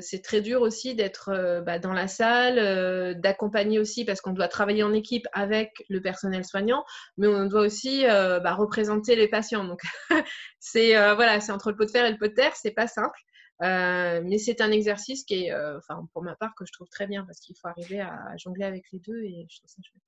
c'est 0.00 0.22
très 0.22 0.42
dur 0.42 0.62
aussi 0.62 0.94
d'être 0.94 1.62
bah, 1.66 1.78
dans 1.80 1.92
la 1.92 2.06
salle, 2.06 3.18
d'accompagner 3.20 3.78
aussi 3.80 4.04
parce 4.04 4.20
qu'on 4.20 4.32
doit 4.32 4.48
travailler 4.48 4.84
en 4.84 4.92
équipe 4.92 5.26
avec 5.32 5.84
le 5.88 6.00
personnel 6.00 6.44
soignant, 6.44 6.84
mais 7.16 7.26
on 7.26 7.46
doit 7.46 7.62
aussi 7.62 8.04
bah, 8.04 8.54
représenter 8.54 9.16
les 9.16 9.28
patients. 9.28 9.64
Donc 9.64 9.80
c'est 10.60 10.92
voilà, 11.14 11.40
c'est 11.40 11.52
entre 11.52 11.70
le 11.70 11.76
pot 11.76 11.86
de 11.86 11.90
fer 11.90 12.04
et 12.04 12.12
le 12.12 12.18
pot 12.18 12.28
de 12.28 12.34
terre, 12.34 12.54
c'est 12.54 12.72
pas 12.72 12.86
simple. 12.86 13.18
Euh, 13.62 14.22
mais 14.24 14.38
c'est 14.38 14.60
un 14.60 14.70
exercice 14.70 15.24
qui 15.24 15.44
est, 15.44 15.52
euh, 15.52 15.78
enfin, 15.78 16.08
pour 16.12 16.22
ma 16.22 16.34
part, 16.34 16.54
que 16.54 16.64
je 16.64 16.72
trouve 16.72 16.88
très 16.88 17.06
bien 17.06 17.24
parce 17.24 17.40
qu'il 17.40 17.56
faut 17.56 17.68
arriver 17.68 18.00
à 18.00 18.34
jongler 18.38 18.64
avec 18.64 18.84
les 18.92 18.98
deux 19.00 19.22
et 19.22 19.46
je 19.48 19.58
trouve 19.58 19.70
ça 19.70 19.82
chouette. 19.82 20.02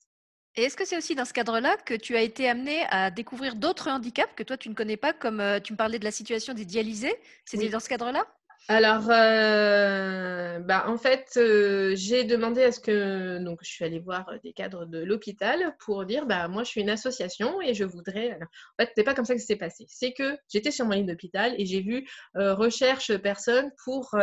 Et 0.54 0.64
est-ce 0.64 0.76
que 0.76 0.84
c'est 0.84 0.98
aussi 0.98 1.14
dans 1.14 1.24
ce 1.24 1.32
cadre-là 1.32 1.76
que 1.78 1.94
tu 1.94 2.14
as 2.14 2.20
été 2.20 2.48
amené 2.48 2.82
à 2.90 3.10
découvrir 3.10 3.54
d'autres 3.54 3.88
handicaps 3.88 4.34
que 4.36 4.42
toi 4.42 4.58
tu 4.58 4.68
ne 4.68 4.74
connais 4.74 4.98
pas, 4.98 5.14
comme 5.14 5.40
euh, 5.40 5.60
tu 5.60 5.72
me 5.72 5.78
parlais 5.78 5.98
de 5.98 6.04
la 6.04 6.10
situation 6.10 6.52
des 6.52 6.66
dialysés? 6.66 7.14
C'était 7.46 7.70
dans 7.70 7.80
ce 7.80 7.88
cadre-là? 7.88 8.26
Alors, 8.68 9.10
euh, 9.10 10.60
bah, 10.60 10.84
en 10.86 10.96
fait, 10.96 11.32
euh, 11.36 11.94
j'ai 11.96 12.24
demandé 12.24 12.62
à 12.62 12.70
ce 12.70 12.78
que. 12.78 13.38
Donc, 13.38 13.58
je 13.62 13.68
suis 13.68 13.84
allée 13.84 13.98
voir 13.98 14.30
des 14.44 14.52
cadres 14.52 14.86
de 14.86 14.98
l'hôpital 14.98 15.76
pour 15.84 16.04
dire 16.06 16.26
bah, 16.26 16.46
moi, 16.48 16.62
je 16.62 16.68
suis 16.70 16.80
une 16.80 16.90
association 16.90 17.60
et 17.60 17.74
je 17.74 17.84
voudrais. 17.84 18.34
en 18.34 18.82
fait, 18.82 18.92
c'est 18.94 19.02
pas 19.02 19.14
comme 19.14 19.24
ça 19.24 19.34
que 19.34 19.40
ça 19.40 19.46
s'est 19.48 19.56
passé. 19.56 19.84
C'est 19.88 20.12
que 20.12 20.38
j'étais 20.48 20.70
sur 20.70 20.86
mon 20.86 20.92
lit 20.92 21.04
d'hôpital 21.04 21.54
et 21.58 21.66
j'ai 21.66 21.80
vu 21.80 22.08
euh, 22.36 22.54
recherche 22.54 23.16
personne 23.18 23.72
pour, 23.84 24.16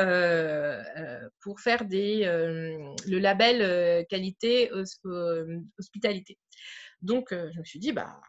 pour 1.41 1.59
faire 1.59 1.85
des, 1.85 2.23
le 2.25 3.19
label 3.19 4.05
qualité 4.07 4.71
hospitalité. 5.77 6.37
Donc, 7.01 7.27
je 7.31 7.59
me 7.59 7.65
suis 7.65 7.79
dit 7.79 7.91
bah 7.91 8.19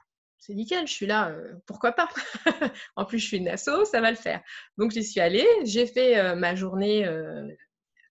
c'est 0.41 0.55
nickel, 0.55 0.87
je 0.87 0.93
suis 0.93 1.07
là, 1.07 1.29
euh, 1.29 1.53
pourquoi 1.67 1.93
pas? 1.93 2.09
En 2.97 3.05
plus, 3.05 3.19
je 3.19 3.27
suis 3.27 3.37
une 3.37 3.49
asso, 3.49 3.85
ça 3.85 4.01
va 4.01 4.11
le 4.11 4.17
faire. 4.17 4.41
Donc, 4.79 4.91
j'y 4.91 5.05
suis 5.05 5.21
allée, 5.21 5.47
j'ai 5.65 5.87
fait 5.87 6.19
euh, 6.19 6.35
ma 6.35 6.55
journée, 6.55 7.07
euh, 7.07 7.47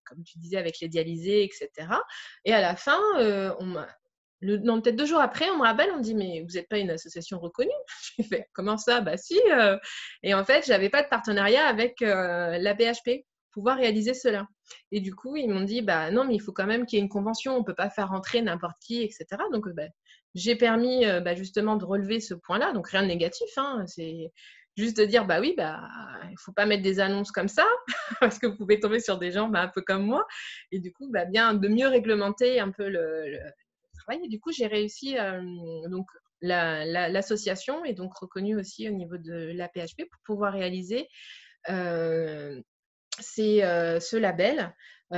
comme 0.05 0.23
tu 0.23 0.37
disais, 0.37 0.57
avec 0.57 0.79
les 0.79 0.87
dialysés, 0.87 1.43
etc. 1.43 1.69
Et 2.45 2.53
à 2.53 2.61
la 2.61 2.75
fin, 2.75 2.99
on 3.59 3.75
non, 4.41 4.79
peut-être 4.79 4.95
deux 4.95 5.05
jours 5.05 5.19
après, 5.19 5.49
on 5.49 5.57
me 5.57 5.63
rappelle, 5.63 5.91
on 5.91 5.97
me 5.97 6.01
dit 6.01 6.15
Mais 6.15 6.45
vous 6.47 6.53
n'êtes 6.53 6.69
pas 6.69 6.77
une 6.77 6.91
association 6.91 7.39
reconnue? 7.39 7.69
J'ai 8.17 8.23
fait 8.23 8.47
Comment 8.53 8.77
ça? 8.77 9.01
Bah 9.01 9.17
si. 9.17 9.37
Et 10.23 10.33
en 10.33 10.45
fait, 10.45 10.65
je 10.65 10.69
n'avais 10.69 10.89
pas 10.89 11.03
de 11.03 11.09
partenariat 11.09 11.67
avec 11.67 11.99
la 11.99 12.73
BHP 12.73 13.25
pouvoir 13.51 13.77
réaliser 13.77 14.13
cela. 14.13 14.47
Et 14.91 15.01
du 15.01 15.13
coup, 15.13 15.35
ils 15.35 15.49
m'ont 15.49 15.63
dit, 15.63 15.81
bah 15.81 16.11
non, 16.11 16.25
mais 16.25 16.35
il 16.35 16.39
faut 16.39 16.53
quand 16.53 16.65
même 16.65 16.85
qu'il 16.85 16.97
y 16.97 17.01
ait 17.01 17.03
une 17.03 17.09
convention, 17.09 17.55
on 17.55 17.59
ne 17.59 17.65
peut 17.65 17.75
pas 17.75 17.89
faire 17.89 18.09
rentrer 18.09 18.41
n'importe 18.41 18.77
qui, 18.81 19.01
etc. 19.01 19.25
Donc, 19.51 19.67
bah, 19.69 19.87
j'ai 20.35 20.55
permis 20.55 21.05
euh, 21.05 21.21
bah, 21.21 21.35
justement 21.35 21.75
de 21.75 21.85
relever 21.85 22.19
ce 22.19 22.33
point-là. 22.33 22.73
Donc, 22.73 22.89
rien 22.89 23.03
de 23.03 23.07
négatif, 23.07 23.49
hein. 23.57 23.83
c'est 23.87 24.31
juste 24.77 24.97
de 24.97 25.05
dire, 25.05 25.25
bah 25.25 25.39
oui, 25.39 25.53
bah, 25.57 25.81
il 26.29 26.37
faut 26.37 26.53
pas 26.53 26.65
mettre 26.65 26.83
des 26.83 26.99
annonces 26.99 27.31
comme 27.31 27.47
ça, 27.47 27.65
parce 28.19 28.39
que 28.39 28.47
vous 28.47 28.55
pouvez 28.55 28.79
tomber 28.79 28.99
sur 28.99 29.17
des 29.17 29.31
gens 29.31 29.49
bah, 29.49 29.61
un 29.61 29.67
peu 29.67 29.81
comme 29.81 30.05
moi. 30.05 30.25
Et 30.71 30.79
du 30.79 30.93
coup, 30.93 31.09
bah, 31.11 31.25
bien 31.25 31.53
de 31.53 31.67
mieux 31.67 31.87
réglementer 31.87 32.59
un 32.59 32.71
peu 32.71 32.87
le, 32.89 33.37
travail. 33.97 34.23
Et 34.23 34.29
du 34.29 34.39
coup, 34.39 34.51
j'ai 34.51 34.67
réussi, 34.67 35.17
euh, 35.17 35.41
donc 35.89 36.07
l'association 36.41 37.83
est 37.83 37.93
donc 37.93 38.15
reconnue 38.15 38.55
aussi 38.57 38.87
au 38.87 38.93
niveau 38.93 39.17
de 39.17 39.51
la 39.53 39.67
PHP 39.67 40.05
pour 40.09 40.21
pouvoir 40.23 40.53
réaliser 40.53 41.09
euh, 41.69 42.61
ce 43.19 44.15
label, 44.17 44.73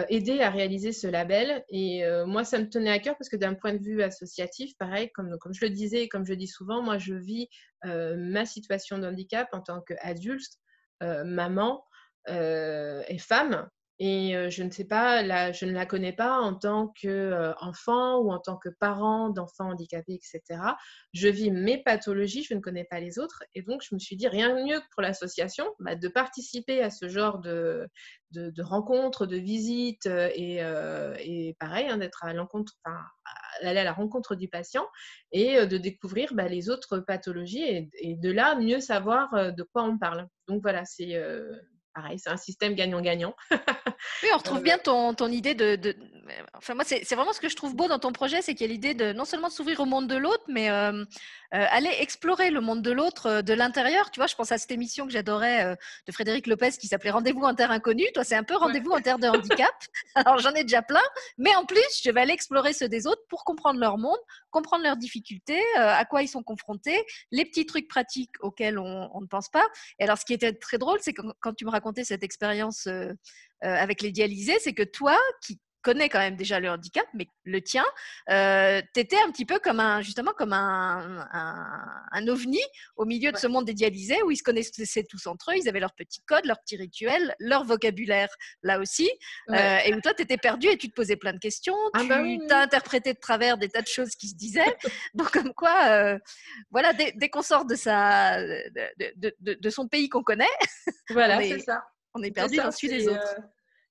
aider 0.10 0.42
à 0.42 0.50
réaliser 0.50 0.92
ce 0.94 1.08
label. 1.08 1.64
Et 1.70 2.04
moi, 2.26 2.44
ça 2.44 2.60
me 2.60 2.70
tenait 2.70 2.92
à 2.92 3.00
cœur 3.00 3.18
parce 3.18 3.30
que 3.30 3.36
d'un 3.36 3.54
point 3.54 3.74
de 3.74 3.84
vue 3.84 4.02
associatif, 4.02 4.78
pareil, 4.78 5.12
comme, 5.12 5.38
comme 5.40 5.54
je 5.54 5.66
le 5.66 5.72
disais, 5.72 6.08
comme 6.08 6.26
je 6.26 6.34
dis 6.34 6.48
souvent, 6.48 6.82
moi, 6.82 6.98
je 6.98 7.14
vis 7.14 7.50
ma 7.84 8.46
situation 8.46 8.98
de 8.98 9.08
handicap 9.08 9.50
en 9.52 9.62
tant 9.62 9.82
qu'adulte, 9.82 10.54
maman 11.02 11.84
et 12.28 13.18
femme. 13.20 13.70
Et 14.04 14.34
je 14.50 14.64
ne 14.64 14.72
sais 14.72 14.86
pas, 14.86 15.22
là, 15.22 15.52
je 15.52 15.64
ne 15.66 15.74
la 15.74 15.86
connais 15.86 16.12
pas 16.12 16.40
en 16.40 16.56
tant 16.56 16.92
qu'enfant 17.00 18.18
ou 18.18 18.32
en 18.32 18.40
tant 18.40 18.58
que 18.58 18.70
parent 18.70 19.30
d'enfants 19.30 19.70
handicapés, 19.70 20.16
etc. 20.16 20.60
Je 21.14 21.28
vis 21.28 21.52
mes 21.52 21.84
pathologies, 21.84 22.42
je 22.42 22.56
ne 22.56 22.62
connais 22.62 22.84
pas 22.84 23.00
les 23.00 23.20
autres. 23.20 23.44
Et 23.54 23.62
donc, 23.62 23.84
je 23.88 23.94
me 23.94 24.00
suis 24.00 24.16
dit, 24.16 24.28
rien 24.28 24.56
de 24.56 24.64
mieux 24.64 24.80
que 24.80 24.86
pour 24.92 25.04
l'association, 25.04 25.68
bah, 25.78 25.94
de 25.94 26.08
participer 26.08 26.82
à 26.82 26.90
ce 26.90 27.10
genre 27.10 27.38
de, 27.38 27.88
rencontres, 28.58 29.28
de 29.28 29.38
visites 29.38 30.08
et, 30.08 31.56
pareil, 31.60 31.86
hein, 31.88 31.98
d'être 31.98 32.24
à 32.24 32.34
l'encontre, 32.34 32.74
aller 33.62 33.82
à 33.82 33.84
la 33.84 33.94
rencontre 33.94 34.34
du 34.34 34.48
patient 34.48 34.88
et 35.32 35.68
de 35.68 35.78
découvrir 35.78 36.34
bah, 36.34 36.48
les 36.48 36.72
autres 36.72 36.98
pathologies 36.98 37.90
et, 38.02 38.16
de 38.16 38.32
là 38.32 38.56
mieux 38.56 38.80
savoir 38.80 39.54
de 39.54 39.62
quoi 39.62 39.84
on 39.84 40.00
parle. 40.00 40.28
Donc 40.48 40.64
voilà, 40.64 40.86
c'est 40.86 41.22
pareil, 41.94 42.20
c'est 42.20 42.30
un 42.30 42.38
système 42.38 42.76
gagnant-gagnant. 42.76 43.36
oui, 43.52 44.30
on 44.34 44.38
retrouve 44.38 44.62
bien 44.62 44.78
ton, 44.78 45.14
ton 45.14 45.28
idée 45.32 45.54
de, 45.54 45.96
Enfin, 46.54 46.76
moi, 46.76 46.84
c'est 46.86 47.16
vraiment 47.16 47.34
ce 47.34 47.40
que 47.40 47.50
je 47.50 47.56
trouve 47.56 47.76
beau 47.76 47.88
dans 47.88 48.00
ton 48.00 48.12
projet, 48.12 48.42
c'est 48.42 48.54
qu'il 48.54 48.68
y 48.68 48.70
a 48.70 48.74
l'idée 48.74 48.94
de 48.94 49.14
non 49.14 49.26
seulement 49.26 49.50
s'ouvrir 49.50 49.80
au 49.80 49.86
monde 49.86 50.08
de 50.08 50.16
l'autre, 50.16 50.44
mais 50.48 50.70
euh, 50.70 50.92
euh, 50.92 51.06
aller 51.70 51.90
explorer 52.00 52.52
le 52.52 52.62
monde 52.62 52.82
de 52.82 52.92
l'autre 52.92 53.26
euh, 53.28 53.42
de 53.42 53.54
l'intérieur. 53.54 54.12
Tu 54.12 54.20
vois, 54.20 54.28
je 54.28 54.36
pense 54.36 54.52
à 54.52 54.58
cette 54.58 54.72
émission 54.72 55.06
que 55.06 55.12
j'adorais 55.12 55.76
de 56.08 56.12
Frédéric 56.12 56.48
Lopez 56.48 56.72
qui 56.72 56.88
s'appelait 56.88 57.12
Rendez-vous 57.12 57.42
en 57.42 57.56
terre 57.56 57.72
inconnue. 57.72 58.06
Toi, 58.14 58.24
c'est 58.24 58.36
un 58.36 58.44
peu 58.44 58.56
Rendez-vous 58.56 58.92
en 58.92 59.02
terre 59.02 59.20
de 59.20 59.28
handicap. 59.28 59.74
Alors, 60.16 60.38
j'en 60.40 60.54
ai 60.54 60.64
déjà 60.64 60.82
plein, 60.82 61.02
mais 61.38 61.56
en 61.56 61.66
plus, 61.66 62.02
je 62.04 62.12
vais 62.12 62.22
aller 62.22 62.34
explorer 62.34 62.74
ceux 62.74 62.90
des 62.90 63.08
autres 63.08 63.22
pour 63.30 63.44
comprendre 63.44 63.80
leur 63.80 63.98
monde, 63.98 64.20
comprendre 64.52 64.84
leurs 64.84 64.98
difficultés, 64.98 65.62
à 65.76 66.06
quoi 66.06 66.22
ils 66.22 66.28
sont 66.28 66.44
confrontés, 66.44 67.04
les 67.32 67.46
petits 67.46 67.66
trucs 67.66 67.88
pratiques 67.88 68.36
auxquels 68.42 68.78
on, 68.78 69.10
on, 69.14 69.22
ne 69.22 69.28
pense 69.28 69.50
pas. 69.50 69.66
Et 70.00 70.04
alors, 70.04 70.18
ce 70.18 70.26
qui 70.26 70.34
était 70.34 70.54
très 70.54 70.78
drôle, 70.78 71.00
c'est 71.02 71.14
que 71.14 71.22
quand 71.40 71.54
tu 71.54 71.66
me 71.66 71.72
racontais 71.72 72.04
cette 72.04 72.24
expérience 72.24 72.88
avec 73.62 74.02
les 74.02 74.12
dialysés, 74.12 74.58
c'est 74.60 74.74
que 74.74 74.84
toi, 74.84 75.18
qui 75.46 75.60
connais 75.82 76.10
quand 76.10 76.20
même 76.20 76.36
déjà 76.36 76.60
le 76.60 76.70
handicap, 76.70 77.06
mais 77.14 77.28
le 77.44 77.62
tien, 77.62 77.86
euh, 78.30 78.82
tu 78.94 79.00
étais 79.00 79.18
un 79.18 79.32
petit 79.32 79.46
peu 79.46 79.60
comme 79.60 79.80
un, 79.80 80.02
justement 80.02 80.32
comme 80.32 80.54
un, 80.54 81.28
un, 81.32 82.28
ovni 82.28 82.62
au 82.96 83.06
milieu 83.06 83.32
de 83.32 83.38
ce 83.38 83.48
monde 83.48 83.68
idéalisé 83.68 84.22
où 84.24 84.32
ils 84.32 84.38
se 84.38 84.44
connaissaient 84.44 85.04
tous 85.04 85.28
entre 85.28 85.52
eux, 85.52 85.56
ils 85.58 85.68
avaient 85.68 85.80
leurs 85.80 85.96
petits 85.96 86.22
codes, 86.22 86.46
leurs 86.46 86.60
petits 86.60 86.78
rituels, 86.78 87.36
leur 87.40 87.64
vocabulaire 87.64 88.30
là 88.64 88.80
aussi, 88.80 89.10
euh, 89.50 89.78
et 89.86 89.94
où 89.94 90.02
toi 90.02 90.14
tu 90.14 90.24
étais 90.24 90.38
perdu 90.38 90.68
et 90.68 90.78
tu 90.78 90.90
te 90.90 90.94
posais 90.94 91.16
plein 91.16 91.34
de 91.34 91.40
questions, 91.40 91.76
ah 91.94 92.02
tu 92.02 92.08
bah 92.08 92.22
as 92.52 92.62
interprété 92.62 93.14
de 93.14 93.20
travers 93.20 93.58
des 93.58 93.70
tas 93.70 93.82
de 93.82 93.88
choses 93.88 94.16
qui 94.16 94.28
se 94.28 94.36
disaient. 94.36 94.78
Donc, 95.14 95.32
comme 95.32 95.54
quoi, 95.54 95.88
euh, 95.90 96.20
voilà, 96.70 96.94
dès, 96.94 97.30
qu'on 97.30 97.42
sort 97.42 97.66
de, 97.66 97.76
sa, 97.76 98.42
de, 98.42 99.36
de, 99.40 99.70
son 99.70 99.88
pays 99.88 100.10
qu'on 100.10 100.24
connaît, 100.24 100.46
voilà, 101.10 101.42
c'est 101.42 101.60
ça. 101.60 101.84
On 102.14 102.22
est 102.24 102.32
perdu 102.32 102.58
dans 102.58 102.72
celui 102.72 102.90
des 102.90 103.08
autres. 103.08 103.36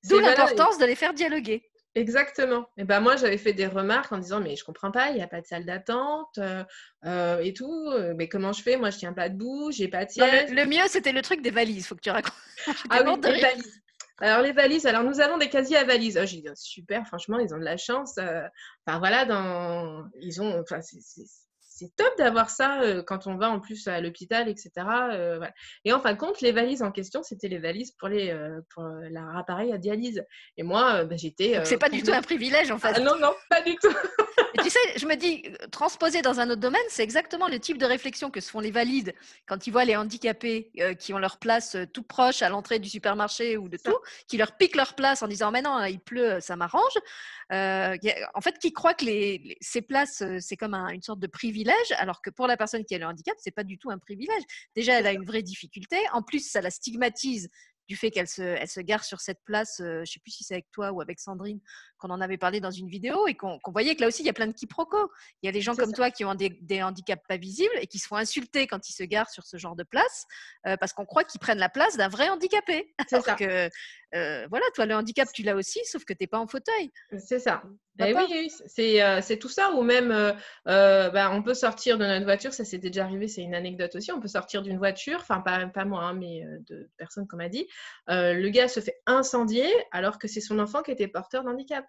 D'où 0.09 0.18
l'importance 0.18 0.78
de 0.78 0.84
les 0.84 0.95
faire 0.95 1.14
dialoguer. 1.14 1.62
Exactement. 1.97 2.68
Et 2.76 2.84
ben 2.84 3.01
moi, 3.01 3.16
j'avais 3.16 3.36
fait 3.36 3.53
des 3.53 3.66
remarques 3.66 4.12
en 4.12 4.18
disant 4.18 4.41
mais 4.41 4.55
je 4.55 4.64
comprends 4.64 4.93
pas, 4.93 5.11
il 5.11 5.16
n'y 5.16 5.22
a 5.22 5.26
pas 5.26 5.41
de 5.41 5.47
salle 5.47 5.64
d'attente 5.64 6.38
euh, 6.38 6.62
euh, 7.05 7.41
et 7.41 7.53
tout. 7.53 7.88
Euh, 7.88 8.14
mais 8.16 8.28
comment 8.28 8.53
je 8.53 8.62
fais? 8.62 8.76
Moi, 8.76 8.91
je 8.91 8.99
tiens 8.99 9.12
pas 9.12 9.28
debout, 9.28 9.72
j'ai 9.72 9.88
pas 9.88 10.05
de 10.05 10.11
siège. 10.11 10.51
le, 10.51 10.66
mieux, 10.66 10.86
c'était 10.88 11.12
le 11.12 11.22
truc 11.22 11.43
des 11.43 11.51
valises. 11.51 11.86
Faut 11.86 11.97
que 11.97 12.01
tu 12.01 12.11
racontes. 12.11 12.32
ah 12.91 13.03
oui, 13.05 13.12
les 13.22 13.41
valises. 13.41 13.82
Alors 14.18 14.43
les 14.43 14.53
valises. 14.53 14.86
Alors 14.86 15.03
nous 15.03 15.20
avons 15.20 15.38
des 15.38 15.49
casiers 15.49 15.78
à 15.78 15.84
valises. 15.84 16.18
Oh, 16.20 16.26
j'ai 16.26 16.43
dit 16.43 16.49
super. 16.55 17.07
Franchement, 17.07 17.38
ils 17.38 17.53
ont 17.55 17.59
de 17.59 17.64
la 17.64 17.76
chance. 17.76 18.18
Enfin 18.18 18.99
voilà, 18.99 19.24
dans 19.24 20.05
ils 20.20 20.41
ont. 20.41 20.61
Enfin, 20.61 20.80
top 21.97 22.16
d'avoir 22.18 22.51
ça 22.51 22.81
quand 23.07 23.26
on 23.26 23.37
va 23.37 23.51
en 23.51 23.61
plus 23.61 23.89
à 23.89 24.01
l'hôpital, 24.01 24.49
etc. 24.49 24.70
Et 25.85 25.93
en 25.93 26.01
fin 26.01 26.12
de 26.12 26.18
compte, 26.18 26.41
les 26.41 26.53
valises 26.53 26.83
en 26.83 26.93
question, 26.93 27.22
c'était 27.22 27.49
les 27.49 27.59
valises 27.59 27.93
pour, 27.93 28.09
les, 28.09 28.37
pour 28.74 28.85
l'appareil 29.11 29.72
à 29.72 29.78
dialyse. 29.78 30.24
Et 30.57 30.62
moi, 30.62 31.05
bah, 31.05 31.16
j'étais. 31.16 31.61
c'est 31.64 31.78
pas 31.78 31.89
du 31.89 32.03
tout 32.03 32.12
un 32.12 32.22
privilège 32.22 32.70
en 32.70 32.78
fait. 32.78 32.93
Ah, 32.95 33.01
non, 33.01 33.16
non, 33.18 33.33
pas 33.49 33.62
du 33.62 33.74
tout. 33.76 33.95
Tu 34.59 34.70
sais, 34.70 34.78
je 34.96 35.07
me 35.07 35.14
dis, 35.14 35.42
transposer 35.70 36.22
dans 36.22 36.40
un 36.40 36.51
autre 36.51 36.61
domaine, 36.61 36.80
c'est 36.88 37.03
exactement 37.03 37.48
le 37.48 37.59
type 37.61 37.78
de 37.78 37.86
réflexion 37.86 38.30
que 38.30 38.40
se 38.40 38.51
font 38.51 38.61
les 38.61 38.70
valides 38.70 39.14
quand 39.46 39.66
ils 39.66 39.70
voient 39.70 39.84
les 39.84 39.96
handicapés 39.96 40.70
qui 40.98 41.12
ont 41.14 41.18
leur 41.18 41.38
place 41.38 41.76
tout 41.92 42.03
proche 42.03 42.42
à 42.42 42.48
l'entrée 42.48 42.78
du 42.78 42.88
supermarché 42.88 43.57
ou 43.57 43.68
de 43.68 43.76
tout, 43.76 43.96
qui 44.28 44.36
leur 44.36 44.57
piquent 44.57 44.76
leur 44.76 44.94
place 44.94 45.22
en 45.22 45.28
disant 45.28 45.51
Mais 45.51 45.62
non, 45.62 45.84
il 45.84 46.01
pleut, 46.01 46.40
ça 46.40 46.57
m'arrange. 46.57 46.94
en 47.51 48.40
fait, 48.40 48.59
qui 48.59 48.72
croient 48.72 48.94
que 48.94 49.05
les, 49.05 49.57
ces 49.61 49.82
places, 49.82 50.22
c'est 50.40 50.57
comme 50.57 50.74
une 50.74 51.03
sorte 51.03 51.20
de 51.20 51.26
privilège, 51.26 51.92
alors 51.98 52.20
que 52.22 52.30
pour 52.30 52.46
la 52.46 52.57
personne 52.57 52.84
qui 52.84 52.94
a 52.94 52.98
le 52.98 53.07
handicap, 53.07 53.34
c'est 53.38 53.55
pas 53.55 53.64
du 53.64 53.78
tout 53.78 53.90
un 53.90 53.98
privilège. 53.98 54.42
Déjà, 54.74 54.98
elle 54.98 55.07
a 55.07 55.12
une 55.12 55.24
vraie 55.24 55.42
difficulté. 55.42 55.96
En 56.12 56.22
plus, 56.22 56.51
ça 56.51 56.61
la 56.61 56.70
stigmatise 56.70 57.48
du 57.91 57.97
fait 57.97 58.12
qu'elle 58.12 58.28
se, 58.28 58.41
elle 58.41 58.68
se 58.68 58.78
gare 58.78 59.03
sur 59.03 59.20
cette 59.20 59.43
place, 59.45 59.78
je 59.78 59.99
ne 59.99 60.05
sais 60.05 60.20
plus 60.20 60.30
si 60.30 60.45
c'est 60.45 60.55
avec 60.55 60.70
toi 60.70 60.93
ou 60.93 61.01
avec 61.01 61.18
Sandrine, 61.18 61.59
qu'on 61.99 62.11
en 62.11 62.20
avait 62.20 62.38
parlé 62.38 62.61
dans 62.61 62.70
une 62.70 62.86
vidéo 62.88 63.26
et 63.26 63.34
qu'on 63.34 63.59
voyait 63.66 63.97
que 63.97 64.03
là 64.03 64.07
aussi, 64.07 64.22
il 64.22 64.26
y 64.26 64.28
a 64.28 64.32
plein 64.32 64.47
de 64.47 64.53
quiproquos. 64.53 65.11
Il 65.43 65.47
y 65.47 65.49
a 65.49 65.53
des 65.53 65.61
gens 65.61 65.74
comme 65.74 65.93
toi 65.93 66.12
qui 66.12 66.24
ont 66.24 66.36
des, 66.36 66.82
handicaps 66.84 67.24
pas 67.26 67.36
visibles 67.36 67.74
et 67.80 67.88
qui 67.88 67.99
se 67.99 68.07
font 68.07 68.14
insulter 68.14 68.68
quand 68.68 68.88
ils 68.88 68.93
se 68.93 69.03
garent 69.03 69.28
sur 69.28 69.45
ce 69.45 69.57
genre 69.57 69.74
de 69.74 69.82
place 69.82 70.24
parce 70.62 70.93
qu'on 70.93 71.05
croit 71.05 71.24
qu'ils 71.24 71.41
prennent 71.41 71.59
la 71.59 71.68
place 71.68 71.97
d'un 71.97 72.09
vrai 72.09 72.28
handicapé. 72.28 72.95
Alors 73.11 73.24
ça. 73.24 73.34
que, 73.34 73.68
voilà, 74.12 74.66
toi, 74.76 74.86
le 74.86 74.95
handicap, 74.95 75.28
tu 75.34 75.43
l'as 75.43 75.57
aussi, 75.57 75.80
sauf 75.84 76.05
que 76.05 76.12
tu 76.12 76.22
n'es 76.22 76.28
pas 76.28 76.38
en 76.38 76.47
fauteuil. 76.47 76.93
C'est 77.18 77.41
ça. 77.41 77.64
Eh 77.99 78.14
oui, 78.14 78.22
oui 78.30 78.51
c'est 79.20 79.38
tout 79.38 79.49
ça. 79.49 79.72
Ou 79.72 79.82
même, 79.82 80.09
bah, 80.64 81.30
on 81.32 81.43
peut 81.43 81.55
sortir 81.55 81.99
de 81.99 82.07
notre 82.07 82.24
voiture, 82.24 82.53
ça 82.53 82.64
s'est 82.64 82.78
déjà 82.78 83.05
arrivé, 83.05 83.28
c'est 83.28 83.43
une 83.43 83.55
anecdote 83.55 83.95
aussi. 83.97 84.12
On 84.12 84.20
peut 84.20 84.28
sortir 84.28 84.62
d'une 84.62 84.78
voiture, 84.78 85.18
enfin, 85.20 85.41
pas, 85.41 85.66
pas 85.66 85.84
moi, 85.84 86.05
hein, 86.05 86.14
mais 86.14 86.45
de 86.68 86.88
personnes 86.97 87.26
qu'on 87.26 87.36
m'a 87.36 87.49
dit. 87.49 87.66
le 88.09 88.49
gars 88.49 88.68
se 88.68 88.80
fait 88.80 89.01
incendier 89.07 89.68
alors 89.93 90.18
que 90.18 90.28
c'est 90.28 90.41
son 90.41 90.59
enfant 90.59 90.82
qui 90.82 90.93
était 90.93 91.09
porteur 91.09 91.45
d'handicap. 91.45 91.84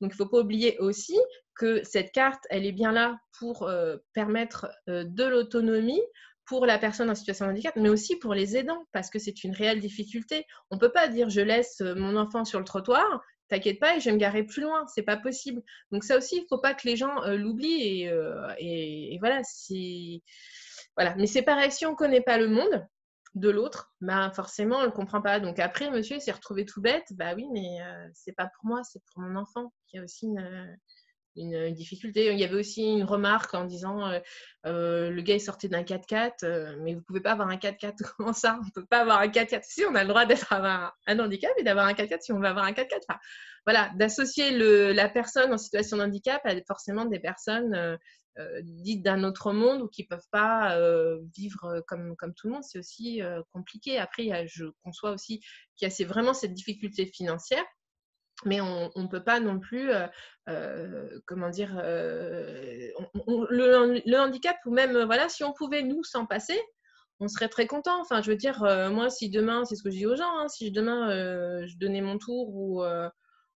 Donc, 0.00 0.12
il 0.12 0.14
ne 0.14 0.24
faut 0.24 0.28
pas 0.28 0.38
oublier 0.38 0.78
aussi 0.78 1.18
que 1.56 1.82
cette 1.82 2.12
carte, 2.12 2.44
elle 2.50 2.64
est 2.64 2.72
bien 2.72 2.92
là 2.92 3.18
pour 3.38 3.68
permettre 4.12 4.68
de 4.86 5.24
l'autonomie 5.24 6.02
pour 6.44 6.64
la 6.64 6.78
personne 6.78 7.10
en 7.10 7.14
situation 7.14 7.44
de 7.44 7.50
handicap, 7.50 7.76
mais 7.76 7.90
aussi 7.90 8.16
pour 8.16 8.32
les 8.32 8.56
aidants, 8.56 8.86
parce 8.92 9.10
que 9.10 9.18
c'est 9.18 9.44
une 9.44 9.52
réelle 9.52 9.80
difficulté. 9.80 10.46
On 10.70 10.76
ne 10.76 10.80
peut 10.80 10.92
pas 10.92 11.08
dire 11.08 11.28
je 11.28 11.42
laisse 11.42 11.80
mon 11.80 12.16
enfant 12.16 12.46
sur 12.46 12.58
le 12.58 12.64
trottoir, 12.64 13.20
t'inquiète 13.48 13.80
pas, 13.80 13.98
je 13.98 14.06
vais 14.06 14.12
me 14.12 14.18
garer 14.18 14.44
plus 14.44 14.62
loin. 14.62 14.86
C'est 14.94 15.02
pas 15.02 15.16
possible. 15.16 15.62
Donc 15.92 16.04
ça 16.04 16.16
aussi, 16.16 16.36
il 16.36 16.46
faut 16.48 16.58
pas 16.58 16.74
que 16.74 16.86
les 16.86 16.96
gens 16.96 17.24
l'oublient. 17.26 18.04
Et, 18.04 19.14
et, 19.14 19.18
voilà, 19.18 19.42
voilà. 20.96 21.14
Mais 21.16 21.26
c'est 21.26 21.42
pareil, 21.42 21.72
si 21.72 21.86
on 21.86 21.94
connaît 21.94 22.20
pas 22.20 22.38
le 22.38 22.48
monde, 22.48 22.86
de 23.34 23.50
l'autre, 23.50 23.92
bah 24.00 24.30
forcément, 24.34 24.78
on 24.78 24.86
ne 24.86 24.90
comprend 24.90 25.22
pas. 25.22 25.40
Donc 25.40 25.58
après, 25.58 25.90
monsieur 25.90 26.18
s'est 26.18 26.32
retrouvé 26.32 26.64
tout 26.64 26.80
bête. 26.80 27.06
Bah 27.12 27.34
oui, 27.34 27.46
mais 27.52 27.80
euh, 27.82 28.08
c'est 28.14 28.32
pas 28.32 28.46
pour 28.46 28.66
moi, 28.66 28.82
c'est 28.84 29.02
pour 29.12 29.22
mon 29.22 29.36
enfant 29.36 29.72
qui 29.86 29.98
a 29.98 30.02
aussi 30.02 30.26
une, 30.26 30.78
difficulté. 31.72 32.32
Il 32.32 32.38
y 32.38 32.44
avait 32.44 32.54
aussi 32.54 32.82
une 32.82 33.04
remarque 33.04 33.54
en 33.54 33.64
disant 33.64 34.06
euh, 34.06 34.20
euh, 34.66 35.10
le 35.10 35.22
gars 35.22 35.34
est 35.34 35.38
sorti 35.38 35.68
d'un 35.68 35.82
4x4, 35.82 36.76
mais 36.82 36.94
vous 36.94 37.02
pouvez 37.02 37.20
pas 37.20 37.32
avoir 37.32 37.48
un 37.48 37.56
4x4. 37.56 37.96
Comment 38.16 38.32
ça 38.32 38.60
On 38.66 38.70
peut 38.70 38.86
pas 38.86 39.00
avoir 39.00 39.20
un 39.20 39.28
4x4. 39.28 39.60
Si, 39.62 39.84
on 39.84 39.94
a 39.94 40.02
le 40.02 40.08
droit 40.08 40.26
d'être 40.26 40.52
un, 40.52 40.92
handicap 41.06 41.52
et 41.58 41.62
d'avoir 41.62 41.86
un 41.86 41.92
4x4 41.92 42.20
si 42.20 42.32
on 42.32 42.40
veut 42.40 42.46
avoir 42.46 42.64
un 42.64 42.72
4x4. 42.72 43.18
voilà, 43.64 43.90
d'associer 43.96 44.50
la 44.92 45.08
personne 45.08 45.52
en 45.52 45.58
situation 45.58 45.96
de 45.96 46.02
handicap 46.02 46.40
à 46.44 46.54
forcément 46.66 47.04
des 47.04 47.20
personnes 47.20 47.98
euh, 48.38 48.60
dites 48.62 49.02
d'un 49.02 49.24
autre 49.24 49.52
monde 49.52 49.82
ou 49.82 49.88
qui 49.88 50.02
ne 50.02 50.06
peuvent 50.06 50.28
pas 50.30 50.76
euh, 50.76 51.18
vivre 51.36 51.82
comme, 51.88 52.14
comme 52.14 52.34
tout 52.34 52.46
le 52.46 52.52
monde, 52.52 52.62
c'est 52.62 52.78
aussi 52.78 53.20
euh, 53.20 53.42
compliqué. 53.52 53.98
Après, 53.98 54.46
je 54.46 54.66
conçois 54.84 55.10
aussi 55.10 55.40
qu'il 55.74 55.88
y 55.88 56.02
a 56.02 56.06
vraiment 56.06 56.34
cette 56.34 56.54
difficulté 56.54 57.06
financière. 57.06 57.64
Mais 58.44 58.60
on 58.60 58.90
ne 58.94 59.08
peut 59.08 59.22
pas 59.22 59.40
non 59.40 59.58
plus, 59.58 59.90
comment 61.26 61.50
dire, 61.50 61.72
le, 63.34 64.16
handicap, 64.16 64.56
ou 64.64 64.70
même, 64.72 65.02
voilà, 65.04 65.28
si 65.28 65.42
on 65.44 65.52
pouvait 65.52 65.82
nous 65.82 66.04
s'en 66.04 66.24
passer, 66.24 66.60
on 67.20 67.26
serait 67.26 67.48
très 67.48 67.66
content. 67.66 68.00
Enfin, 68.00 68.22
je 68.22 68.30
veux 68.30 68.36
dire, 68.36 68.60
moi, 68.92 69.10
si 69.10 69.28
demain, 69.28 69.64
c'est 69.64 69.74
ce 69.74 69.82
que 69.82 69.90
je 69.90 69.96
dis 69.96 70.06
aux 70.06 70.14
gens, 70.16 70.38
hein, 70.38 70.48
si 70.48 70.70
demain 70.70 71.10
je 71.66 71.76
donnais 71.78 72.00
mon 72.00 72.16
tour 72.18 72.54
ou 72.54 72.84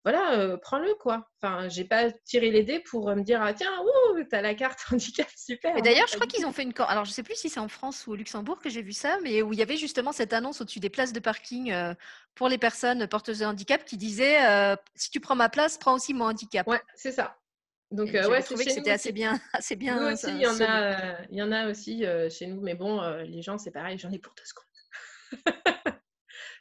voilà, 0.05 0.57
prends-le 0.59 0.95
quoi. 0.95 1.29
Enfin, 1.41 1.69
j'ai 1.69 1.85
pas 1.85 2.11
tiré 2.25 2.51
les 2.51 2.63
dés 2.63 2.81
pour 2.81 3.15
me 3.15 3.23
dire 3.23 3.43
ah 3.43 3.53
tiens, 3.53 3.71
tu 4.17 4.27
t'as 4.29 4.41
la 4.41 4.55
carte 4.55 4.81
handicap, 4.93 5.27
super. 5.37 5.77
Et 5.77 5.83
d'ailleurs, 5.83 6.07
je 6.07 6.15
crois 6.15 6.27
qu'ils 6.27 6.47
ont 6.47 6.53
fait 6.53 6.63
une. 6.63 6.73
Alors, 6.79 7.05
je 7.05 7.11
sais 7.11 7.23
plus 7.23 7.35
si 7.35 7.49
c'est 7.49 7.61
en 7.61 7.69
France 7.69 8.07
ou 8.07 8.13
au 8.13 8.15
Luxembourg 8.15 8.61
que 8.61 8.71
j'ai 8.71 8.83
vu 8.83 8.93
ça, 8.93 9.19
mais 9.23 9.43
où 9.43 9.53
il 9.53 9.59
y 9.59 9.63
avait 9.63 9.77
justement 9.77 10.13
cette 10.13 10.33
annonce 10.33 10.61
au-dessus 10.61 10.81
des 10.81 10.91
places 10.91 11.13
de 11.13 11.21
parking 11.21 11.75
pour 12.35 12.49
les 12.49 12.59
personnes 12.59 13.07
porteuses 13.09 13.41
de 13.41 13.45
handicap 13.45 13.85
qui 13.85 13.97
disait 13.97 14.39
si 14.95 15.11
tu 15.11 15.21
prends 15.21 15.37
ma 15.37 15.49
place, 15.49 15.79
prends 15.79 15.95
aussi 15.95 16.15
mon 16.15 16.27
handicap. 16.27 16.67
Ouais, 16.67 16.81
c'est 16.95 17.13
ça. 17.13 17.37
Donc, 17.91 18.11
ouais, 18.13 18.43
trouvé 18.43 18.67
que 18.67 18.71
c'était 18.71 18.91
assez 18.91 19.13
bien, 19.13 19.41
assez 19.53 19.75
bien. 19.75 20.13
aussi, 20.13 20.29
il 20.29 20.41
y 20.41 20.47
en 20.47 20.61
a, 20.61 21.23
il 21.31 21.39
y 21.39 21.43
en 21.43 21.53
a 21.53 21.71
aussi 21.71 22.05
chez 22.31 22.47
nous, 22.47 22.61
mais 22.61 22.75
bon, 22.75 23.01
les 23.25 23.43
gens, 23.43 23.59
c'est 23.59 23.73
pareil, 23.73 23.99
j'en 23.99 24.11
ai 24.11 24.19
pour 24.19 24.35
deux 24.35 24.45
secondes. 24.45 24.65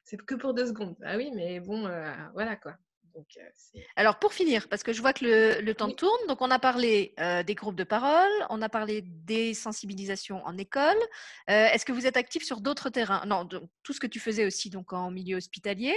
c'est 0.03 0.17
que 0.17 0.35
pour 0.35 0.53
deux 0.53 0.67
secondes. 0.67 0.95
Ah 1.03 1.17
oui, 1.17 1.31
mais 1.33 1.59
bon, 1.59 1.89
voilà 2.33 2.55
quoi. 2.55 2.77
Euh, 3.18 3.80
Alors 3.95 4.20
pour 4.20 4.34
finir, 4.34 4.68
parce 4.70 4.84
que 4.84 4.93
je 4.93 5.01
vois 5.01 5.13
que 5.13 5.26
le, 5.61 5.74
temps 5.74 5.91
tourne, 5.91 6.28
donc 6.28 6.41
on 6.41 6.51
a 6.51 6.59
parlé 6.59 7.13
euh, 7.20 7.43
des 7.43 7.55
groupes 7.55 7.76
de 7.76 7.84
parole, 7.84 8.30
on 8.49 8.61
a 8.61 8.70
parlé 8.70 9.01
des 9.01 9.53
sensibilisations 9.53 10.43
en 10.45 10.57
école. 10.57 10.97
Euh, 11.49 11.68
est-ce 11.68 11.86
que 11.86 11.91
vous 11.91 12.05
êtes 12.05 12.18
actif 12.18 12.43
sur 12.43 12.61
d'autres 12.61 12.89
terrains? 12.89 13.26
Non, 13.26 13.47
tout 13.47 13.93
ce 13.93 13.99
que 13.99 14.07
tu 14.07 14.20
faisais 14.20 14.45
aussi 14.45 14.70
donc 14.70 14.93
en 14.93 15.11
milieu 15.11 15.38
hospitalier. 15.38 15.95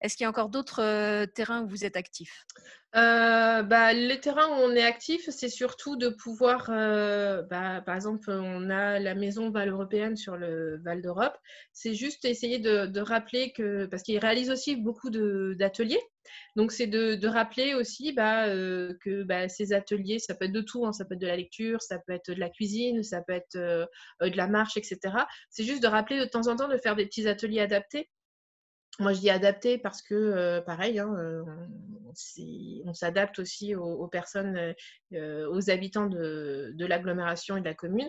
Est-ce 0.00 0.16
qu'il 0.16 0.24
y 0.24 0.26
a 0.26 0.30
encore 0.30 0.48
d'autres 0.48 1.26
terrains 1.34 1.62
où 1.62 1.68
vous 1.68 1.84
êtes 1.84 1.96
actif? 1.96 2.46
Bah, 2.94 3.92
Les 3.92 4.20
terrains 4.20 4.48
où 4.48 4.62
on 4.64 4.74
est 4.74 4.82
actif, 4.82 5.28
c'est 5.30 5.48
surtout 5.48 5.96
de 5.96 6.08
pouvoir, 6.08 6.66
bah, 6.68 7.82
par 7.84 7.94
exemple, 7.94 8.30
on 8.30 8.70
a 8.70 8.98
la 8.98 9.14
maison 9.14 9.50
Val 9.50 9.68
européenne 9.68 10.16
sur 10.16 10.36
le 10.36 10.80
Val 10.84 11.02
d'Europe. 11.02 11.36
C'est 11.72 11.94
juste 11.94 12.24
essayer 12.24 12.58
de, 12.58 13.00
rappeler 13.00 13.52
que, 13.52 13.86
parce 13.86 14.02
qu'ils 14.02 14.18
réalisent 14.18 14.50
aussi 14.50 14.76
beaucoup 14.76 15.10
d'ateliers. 15.10 16.00
Donc, 16.56 16.72
c'est 16.72 16.86
de, 16.86 17.26
rappeler 17.26 17.74
aussi 17.74 18.12
bah, 18.12 18.46
euh, 18.46 18.94
que 19.00 19.26
ces 19.48 19.72
ateliers, 19.72 20.18
ça 20.18 20.34
peut 20.34 20.46
être 20.46 20.52
de 20.52 20.60
tout, 20.60 20.86
hein. 20.86 20.92
ça 20.92 21.04
peut 21.04 21.14
être 21.14 21.20
de 21.20 21.26
la 21.26 21.36
lecture, 21.36 21.82
ça 21.82 21.98
peut 21.98 22.12
être 22.12 22.30
de 22.30 22.40
la 22.40 22.50
cuisine, 22.50 23.02
ça 23.02 23.22
peut 23.22 23.32
être 23.32 23.56
euh, 23.56 23.86
de 24.20 24.36
la 24.36 24.48
marche, 24.48 24.76
etc. 24.76 24.98
C'est 25.50 25.64
juste 25.64 25.82
de 25.82 25.88
rappeler 25.88 26.18
de 26.18 26.24
temps 26.24 26.48
en 26.48 26.56
temps 26.56 26.68
de 26.68 26.78
faire 26.78 26.96
des 26.96 27.06
petits 27.06 27.28
ateliers 27.28 27.60
adaptés. 27.60 28.08
Moi, 28.98 29.12
je 29.12 29.20
dis 29.20 29.30
adaptés 29.30 29.78
parce 29.78 30.02
que, 30.02 30.14
euh, 30.14 30.60
pareil, 30.60 30.98
hein, 30.98 31.14
on, 32.84 32.94
s'adapte 32.94 33.38
aussi 33.38 33.74
aux, 33.74 34.08
personnes, 34.08 34.74
aux 35.12 35.70
habitants 35.70 36.06
de, 36.06 36.74
l'agglomération 36.78 37.56
et 37.56 37.60
de 37.60 37.64
la 37.64 37.74
commune. 37.74 38.08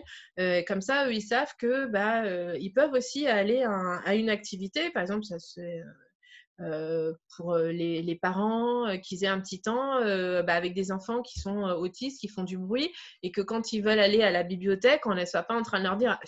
comme 0.66 0.80
ça, 0.80 1.06
eux, 1.06 1.14
ils 1.14 1.22
savent 1.22 1.54
que 1.58 1.86
bah, 1.86 2.24
ils 2.56 2.72
peuvent 2.72 2.92
aussi 2.92 3.26
aller 3.28 3.62
à, 3.62 4.00
à, 4.04 4.14
une 4.14 4.30
activité. 4.30 4.90
Par 4.90 5.02
exemple, 5.02 5.24
ça 5.24 5.38
c'est 5.38 5.82
euh, 6.62 7.14
pour 7.36 7.54
euh, 7.54 7.72
les, 7.72 8.18
parents 8.20 8.86
euh, 8.86 8.96
qu'ils 8.98 9.24
aient 9.24 9.28
un 9.28 9.40
petit 9.40 9.62
temps 9.62 10.00
bah, 10.42 10.54
avec 10.54 10.74
des 10.74 10.92
enfants 10.92 11.22
qui 11.22 11.40
sont 11.40 11.62
autistes, 11.62 12.20
qui 12.20 12.28
font 12.28 12.44
du 12.44 12.58
bruit, 12.58 12.92
et 13.22 13.32
que 13.32 13.40
quand 13.40 13.72
ils 13.72 13.82
veulent 13.82 13.98
aller 13.98 14.22
à 14.22 14.30
la 14.30 14.42
bibliothèque, 14.42 15.06
on 15.06 15.14
ne 15.14 15.24
soit 15.24 15.42
pas 15.42 15.54
en 15.58 15.62
train 15.62 15.78
de 15.78 15.84
leur 15.84 15.96
dire 15.96 16.18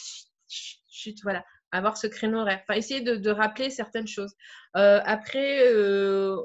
chut, 0.49 0.81
chut, 0.91 1.23
voilà, 1.23 1.45
avoir 1.73 1.97
ce 1.97 2.07
créneau 2.07 2.41
horaire. 2.41 2.61
Enfin, 2.63 2.79
essayer 2.79 3.01
de, 3.01 3.31
rappeler 3.31 3.71
certaines 3.71 4.07
choses. 4.07 4.35
après, 4.75 5.75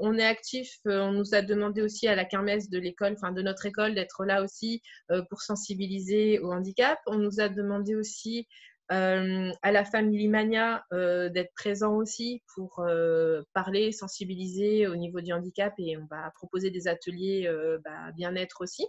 on 0.01 0.17
est 0.17 0.25
actif. 0.25 0.77
on 0.85 1.11
nous 1.11 1.35
a 1.35 1.41
demandé 1.41 1.81
aussi 1.81 2.07
à 2.07 2.15
la 2.15 2.25
kermesse 2.25 2.69
de 2.69 2.79
l'école, 2.79 3.13
enfin 3.13 3.31
de 3.31 3.41
notre 3.41 3.65
école, 3.65 3.93
d'être 3.93 4.25
là 4.25 4.41
aussi 4.41 4.81
pour 5.29 5.41
sensibiliser 5.41 6.39
au 6.39 6.51
handicap. 6.51 6.97
On 7.07 7.17
nous 7.17 7.39
a 7.39 7.49
demandé 7.49 7.95
aussi 7.95 8.47
euh, 8.89 9.51
à 9.63 9.71
la 9.73 9.83
famille 9.83 10.29
Mania 10.29 10.85
euh, 10.93 11.27
d'être 11.27 11.53
présent 11.55 11.95
aussi 11.95 12.41
pour 12.55 12.79
euh, 12.79 13.43
parler, 13.53 13.91
sensibiliser 13.91 14.87
au 14.87 14.95
niveau 14.95 15.19
du 15.19 15.33
handicap 15.33 15.73
et 15.77 15.97
on 15.97 16.05
va 16.05 16.31
proposer 16.35 16.71
des 16.71 16.87
ateliers 16.87 17.51
bah, 17.83 18.11
bien-être 18.15 18.61
aussi 18.61 18.87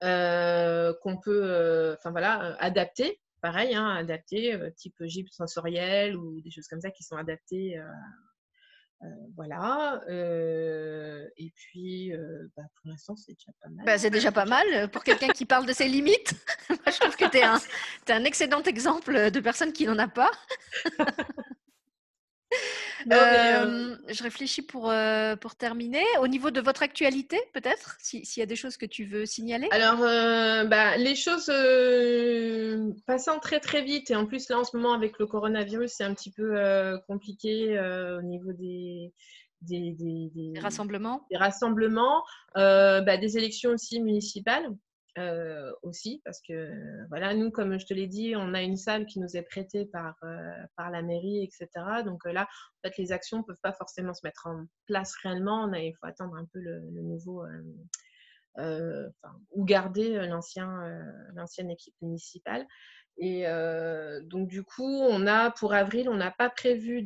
qu'on 0.00 1.16
peut 1.22 1.94
enfin 1.98 2.10
voilà 2.10 2.56
adapter 2.58 3.20
pareil 3.40 3.74
hein, 3.74 3.88
adapter 3.96 4.58
type 4.76 5.02
gym 5.04 5.26
sensoriel 5.30 6.16
ou 6.16 6.40
des 6.40 6.50
choses 6.50 6.68
comme 6.68 6.80
ça 6.80 6.90
qui 6.90 7.02
sont 7.02 7.16
adaptées 7.16 7.80
euh, 9.02 9.06
voilà. 9.34 10.02
Euh, 10.08 11.26
et 11.38 11.50
puis, 11.54 12.12
euh, 12.12 12.48
bah, 12.56 12.64
pour 12.74 12.90
l'instant, 12.90 13.16
c'est 13.16 13.32
déjà 13.32 13.52
pas 13.62 13.68
mal. 13.70 13.86
Bah, 13.86 13.98
c'est 13.98 14.10
déjà 14.10 14.30
pas 14.30 14.44
mal 14.44 14.90
pour 14.90 15.02
quelqu'un 15.04 15.28
qui 15.28 15.46
parle 15.46 15.66
de 15.66 15.72
ses 15.72 15.88
limites. 15.88 16.34
je 16.68 16.98
trouve 17.00 17.16
que 17.16 17.30
tu 17.30 17.38
es, 17.38 18.12
un 18.12 18.24
excellent 18.24 18.62
exemple 18.62 19.30
de 19.30 19.40
personne 19.40 19.72
qui 19.72 19.86
n'en 19.86 19.98
a 19.98 20.08
pas. 20.08 20.30
Euh, 23.10 23.96
je 24.08 24.22
réfléchis 24.22 24.62
pour, 24.62 24.92
pour 25.40 25.54
terminer. 25.54 26.04
Au 26.20 26.28
niveau 26.28 26.50
de 26.50 26.60
votre 26.60 26.82
actualité, 26.82 27.38
peut-être, 27.52 27.96
s'il 28.00 28.24
y 28.36 28.42
a 28.42 28.46
des 28.46 28.56
choses 28.56 28.76
que 28.76 28.86
tu 28.86 29.04
veux 29.04 29.26
signaler? 29.26 29.68
Alors, 29.70 29.98
bah, 30.68 30.96
les 30.96 31.14
choses 31.14 31.50
passant 33.06 33.38
très 33.38 33.60
très 33.60 33.82
vite, 33.82 34.10
et 34.10 34.16
en 34.16 34.26
plus 34.26 34.48
là 34.48 34.58
en 34.58 34.64
ce 34.64 34.76
moment 34.76 34.92
avec 34.92 35.18
le 35.18 35.26
coronavirus, 35.26 35.92
c'est 35.92 36.04
un 36.04 36.14
petit 36.14 36.30
peu 36.30 36.56
compliqué 37.06 37.78
au 38.18 38.22
niveau 38.22 38.52
des, 38.52 39.12
des, 39.62 39.92
des, 39.98 40.58
rassemblements, 40.60 41.26
des, 41.30 41.36
rassemblements 41.36 42.22
bah, 42.54 43.16
des 43.16 43.36
élections 43.36 43.70
aussi 43.70 44.00
municipales. 44.00 44.68
Euh, 45.18 45.72
aussi 45.82 46.22
parce 46.24 46.40
que 46.40 46.72
voilà 47.08 47.34
nous 47.34 47.50
comme 47.50 47.80
je 47.80 47.84
te 47.84 47.92
l'ai 47.92 48.06
dit 48.06 48.34
on 48.36 48.54
a 48.54 48.62
une 48.62 48.76
salle 48.76 49.06
qui 49.06 49.18
nous 49.18 49.36
est 49.36 49.42
prêtée 49.42 49.86
par 49.86 50.14
euh, 50.22 50.52
par 50.76 50.88
la 50.88 51.02
mairie 51.02 51.42
etc 51.42 51.68
donc 52.04 52.24
euh, 52.26 52.32
là 52.32 52.42
en 52.44 52.88
fait 52.88 52.96
les 52.96 53.10
actions 53.10 53.42
peuvent 53.42 53.58
pas 53.60 53.72
forcément 53.72 54.14
se 54.14 54.20
mettre 54.22 54.46
en 54.46 54.66
place 54.86 55.16
réellement. 55.24 55.64
On 55.64 55.72
a, 55.72 55.80
il 55.80 55.94
faut 55.94 56.06
attendre 56.06 56.36
un 56.36 56.44
peu 56.52 56.60
le, 56.60 56.80
nouveau 57.02 57.44
ou 59.50 59.64
garder 59.64 60.26
l'ancien 60.28 60.70
l'ancienne 61.34 61.72
équipe 61.72 61.94
municipale 62.02 62.64
et 63.18 63.44
donc, 64.22 64.48
du 64.48 64.62
coup, 64.62 65.02
on 65.02 65.26
a 65.26 65.50
pour 65.50 65.74
avril, 65.74 66.08
on 66.08 66.14
n'a 66.14 66.30
pas 66.30 66.48
prévu 66.48 67.02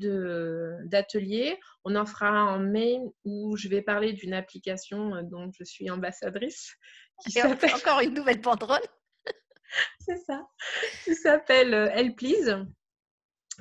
d'atelier. 0.85 1.59
On 1.85 1.97
en 1.97 2.07
fera 2.07 2.45
en 2.45 2.61
mai 2.61 3.01
où 3.25 3.57
je 3.57 3.69
vais 3.69 3.83
parler 3.83 4.13
d'une 4.13 4.33
application 4.33 5.23
dont 5.23 5.51
je 5.59 5.65
suis 5.65 5.91
ambassadrice 5.91 6.77
qui 7.29 7.43
encore 7.43 8.01
une 8.01 8.15
nouvelle 8.15 8.41
banderole. 8.41 8.83
C'est 10.01 10.19
ça. 10.19 10.47
Qui 11.05 11.15
s'appelle 11.15 11.75
euh, 11.75 11.91
Helplease, 11.91 12.65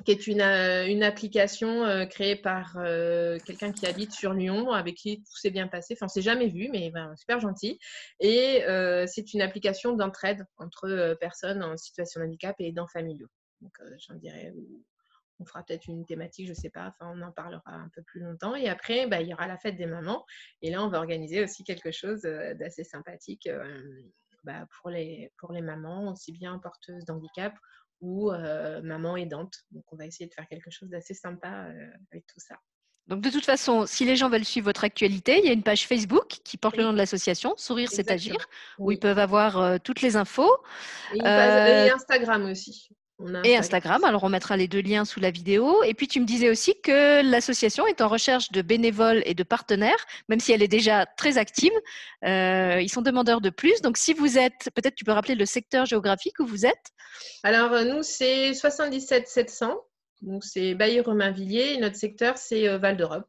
qui 0.04 0.10
est 0.10 0.26
une, 0.26 0.40
euh, 0.40 0.86
une 0.86 1.02
application 1.02 1.84
euh, 1.84 2.04
créée 2.04 2.36
par 2.36 2.74
quelqu'un 3.44 3.72
qui 3.72 3.86
habite 3.86 4.12
sur 4.12 4.32
Lyon, 4.32 4.72
avec 4.72 4.96
qui 4.96 5.18
tout 5.18 5.36
s'est 5.36 5.50
bien 5.50 5.68
passé. 5.68 5.94
Enfin, 5.96 6.06
on 6.06 6.08
s'est 6.08 6.22
jamais 6.22 6.48
vu, 6.48 6.68
mais 6.70 6.90
ben, 6.90 7.14
super 7.16 7.40
gentil. 7.40 7.78
Et 8.20 8.62
c'est 9.06 9.34
une 9.34 9.42
application 9.42 9.94
d'entraide 9.94 10.44
entre 10.58 11.16
personnes 11.20 11.62
en 11.62 11.76
situation 11.76 12.20
de 12.20 12.26
handicap 12.26 12.56
et 12.58 12.68
aidants 12.68 12.88
familiaux. 12.88 13.28
Donc, 13.60 13.72
j'en 13.98 14.14
dirais 14.14 14.52
on 15.40 15.44
fera 15.44 15.62
peut-être 15.62 15.86
une 15.86 16.04
thématique, 16.04 16.46
je 16.46 16.52
ne 16.52 16.56
sais 16.56 16.70
pas, 16.70 16.88
enfin 16.88 17.12
on 17.14 17.22
en 17.22 17.32
parlera 17.32 17.62
un 17.66 17.88
peu 17.94 18.02
plus 18.02 18.20
longtemps. 18.20 18.54
Et 18.54 18.68
après, 18.68 19.06
bah, 19.06 19.20
il 19.20 19.28
y 19.28 19.34
aura 19.34 19.46
la 19.46 19.58
fête 19.58 19.76
des 19.76 19.86
mamans. 19.86 20.24
Et 20.62 20.70
là, 20.70 20.82
on 20.82 20.88
va 20.88 20.98
organiser 20.98 21.42
aussi 21.42 21.64
quelque 21.64 21.90
chose 21.90 22.24
euh, 22.24 22.54
d'assez 22.54 22.84
sympathique 22.84 23.46
euh, 23.46 24.02
bah, 24.44 24.66
pour, 24.78 24.90
les, 24.90 25.32
pour 25.38 25.52
les 25.52 25.62
mamans, 25.62 26.12
aussi 26.12 26.32
bien 26.32 26.58
porteuses 26.58 27.04
d'handicap 27.04 27.54
ou 28.04 28.30
euh, 28.30 28.82
mamans 28.82 29.16
aidantes. 29.16 29.64
Donc 29.70 29.84
on 29.92 29.96
va 29.96 30.06
essayer 30.06 30.28
de 30.28 30.34
faire 30.34 30.46
quelque 30.46 30.70
chose 30.70 30.90
d'assez 30.90 31.14
sympa 31.14 31.68
avec 32.12 32.26
tout 32.26 32.38
ça. 32.38 32.56
Donc 33.06 33.20
de 33.20 33.30
toute 33.30 33.44
façon, 33.44 33.84
si 33.86 34.04
les 34.04 34.16
gens 34.16 34.30
veulent 34.30 34.44
suivre 34.44 34.66
votre 34.66 34.84
actualité, 34.84 35.38
il 35.38 35.44
y 35.44 35.48
a 35.48 35.52
une 35.52 35.62
page 35.62 35.86
Facebook 35.86 36.38
qui 36.42 36.56
porte 36.56 36.76
le 36.76 36.84
nom 36.84 36.92
de 36.92 36.98
l'association, 36.98 37.54
Sourire 37.56 37.90
c'est 37.90 38.10
agir, 38.10 38.46
où 38.78 38.92
ils 38.92 38.98
peuvent 38.98 39.18
avoir 39.18 39.78
toutes 39.80 40.00
les 40.00 40.16
infos. 40.16 40.56
et 41.14 41.90
Instagram 41.90 42.46
aussi 42.46 42.88
et 43.44 43.56
Instagram. 43.56 44.02
Alors, 44.04 44.24
on 44.24 44.28
mettra 44.28 44.56
les 44.56 44.68
deux 44.68 44.80
liens 44.80 45.04
sous 45.04 45.20
la 45.20 45.30
vidéo. 45.30 45.82
Et 45.84 45.94
puis, 45.94 46.08
tu 46.08 46.20
me 46.20 46.26
disais 46.26 46.50
aussi 46.50 46.74
que 46.82 47.22
l'association 47.22 47.86
est 47.86 48.00
en 48.00 48.08
recherche 48.08 48.50
de 48.50 48.60
bénévoles 48.60 49.22
et 49.24 49.34
de 49.34 49.42
partenaires, 49.42 50.04
même 50.28 50.40
si 50.40 50.52
elle 50.52 50.62
est 50.62 50.68
déjà 50.68 51.06
très 51.06 51.38
active. 51.38 51.72
Euh, 52.24 52.80
ils 52.80 52.88
sont 52.88 53.02
demandeurs 53.02 53.40
de 53.40 53.50
plus. 53.50 53.80
Donc, 53.82 53.96
si 53.96 54.14
vous 54.14 54.36
êtes, 54.36 54.70
peut-être 54.74 54.96
tu 54.96 55.04
peux 55.04 55.12
rappeler 55.12 55.36
le 55.36 55.46
secteur 55.46 55.86
géographique 55.86 56.40
où 56.40 56.46
vous 56.46 56.66
êtes 56.66 56.92
Alors, 57.44 57.72
euh, 57.72 57.84
nous, 57.84 58.02
c'est 58.02 58.52
77 58.52 59.28
700. 59.28 59.76
Donc, 60.22 60.44
c'est 60.44 60.74
Bailly-Romainvilliers. 60.74 61.74
Et 61.74 61.78
notre 61.78 61.96
secteur, 61.96 62.36
c'est 62.36 62.68
euh, 62.68 62.78
Val 62.78 62.96
d'Europe. 62.96 63.28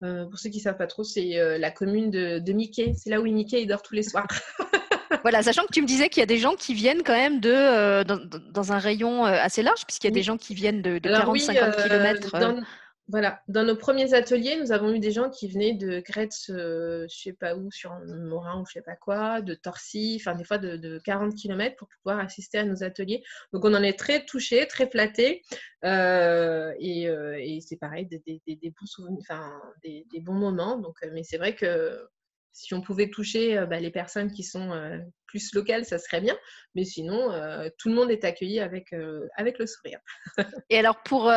pour 0.00 0.38
ceux 0.38 0.50
qui 0.50 0.58
ne 0.58 0.62
savent 0.62 0.76
pas 0.76 0.86
trop, 0.86 1.04
c'est 1.04 1.58
la 1.58 1.70
commune 1.70 2.10
de, 2.10 2.38
de 2.38 2.52
Mickey. 2.52 2.92
C'est 2.96 3.10
là 3.10 3.20
où 3.20 3.24
Mickey 3.24 3.64
dort 3.64 3.82
tous 3.82 3.94
les 3.94 4.02
soirs. 4.02 4.26
voilà, 5.22 5.42
sachant 5.42 5.62
que 5.62 5.72
tu 5.72 5.82
me 5.82 5.86
disais 5.86 6.08
qu'il 6.08 6.20
y 6.20 6.22
a 6.22 6.26
des 6.26 6.38
gens 6.38 6.54
qui 6.54 6.74
viennent 6.74 7.02
quand 7.02 7.14
même 7.14 7.40
de, 7.40 7.52
euh, 7.52 8.04
dans, 8.04 8.72
un 8.72 8.78
rayon 8.78 9.26
euh, 9.26 9.30
assez 9.30 9.62
large, 9.62 9.86
puisqu'il 9.86 10.08
y 10.08 10.12
a 10.12 10.14
des 10.14 10.22
gens 10.22 10.36
qui 10.36 10.54
viennent 10.54 10.82
de, 10.82 10.98
40-50 10.98 11.82
km. 11.82 12.34
Euh, 12.34 12.60
voilà, 13.08 13.42
dans 13.48 13.64
nos 13.64 13.76
premiers 13.76 14.14
ateliers, 14.14 14.56
nous 14.60 14.72
avons 14.72 14.92
eu 14.94 15.00
des 15.00 15.10
gens 15.10 15.28
qui 15.28 15.48
venaient 15.48 15.74
de 15.74 16.00
Gretz, 16.00 16.46
je 16.48 17.02
ne 17.02 17.08
sais 17.08 17.32
pas 17.32 17.56
où, 17.56 17.70
sur 17.70 17.92
Morin 18.06 18.60
ou 18.60 18.66
je 18.66 18.74
sais 18.74 18.82
pas 18.82 18.94
quoi, 18.94 19.40
de 19.40 19.54
Torcy, 19.54 20.18
enfin 20.20 20.36
des 20.36 20.44
fois 20.44 20.58
de, 20.58 21.00
40 21.04 21.34
km 21.34 21.76
pour 21.76 21.88
pouvoir 21.88 22.20
assister 22.20 22.58
à 22.58 22.64
nos 22.64 22.84
ateliers. 22.84 23.22
Donc 23.52 23.64
on 23.64 23.74
en 23.74 23.82
est 23.82 23.98
très 23.98 24.24
touchés, 24.24 24.66
très 24.66 24.88
flattés. 24.88 25.42
et, 25.82 27.58
c'est 27.66 27.76
pareil, 27.76 28.06
des, 28.06 28.22
des, 28.24 28.40
des, 28.46 30.20
bons 30.20 30.34
moments. 30.34 30.78
Donc, 30.78 30.96
mais 31.12 31.24
c'est 31.24 31.38
vrai 31.38 31.54
que 31.54 32.08
si 32.52 32.74
on 32.74 32.82
pouvait 32.82 33.08
toucher 33.08 33.58
euh, 33.58 33.66
bah, 33.66 33.80
les 33.80 33.90
personnes 33.90 34.30
qui 34.30 34.44
sont 34.44 34.72
euh, 34.72 34.98
plus 35.26 35.54
locales, 35.54 35.86
ça 35.86 35.98
serait 35.98 36.20
bien. 36.20 36.36
Mais 36.74 36.84
sinon, 36.84 37.32
euh, 37.32 37.68
tout 37.78 37.88
le 37.88 37.94
monde 37.94 38.10
est 38.10 38.24
accueilli 38.24 38.60
avec, 38.60 38.94
avec 39.36 39.58
le 39.58 39.66
sourire. 39.66 39.98
et 40.70 40.78
alors, 40.78 41.02
pour, 41.02 41.32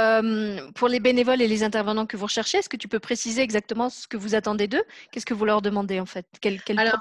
pour 0.76 0.88
les 0.89 0.99
bénévoles 0.99 1.41
et 1.41 1.47
les 1.47 1.63
intervenants 1.63 2.05
que 2.05 2.18
vous 2.18 2.26
recherchez, 2.26 2.57
est-ce 2.57 2.68
que 2.68 2.76
tu 2.76 2.89
peux 2.89 2.99
préciser 2.99 3.41
exactement 3.41 3.89
ce 3.89 4.07
que 4.07 4.18
vous 4.18 4.36
attendez 4.36 4.68
d'eux? 4.68 4.84
Qu'est-ce 5.11 5.26
que 5.26 5.34
vous 5.34 5.45
leur 5.45 5.61
demandez 5.61 6.01
en 6.01 6.05
fait? 6.05 6.26
Alors, 6.76 6.99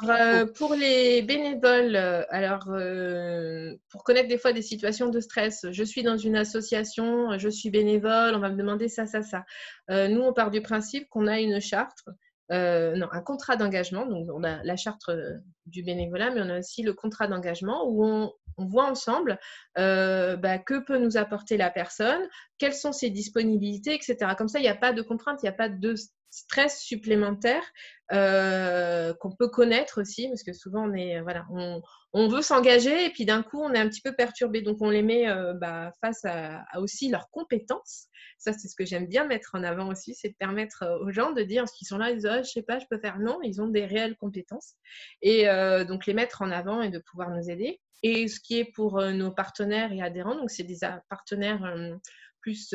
pour 0.54 0.74
les 0.74 1.22
bénévoles, 1.22 1.96
alors, 2.30 2.66
pour 3.90 4.04
connaître 4.04 4.28
des 4.28 4.38
fois 4.38 4.52
des 4.52 4.62
situations 4.62 5.08
de 5.08 5.18
stress, 5.18 5.66
je 5.70 5.84
suis 5.84 6.04
dans 6.04 6.16
une 6.16 6.36
association, 6.36 7.36
je 7.38 7.48
suis 7.48 7.70
bénévole, 7.70 8.34
on 8.36 8.40
va 8.40 8.50
me 8.50 8.56
demander 8.56 8.88
ça, 8.88 9.06
ça, 9.06 9.22
ça. 9.22 9.44
nous, 9.88 10.20
on 10.20 10.32
part 10.32 10.52
du 10.52 10.62
principe 10.62 11.08
qu'on 11.08 11.26
a 11.26 11.40
une 11.40 11.60
charte 11.60 12.04
euh, 12.52 12.94
non, 12.96 13.08
un 13.12 13.20
contrat 13.20 13.56
d'engagement. 13.56 14.06
Donc, 14.06 14.28
on 14.32 14.44
a 14.44 14.62
la 14.64 14.76
charte 14.76 15.08
euh, 15.08 15.38
du 15.66 15.82
bénévolat, 15.82 16.30
mais 16.30 16.40
on 16.42 16.50
a 16.50 16.58
aussi 16.58 16.82
le 16.82 16.92
contrat 16.92 17.26
d'engagement 17.26 17.86
où 17.88 18.04
on, 18.04 18.32
voit 18.56 18.88
ensemble 18.88 19.40
euh, 19.78 20.36
bah, 20.36 20.58
que 20.58 20.78
peut 20.78 20.98
nous 20.98 21.16
apporter 21.16 21.56
la 21.56 21.70
personne, 21.70 22.22
quelles 22.58 22.74
sont 22.74 22.92
ses 22.92 23.10
disponibilités, 23.10 23.94
etc. 23.94 24.16
Comme 24.38 24.46
ça, 24.46 24.60
il 24.60 24.62
n'y 24.62 24.68
a 24.68 24.76
pas 24.76 24.92
de 24.92 25.02
contrainte, 25.02 25.40
il 25.42 25.46
n'y 25.46 25.50
a 25.50 25.54
pas 25.54 25.68
de 25.68 25.94
stress 26.34 26.80
supplémentaire 26.80 27.62
qu'on 28.10 29.32
peut 29.38 29.48
connaître 29.48 30.00
aussi, 30.00 30.28
parce 30.28 30.42
que 30.42 30.52
souvent 30.52 30.88
on 30.88 30.94
est 30.94 31.20
voilà, 31.20 31.46
on, 32.12 32.28
veut 32.28 32.42
s'engager 32.42 33.06
et 33.06 33.10
puis 33.10 33.24
d'un 33.24 33.42
coup 33.42 33.60
on 33.62 33.72
est 33.72 33.78
un 33.78 33.88
petit 33.88 34.02
peu 34.02 34.12
perturbé, 34.12 34.62
donc 34.62 34.78
on 34.80 34.90
les 34.90 35.02
met 35.02 35.26
bah, 35.54 35.92
face 36.00 36.24
à, 36.24 36.64
aussi 36.78 37.08
leurs 37.08 37.30
compétences. 37.30 38.08
Ça, 38.38 38.52
c'est 38.52 38.68
ce 38.68 38.76
que 38.76 38.84
j'aime 38.84 39.06
bien 39.06 39.24
mettre 39.24 39.50
en 39.54 39.62
avant 39.62 39.88
aussi, 39.88 40.14
c'est 40.14 40.28
de 40.28 40.34
permettre 40.34 40.82
euh, 40.82 40.98
aux 40.98 41.10
gens 41.10 41.32
de 41.32 41.42
dire 41.42 41.64
qu'ils 41.64 41.86
sont 41.86 41.98
là, 41.98 42.10
ils 42.10 42.16
disent 42.16 42.30
oh, 42.30 42.42
je 42.42 42.50
sais 42.50 42.62
pas, 42.62 42.78
je 42.78 42.86
peux 42.90 42.98
faire. 42.98 43.18
Non, 43.18 43.38
ils 43.42 43.60
ont 43.62 43.68
des 43.68 43.86
réelles 43.86 44.16
compétences. 44.16 44.74
Et 45.22 45.48
euh, 45.48 45.84
donc 45.84 46.06
les 46.06 46.14
mettre 46.14 46.42
en 46.42 46.50
avant 46.50 46.82
et 46.82 46.90
de 46.90 46.98
pouvoir 46.98 47.30
nous 47.30 47.50
aider. 47.50 47.80
Et 48.02 48.28
ce 48.28 48.40
qui 48.40 48.58
est 48.58 48.66
pour 48.66 48.98
euh, 48.98 49.12
nos 49.12 49.30
partenaires 49.30 49.92
et 49.92 50.02
adhérents, 50.02 50.36
donc 50.36 50.50
c'est 50.50 50.64
des 50.64 50.80
partenaires 51.08 51.74
plus 52.40 52.74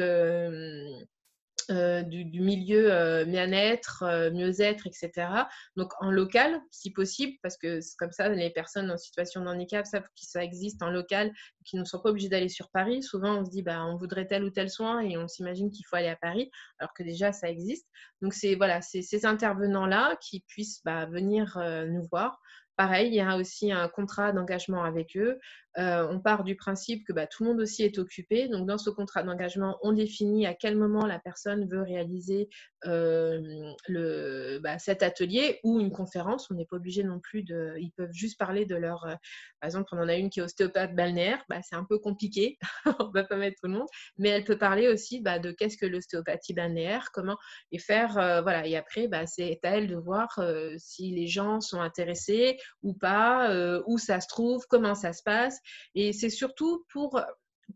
euh, 1.71 2.01
du, 2.01 2.41
milieu 2.41 2.91
euh, 2.91 3.25
bien-être, 3.25 4.03
euh, 4.03 4.31
mieux-être, 4.31 4.87
etc. 4.87 5.27
Donc 5.75 5.91
en 6.01 6.11
local, 6.11 6.59
si 6.71 6.91
possible, 6.91 7.37
parce 7.43 7.57
que 7.57 7.81
c'est 7.81 7.95
comme 7.97 8.11
ça, 8.11 8.29
les 8.29 8.49
personnes 8.49 8.89
en 8.89 8.97
situation 8.97 9.41
de 9.41 9.47
handicap 9.47 9.85
savent 9.85 10.03
que 10.03 10.25
ça 10.25 10.43
existe 10.43 10.81
en 10.81 10.89
local, 10.89 11.31
qu'ils 11.65 11.79
ne 11.79 11.85
sont 11.85 11.99
pas 11.99 12.09
obligés 12.09 12.29
d'aller 12.29 12.49
sur 12.49 12.69
Paris. 12.69 13.03
Souvent, 13.03 13.39
on 13.39 13.45
se 13.45 13.51
dit, 13.51 13.61
bah, 13.61 13.85
on 13.85 13.97
voudrait 13.97 14.25
tel 14.25 14.43
ou 14.43 14.49
tel 14.49 14.69
soin 14.69 15.01
et 15.01 15.17
on 15.17 15.27
s'imagine 15.27 15.71
qu'il 15.71 15.85
faut 15.85 15.95
aller 15.95 16.07
à 16.07 16.15
Paris, 16.15 16.49
alors 16.79 16.93
que 16.93 17.03
déjà, 17.03 17.31
ça 17.31 17.49
existe. 17.49 17.87
Donc 18.21 18.33
c'est 18.33 18.55
voilà, 18.55 18.81
ces 18.81 19.25
intervenants-là 19.25 20.17
qui 20.21 20.41
puissent 20.47 20.81
bah, 20.83 21.05
venir 21.05 21.57
nous 21.87 22.07
voir. 22.11 22.39
Pareil, 22.79 23.09
il 23.09 23.13
y 23.13 23.19
a 23.19 23.35
aussi 23.35 23.73
un 23.73 23.89
contrat 23.89 24.31
d'engagement 24.31 24.85
avec 24.85 25.17
eux. 25.17 25.37
Euh, 25.77 26.07
on 26.09 26.19
part 26.19 26.43
du 26.43 26.55
principe 26.55 27.05
que 27.05 27.13
bah, 27.13 27.27
tout 27.27 27.43
le 27.43 27.49
monde 27.49 27.61
aussi 27.61 27.83
est 27.83 27.99
occupé. 27.99 28.47
Donc, 28.47 28.67
dans 28.67 28.77
ce 28.77 28.89
contrat 28.89 29.23
d'engagement, 29.23 29.77
on 29.83 29.93
définit 29.93 30.47
à 30.47 30.53
quel 30.53 30.75
moment 30.75 31.05
la 31.05 31.19
personne 31.19 31.67
veut 31.69 31.81
réaliser 31.81 32.49
euh, 32.85 34.59
bah, 34.61 34.79
cet 34.79 35.03
atelier 35.03 35.59
ou 35.63 35.79
une 35.79 35.91
conférence. 35.91 36.49
On 36.49 36.55
n'est 36.55 36.65
pas 36.65 36.77
obligé 36.77 37.03
non 37.03 37.19
plus 37.19 37.43
de. 37.43 37.75
Ils 37.79 37.91
peuvent 37.91 38.11
juste 38.11 38.39
parler 38.39 38.65
de 38.65 38.75
leur. 38.75 39.05
Euh, 39.05 39.15
par 39.61 39.67
exemple, 39.67 39.89
on 39.91 39.99
en 39.99 40.09
a 40.09 40.15
une 40.15 40.29
qui 40.29 40.39
est 40.39 40.43
ostéopathe 40.43 40.95
balnéaire. 40.95 41.43
Bah, 41.49 41.61
c'est 41.61 41.75
un 41.75 41.85
peu 41.85 41.99
compliqué. 41.99 42.57
on 42.99 43.07
ne 43.07 43.13
va 43.13 43.23
pas 43.23 43.37
mettre 43.37 43.57
tout 43.61 43.67
le 43.67 43.77
monde. 43.77 43.87
Mais 44.17 44.29
elle 44.29 44.45
peut 44.45 44.57
parler 44.57 44.87
aussi 44.87 45.21
de 45.21 45.51
qu'est-ce 45.51 45.77
que 45.77 45.85
l'ostéopathie 45.85 46.53
balnéaire, 46.53 47.09
comment 47.13 47.37
et 47.71 47.79
faire. 47.79 48.13
voilà. 48.13 48.65
Et 48.65 48.75
après, 48.75 49.07
c'est 49.27 49.59
à 49.63 49.69
elle 49.69 49.87
de 49.87 49.95
voir 49.95 50.39
si 50.77 51.11
les 51.11 51.27
gens 51.27 51.61
sont 51.61 51.79
intéressés 51.79 52.57
ou 52.81 52.93
pas, 52.93 53.81
où 53.85 53.97
ça 53.97 54.19
se 54.19 54.27
trouve, 54.27 54.65
comment 54.67 54.95
ça 54.95 55.13
se 55.13 55.21
passe. 55.23 55.58
Et 55.95 56.13
c'est 56.13 56.29
surtout 56.29 56.85
pour 56.91 57.21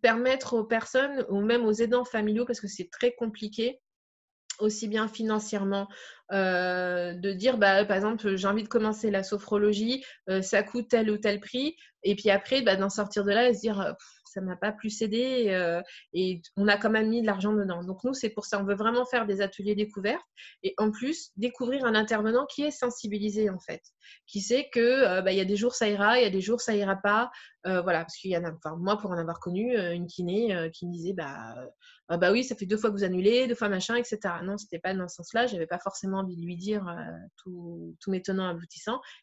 permettre 0.01 0.55
aux 0.55 0.63
personnes, 0.63 1.25
ou 1.29 1.41
même 1.41 1.65
aux 1.65 1.73
aidants 1.73 2.05
familiaux, 2.05 2.45
parce 2.45 2.59
que 2.59 2.67
c'est 2.67 2.89
très 2.89 3.13
compliqué, 3.13 3.79
aussi 4.59 4.88
bien 4.88 5.07
financièrement, 5.07 5.88
euh, 6.31 7.13
de 7.13 7.31
dire, 7.31 7.57
bah, 7.57 7.86
par 7.86 7.97
exemple, 7.97 8.36
j'ai 8.36 8.47
envie 8.47 8.63
de 8.63 8.67
commencer 8.67 9.11
la 9.11 9.23
sophrologie, 9.23 10.03
euh, 10.29 10.41
ça 10.41 10.63
coûte 10.63 10.89
tel 10.89 11.09
ou 11.09 11.17
tel 11.17 11.39
prix, 11.39 11.75
et 12.03 12.15
puis 12.15 12.29
après, 12.29 12.61
bah, 12.61 12.75
d'en 12.75 12.89
sortir 12.89 13.23
de 13.23 13.31
là 13.31 13.49
et 13.49 13.53
se 13.53 13.61
dire, 13.61 13.95
ça 14.34 14.41
m'a 14.41 14.55
pas 14.55 14.71
plus 14.71 15.01
aidé 15.01 15.47
euh, 15.49 15.81
et 16.13 16.41
on 16.57 16.67
a 16.67 16.77
quand 16.77 16.89
même 16.89 17.09
mis 17.09 17.21
de 17.21 17.27
l'argent 17.27 17.53
dedans. 17.53 17.84
Donc 17.84 18.03
nous, 18.03 18.13
c'est 18.13 18.29
pour 18.29 18.45
ça, 18.45 18.59
on 18.59 18.65
veut 18.65 18.75
vraiment 18.75 19.05
faire 19.05 19.25
des 19.25 19.41
ateliers 19.41 19.75
découvertes 19.75 20.25
et 20.63 20.73
en 20.77 20.91
plus 20.91 21.31
découvrir 21.38 21.86
un 21.86 21.95
intervenant 21.95 22.45
qui 22.45 22.63
est 22.63 22.71
sensibilisé 22.71 23.49
en 23.49 23.59
fait, 23.59 23.81
qui 24.27 24.41
sait 24.41 24.69
que 24.71 24.79
euh, 24.79 25.21
bah, 25.21 25.31
y 25.31 25.39
a 25.39 25.45
des 25.45 25.55
jours 25.55 25.75
ça 25.75 25.88
ira, 25.88 26.19
il 26.19 26.23
y 26.23 26.27
a 26.27 26.31
des 26.31 26.41
jours 26.41 26.61
ça 26.61 26.75
ira 26.75 26.95
pas, 26.95 27.31
euh, 27.65 27.81
voilà, 27.81 27.99
parce 27.99 28.17
qu'il 28.17 28.31
y 28.31 28.38
en 28.38 28.43
a, 28.43 28.51
enfin 28.51 28.75
moi 28.77 28.97
pour 28.97 29.11
en 29.11 29.17
avoir 29.17 29.39
connu 29.39 29.77
une 29.77 30.07
kiné 30.07 30.69
qui 30.73 30.88
me 30.88 30.91
disait 30.91 31.13
bah 31.13 31.55
ah 32.09 32.17
bah 32.17 32.31
oui, 32.31 32.43
ça 32.43 32.55
fait 32.55 32.65
deux 32.65 32.77
fois 32.77 32.89
que 32.91 32.95
vous 32.95 33.05
annulez, 33.05 33.47
deux 33.47 33.55
fois 33.55 33.69
machin, 33.69 33.95
etc. 33.95 34.19
Non, 34.43 34.57
c'était 34.57 34.77
pas 34.77 34.93
dans 34.93 35.07
ce 35.07 35.15
sens-là. 35.15 35.47
J'avais 35.47 35.65
pas 35.65 35.79
forcément 35.79 36.19
envie 36.19 36.36
de 36.36 36.41
lui 36.45 36.57
dire 36.57 36.86
tout, 37.38 37.95
tout 38.01 38.11
mes 38.11 38.21
tenants. 38.21 38.53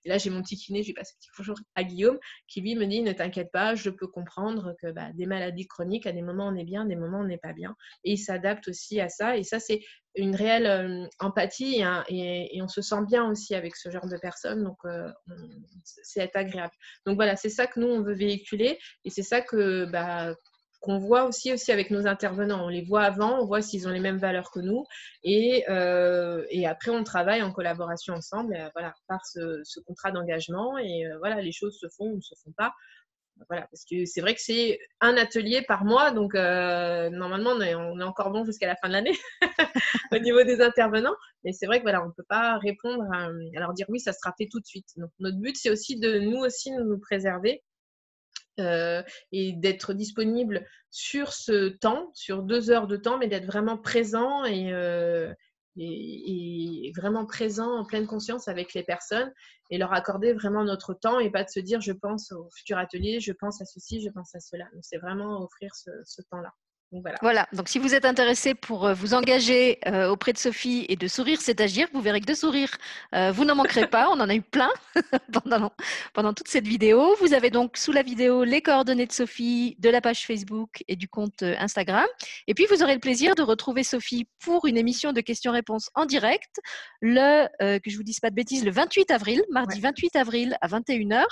Et 0.04 0.08
là, 0.08 0.18
j'ai 0.18 0.30
mon 0.30 0.42
petit 0.42 0.56
kiné, 0.56 0.82
je 0.82 0.88
lui 0.88 0.94
passe 0.94 1.12
un 1.12 1.18
petit 1.18 1.30
bonjour 1.36 1.56
à 1.74 1.84
Guillaume, 1.84 2.18
qui 2.48 2.60
lui 2.60 2.74
me 2.74 2.86
dit 2.86 3.02
ne 3.02 3.12
t'inquiète 3.12 3.50
pas, 3.52 3.74
je 3.74 3.90
peux 3.90 4.06
comprendre 4.06 4.74
que 4.80 4.92
bah, 4.92 4.99
des 5.14 5.26
maladies 5.26 5.66
chroniques, 5.66 6.06
à 6.06 6.12
des 6.12 6.22
moments 6.22 6.48
on 6.48 6.56
est 6.56 6.64
bien, 6.64 6.82
à 6.82 6.86
des 6.86 6.96
moments 6.96 7.20
on 7.20 7.24
n'est 7.24 7.38
pas 7.38 7.52
bien. 7.52 7.74
Et 8.04 8.12
il 8.12 8.18
s'adapte 8.18 8.68
aussi 8.68 9.00
à 9.00 9.08
ça. 9.08 9.36
Et 9.36 9.42
ça, 9.42 9.58
c'est 9.58 9.80
une 10.16 10.34
réelle 10.34 11.08
empathie 11.20 11.82
et, 12.08 12.60
on 12.62 12.68
se 12.68 12.82
sent 12.82 13.04
bien 13.06 13.28
aussi 13.30 13.54
avec 13.54 13.76
ce 13.76 13.90
genre 13.90 14.08
de 14.08 14.16
personnes. 14.16 14.64
Donc, 14.64 14.78
c'est 15.84 16.34
agréable. 16.34 16.72
Donc 17.06 17.16
voilà, 17.16 17.36
c'est 17.36 17.48
ça 17.48 17.66
que 17.66 17.78
nous, 17.78 17.88
on 17.88 18.02
veut 18.02 18.14
véhiculer. 18.14 18.78
Et 19.04 19.10
c'est 19.10 19.22
ça 19.22 19.40
que 19.40 19.84
bah, 19.86 20.34
qu'on 20.80 20.98
voit 20.98 21.24
aussi, 21.24 21.52
aussi 21.52 21.72
avec 21.72 21.90
nos 21.90 22.06
intervenants. 22.06 22.64
On 22.64 22.68
les 22.68 22.82
voit 22.82 23.02
avant, 23.02 23.38
on 23.40 23.46
voit 23.46 23.62
s'ils 23.62 23.86
ont 23.86 23.90
les 23.90 24.00
mêmes 24.00 24.18
valeurs 24.18 24.50
que 24.50 24.60
nous. 24.60 24.84
Et, 25.22 25.64
euh, 25.68 26.44
après, 26.66 26.90
on 26.90 27.04
travaille 27.04 27.42
en 27.42 27.52
collaboration 27.52 28.14
ensemble 28.14 28.54
euh, 28.54 28.68
voilà, 28.74 28.94
par 29.06 29.24
ce, 29.26 29.62
contrat 29.86 30.10
d'engagement. 30.10 30.78
Et 30.78 31.06
euh, 31.06 31.18
voilà, 31.18 31.40
les 31.42 31.52
choses 31.52 31.78
se 31.78 31.86
font 31.88 32.06
ou 32.06 32.16
ne 32.16 32.20
se 32.22 32.34
font 32.42 32.52
pas. 32.56 32.72
Voilà, 33.48 33.66
parce 33.68 33.84
que 33.84 34.04
c'est 34.04 34.20
vrai 34.20 34.34
que 34.34 34.40
c'est 34.40 34.78
un 35.00 35.16
atelier 35.16 35.62
par 35.62 35.84
mois, 35.84 36.10
donc 36.10 36.34
normalement 36.34 37.50
on 37.50 37.60
est, 37.60 37.74
encore 38.04 38.30
bon 38.30 38.44
jusqu'à 38.44 38.66
la 38.66 38.76
fin 38.76 38.88
de 38.88 38.92
l'année 38.92 39.16
au 40.12 40.18
niveau 40.18 40.42
des 40.42 40.60
intervenants. 40.60 41.16
Mais 41.44 41.52
c'est 41.52 41.66
vrai 41.66 41.78
que 41.78 41.82
voilà, 41.82 42.02
on 42.02 42.08
ne 42.08 42.12
peut 42.12 42.24
pas 42.28 42.58
répondre 42.58 43.04
à, 43.12 43.28
leur 43.58 43.72
dire 43.72 43.86
oui, 43.88 44.00
ça 44.00 44.12
sera 44.12 44.34
fait 44.36 44.48
tout 44.50 44.60
de 44.60 44.66
suite. 44.66 44.88
Donc 44.96 45.10
notre 45.18 45.38
but 45.38 45.56
c'est 45.56 45.70
aussi 45.70 45.98
de 45.98 46.18
nous 46.18 46.38
aussi 46.38 46.70
nous 46.70 46.98
préserver 46.98 47.62
euh, 48.60 49.02
et 49.32 49.52
d'être 49.52 49.94
disponible 49.94 50.66
sur 50.90 51.32
ce 51.32 51.68
temps, 51.68 52.10
sur 52.14 52.42
deux 52.42 52.70
heures 52.70 52.88
de 52.88 52.96
temps, 52.96 53.16
mais 53.16 53.28
d'être 53.28 53.46
vraiment 53.46 53.78
présent 53.78 54.44
euh, 54.44 55.32
et, 55.76 56.92
vraiment 56.96 57.24
présent 57.24 57.78
en 57.78 57.84
pleine 57.84 58.06
conscience 58.06 58.48
avec 58.48 58.74
les 58.74 58.82
personnes 58.82 59.32
et 59.70 59.78
leur 59.78 59.92
accorder 59.92 60.32
vraiment 60.32 60.64
notre 60.64 60.94
temps 60.94 61.20
et 61.20 61.30
pas 61.30 61.44
de 61.44 61.48
se 61.48 61.60
dire 61.60 61.80
je 61.80 61.92
pense 61.92 62.32
au 62.32 62.48
futur 62.50 62.78
atelier, 62.78 63.20
je 63.20 63.32
pense 63.32 63.60
à 63.60 63.64
ceci, 63.64 64.00
je 64.00 64.10
pense 64.10 64.34
à 64.34 64.40
cela. 64.40 64.68
c'est 64.82 64.98
vraiment 64.98 65.42
offrir 65.42 65.70
ce 65.74 66.22
temps-là. 66.30 66.52
Donc 66.92 67.04
voilà. 67.22 67.46
Donc 67.52 67.68
si 67.68 67.78
vous 67.78 67.94
êtes 67.94 68.04
intéressé 68.04 68.54
pour 68.54 68.84
euh, 68.84 68.94
vous 68.94 69.14
engager 69.14 69.78
euh, 69.86 70.08
auprès 70.08 70.32
de 70.32 70.38
Sophie 70.38 70.86
et 70.88 70.96
de 70.96 71.06
sourire, 71.06 71.38
c'est 71.40 71.60
agir, 71.60 71.86
vous 71.92 72.00
verrez 72.00 72.20
que 72.20 72.26
de 72.26 72.34
sourire, 72.34 72.70
euh, 73.14 73.30
vous 73.30 73.44
n'en 73.44 73.54
manquerez 73.54 73.86
pas. 73.86 74.08
On 74.08 74.18
en 74.18 74.28
a 74.28 74.34
eu 74.34 74.42
plein 74.42 74.70
pendant, 75.32 75.70
pendant 76.14 76.32
toute 76.32 76.48
cette 76.48 76.66
vidéo. 76.66 77.14
Vous 77.20 77.32
avez 77.32 77.50
donc 77.50 77.76
sous 77.76 77.92
la 77.92 78.02
vidéo 78.02 78.42
les 78.42 78.60
coordonnées 78.60 79.06
de 79.06 79.12
Sophie, 79.12 79.76
de 79.78 79.88
la 79.88 80.00
page 80.00 80.26
Facebook 80.26 80.82
et 80.88 80.96
du 80.96 81.06
compte 81.06 81.44
Instagram. 81.44 82.06
Et 82.48 82.54
puis 82.54 82.66
vous 82.68 82.82
aurez 82.82 82.94
le 82.94 83.00
plaisir 83.00 83.36
de 83.36 83.42
retrouver 83.42 83.84
Sophie 83.84 84.26
pour 84.42 84.66
une 84.66 84.76
émission 84.76 85.12
de 85.12 85.20
questions-réponses 85.20 85.90
en 85.94 86.06
direct, 86.06 86.60
le, 87.00 87.46
que 87.78 87.88
je 87.88 87.96
vous 87.96 88.02
dise 88.02 88.18
pas 88.18 88.30
de 88.30 88.34
bêtises, 88.34 88.64
le 88.64 88.72
28 88.72 89.12
avril, 89.12 89.42
mardi 89.50 89.80
28 89.80 90.16
avril 90.16 90.56
à 90.60 90.66
21h. 90.66 91.22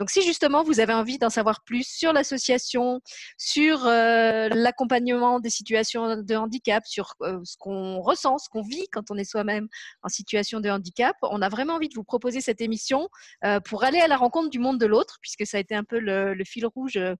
Donc 0.00 0.10
si 0.10 0.22
justement 0.22 0.64
vous 0.64 0.80
avez 0.80 0.92
envie 0.92 1.18
d'en 1.18 1.30
savoir 1.30 1.62
plus 1.62 1.86
sur 1.86 2.12
l'association, 2.12 3.00
sur 3.38 3.84
l'accompagnement, 3.84 5.03
des 5.04 5.50
situations 5.50 6.22
de 6.22 6.34
handicap, 6.34 6.86
sur 6.86 7.14
euh, 7.22 7.40
ce 7.44 7.56
qu'on 7.58 8.00
ressent, 8.00 8.38
ce 8.38 8.48
qu'on 8.48 8.62
vit 8.62 8.86
quand 8.92 9.10
on 9.10 9.16
est 9.16 9.24
soi-même 9.24 9.68
en 10.02 10.08
situation 10.08 10.60
de 10.60 10.68
handicap. 10.68 11.16
On 11.22 11.42
a 11.42 11.48
vraiment 11.48 11.74
envie 11.74 11.88
de 11.88 11.94
vous 11.94 12.04
proposer 12.04 12.40
cette 12.40 12.60
émission 12.60 13.08
euh, 13.44 13.60
pour 13.60 13.84
aller 13.84 14.00
à 14.00 14.08
la 14.08 14.16
rencontre 14.16 14.50
du 14.50 14.58
monde 14.58 14.78
de 14.78 14.86
l'autre, 14.86 15.18
puisque 15.20 15.46
ça 15.46 15.58
a 15.58 15.60
été 15.60 15.74
un 15.74 15.84
peu 15.84 15.98
le, 15.98 16.34
fil 16.44 16.66
rouge 16.66 16.96
euh, 16.96 17.14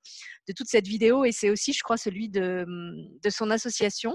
de 0.48 0.52
toute 0.52 0.68
cette 0.68 0.86
vidéo 0.86 1.24
et 1.24 1.32
c'est 1.32 1.50
aussi, 1.50 1.72
je 1.72 1.82
crois, 1.82 1.96
celui 1.96 2.28
de, 2.28 2.66
de 3.22 3.30
son 3.30 3.50
association. 3.50 4.10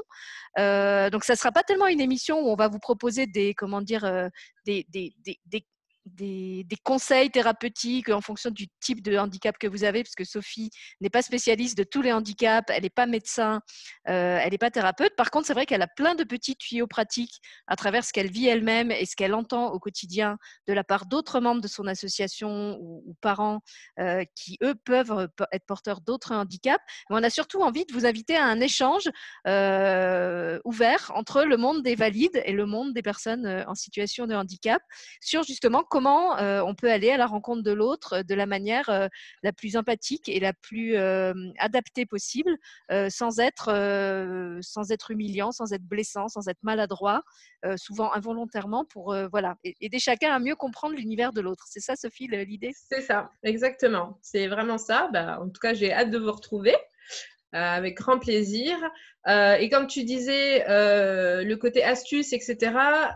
donc, 0.57 1.23
ça 1.23 1.33
ne 1.33 1.37
sera 1.37 1.51
pas 1.51 1.63
tellement 1.63 1.87
une 1.87 2.01
émission 2.01 2.39
où 2.39 2.49
on 2.49 2.55
va 2.55 2.67
vous 2.67 2.79
proposer 2.79 3.27
des, 3.27 3.53
comment 3.53 3.81
dire, 3.81 4.29
des 4.65 4.85
des, 4.89 5.13
conseils 6.83 7.29
thérapeutiques 7.29 8.09
en 8.09 8.21
fonction 8.21 8.49
du 8.49 8.67
type 8.79 9.01
de 9.01 9.17
handicap 9.17 9.57
que 9.57 9.67
vous 9.67 9.83
avez, 9.83 10.03
parce 10.03 10.15
que 10.15 10.23
Sophie 10.23 10.69
n'est 11.01 11.09
pas 11.09 11.21
spécialiste 11.21 11.77
de 11.77 11.83
tous 11.83 12.01
les 12.01 12.11
handicaps, 12.11 12.71
elle 12.73 12.83
n'est 12.83 12.89
pas 12.89 13.05
médecin, 13.05 13.61
euh, 14.07 14.39
elle 14.41 14.51
n'est 14.51 14.57
pas 14.57 14.71
thérapeute. 14.71 15.15
Par 15.15 15.31
contre, 15.31 15.47
c'est 15.47 15.53
vrai 15.53 15.65
qu'elle 15.65 15.81
a 15.81 15.87
plein 15.87 16.15
de 16.15 16.23
petits 16.23 16.55
tuyaux 16.55 16.87
pratiques 16.87 17.41
à 17.67 17.75
travers 17.75 18.03
ce 18.03 18.13
qu'elle 18.13 18.31
vit 18.31 18.47
elle-même 18.47 18.91
et 18.91 19.05
ce 19.05 19.15
qu'elle 19.15 19.33
entend 19.33 19.71
au 19.71 19.79
quotidien 19.79 20.37
de 20.67 20.73
la 20.73 20.83
part 20.83 21.05
d'autres 21.05 21.39
membres 21.39 21.61
de 21.61 21.67
son 21.67 21.85
association 21.87 22.77
ou, 22.81 23.15
parents 23.21 23.59
euh, 23.99 24.23
qui, 24.35 24.57
eux, 24.63 24.75
peuvent 24.75 25.29
être 25.51 25.65
porteurs 25.65 26.01
d'autres 26.01 26.33
handicaps. 26.33 26.83
Mais 27.09 27.17
on 27.17 27.23
a 27.23 27.29
surtout 27.29 27.61
envie 27.61 27.85
de 27.85 27.93
vous 27.93 28.05
inviter 28.05 28.35
à 28.35 28.45
un 28.45 28.59
échange 28.61 29.09
euh, 29.47 30.59
ouvert 30.63 31.11
entre 31.15 31.43
le 31.43 31.57
monde 31.57 31.83
des 31.83 31.95
valides 31.95 32.41
et 32.45 32.53
le 32.53 32.65
monde 32.65 32.93
des 32.93 33.01
personnes 33.01 33.63
en 33.67 33.75
situation 33.75 34.25
de 34.25 34.35
handicap 34.35 34.81
sur 35.21 35.43
justement 35.43 35.83
comment 35.83 35.98
euh, 36.07 36.61
on 36.65 36.75
peut 36.75 36.91
aller 36.91 37.11
à 37.11 37.17
la 37.17 37.25
rencontre 37.25 37.63
de 37.63 37.71
l'autre 37.71 38.17
euh, 38.17 38.23
de 38.23 38.35
la 38.35 38.45
manière 38.45 38.89
euh, 38.89 39.07
la 39.43 39.51
plus 39.51 39.75
empathique 39.77 40.29
et 40.29 40.39
la 40.39 40.53
plus 40.53 40.97
adaptée 41.57 42.05
possible, 42.05 42.55
sans 43.09 43.39
être 43.39 44.59
sans 44.61 44.91
être 44.91 45.11
humiliant, 45.11 45.51
sans 45.51 45.73
être 45.73 45.83
blessant, 45.83 46.27
sans 46.27 46.47
être 46.47 46.61
maladroit, 46.63 47.23
souvent 47.77 48.13
involontairement 48.13 48.85
pour 48.85 49.15
voilà 49.31 49.55
aider 49.63 49.99
chacun 49.99 50.33
à 50.33 50.39
mieux 50.39 50.55
comprendre 50.55 50.95
l'univers 50.95 51.33
de 51.33 51.41
l'autre. 51.41 51.65
C'est 51.67 51.79
ça, 51.79 51.95
Sophie, 51.95 52.27
l'idée? 52.27 52.71
C'est 52.73 53.01
ça, 53.01 53.31
exactement. 53.43 54.19
C'est 54.21 54.47
vraiment 54.47 54.77
ça. 54.77 55.09
Bah, 55.11 55.39
en 55.41 55.49
tout 55.49 55.59
cas, 55.61 55.73
j'ai 55.73 55.93
hâte 55.93 56.11
de 56.11 56.17
vous 56.17 56.31
retrouver. 56.31 56.75
Avec 57.51 57.97
grand 57.97 58.19
plaisir. 58.19 58.77
Euh, 59.27 59.55
et 59.55 59.69
comme 59.69 59.87
tu 59.87 60.03
disais, 60.03 60.67
euh, 60.69 61.43
le 61.43 61.55
côté 61.57 61.83
astuce, 61.83 62.33
etc., 62.33 62.57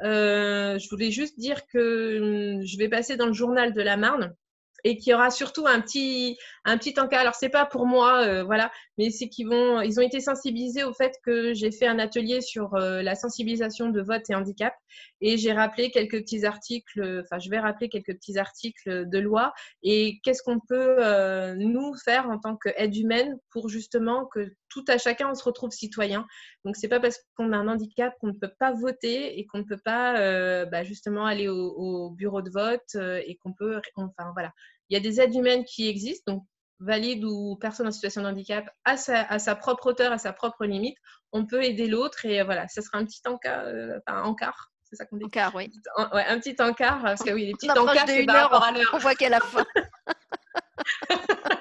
euh, 0.04 0.78
je 0.78 0.90
voulais 0.90 1.12
juste 1.12 1.40
dire 1.40 1.66
que 1.68 2.58
hum, 2.60 2.66
je 2.66 2.78
vais 2.78 2.90
passer 2.90 3.16
dans 3.16 3.28
le 3.28 3.34
journal 3.34 3.74
de 3.74 3.82
la 3.82 3.98
Marne 3.98 4.36
et 4.84 4.98
qu'il 4.98 5.12
y 5.12 5.14
aura 5.14 5.30
surtout 5.30 5.68
un 5.68 5.82
petit 5.82 6.38
un 6.66 6.78
petit 6.78 6.94
encas. 7.00 7.20
Alors 7.20 7.36
c'est 7.36 7.50
pas 7.50 7.66
pour 7.66 7.86
moi, 7.86 8.26
euh, 8.26 8.44
voilà, 8.44 8.72
mais 8.98 9.10
c'est 9.10 9.30
qu'ils 9.30 9.48
vont, 9.48 9.82
ils 9.82 10.00
ont 10.00 10.04
été 10.04 10.20
sensibilisés 10.20 10.84
au 10.84 10.94
fait 10.94 11.14
que 11.24 11.54
j'ai 11.54 11.72
fait 11.72 11.88
un 11.88 12.00
atelier 12.00 12.42
sur 12.42 12.76
euh, 12.76 13.02
la 13.02 13.16
sensibilisation 13.16 13.90
de 13.90 14.02
vote 14.02 14.30
et 14.30 14.36
handicap 14.36 14.74
et 15.22 15.38
j'ai 15.38 15.54
rappelé 15.54 15.92
quelques 15.92 16.22
petits 16.22 16.46
articles. 16.46 17.24
Enfin, 17.24 17.40
je 17.40 17.50
vais 17.50 17.60
rappeler 17.60 17.90
quelques 17.90 18.14
petits 18.16 18.38
articles 18.38 19.10
de 19.10 19.20
loi 19.20 19.54
et 19.82 20.20
qu'est-ce 20.24 20.44
qu'on 20.44 20.60
peut 20.60 20.96
euh, 21.00 21.56
nous 21.56 21.94
faire 22.04 22.30
en 22.30 22.40
tant 22.40 22.56
qu'aide 22.58 22.96
humaine 22.96 23.38
pour 23.52 23.70
justement 23.70 24.26
que 24.26 24.54
tout 24.70 24.86
à 24.88 24.98
chacun 24.98 25.30
on 25.30 25.36
se 25.36 25.44
retrouve 25.44 25.72
citoyen? 25.72 26.26
Donc 26.66 26.76
c'est 26.78 26.88
pas 26.88 27.00
parce 27.00 27.20
qu'on 27.36 27.52
a 27.52 27.58
un 27.58 27.68
handicap 27.68 28.14
qu'on 28.20 28.28
ne 28.28 28.34
peut 28.34 28.52
pas 28.60 28.72
voter 28.74 29.40
et 29.40 29.46
qu'on 29.46 29.60
ne 29.60 29.64
peut 29.64 29.80
pas 29.84 30.66
bah, 30.66 30.84
justement 30.84 31.26
aller 31.26 31.48
au, 31.48 31.74
au, 31.76 32.10
bureau 32.12 32.42
de 32.42 32.50
vote 32.50 32.96
et 32.96 33.38
qu'on 33.38 33.54
peut, 33.54 33.82
enfin 33.96 34.32
voilà 34.34 34.52
il 34.90 34.94
y 34.94 34.98
a 34.98 35.00
des 35.00 35.22
aides 35.22 35.36
humaines 35.36 35.66
qui 35.66 35.88
existent, 35.88 36.34
donc 36.34 36.44
valide 36.80 37.24
ou 37.24 37.58
personne 37.60 37.88
en 37.88 37.92
situation 37.92 38.22
de 38.22 38.28
handicap, 38.28 38.70
à 38.84 38.98
sa, 38.98 39.22
à 39.22 39.40
sa 39.40 39.56
propre 39.56 39.88
hauteur, 39.88 40.12
à 40.12 40.18
sa 40.18 40.34
propre 40.34 40.66
limite, 40.66 40.98
on 41.32 41.46
peut 41.46 41.64
aider 41.64 41.88
l'autre 41.88 42.26
et 42.26 42.44
voilà, 42.44 42.68
ça 42.68 42.82
sera 42.82 42.98
un 42.98 43.06
petit 43.06 43.22
encart, 43.26 43.64
euh, 43.66 44.00
enfin, 44.06 44.24
encart 44.24 44.74
c'est 44.94 44.98
ça 44.98 45.06
qu'on 45.06 45.18
dit? 45.18 45.26
Encart, 45.26 45.56
oui. 45.56 45.72
ouais, 46.14 46.26
un 46.28 46.40
petit 46.40 46.56
encart, 46.62 47.02
parce 47.02 47.24
que 47.24 47.32
oui, 47.32 47.48
les 47.48 47.54
petits 47.54 47.72
encarts, 47.72 48.06
par 48.28 48.42
rapport 48.44 48.64
à 48.64 48.72
l'heure. 48.72 48.92
On 48.94 49.00
voit 49.00 49.16
qu'elle 49.16 49.32
la 49.32 49.40
fin. 49.40 49.66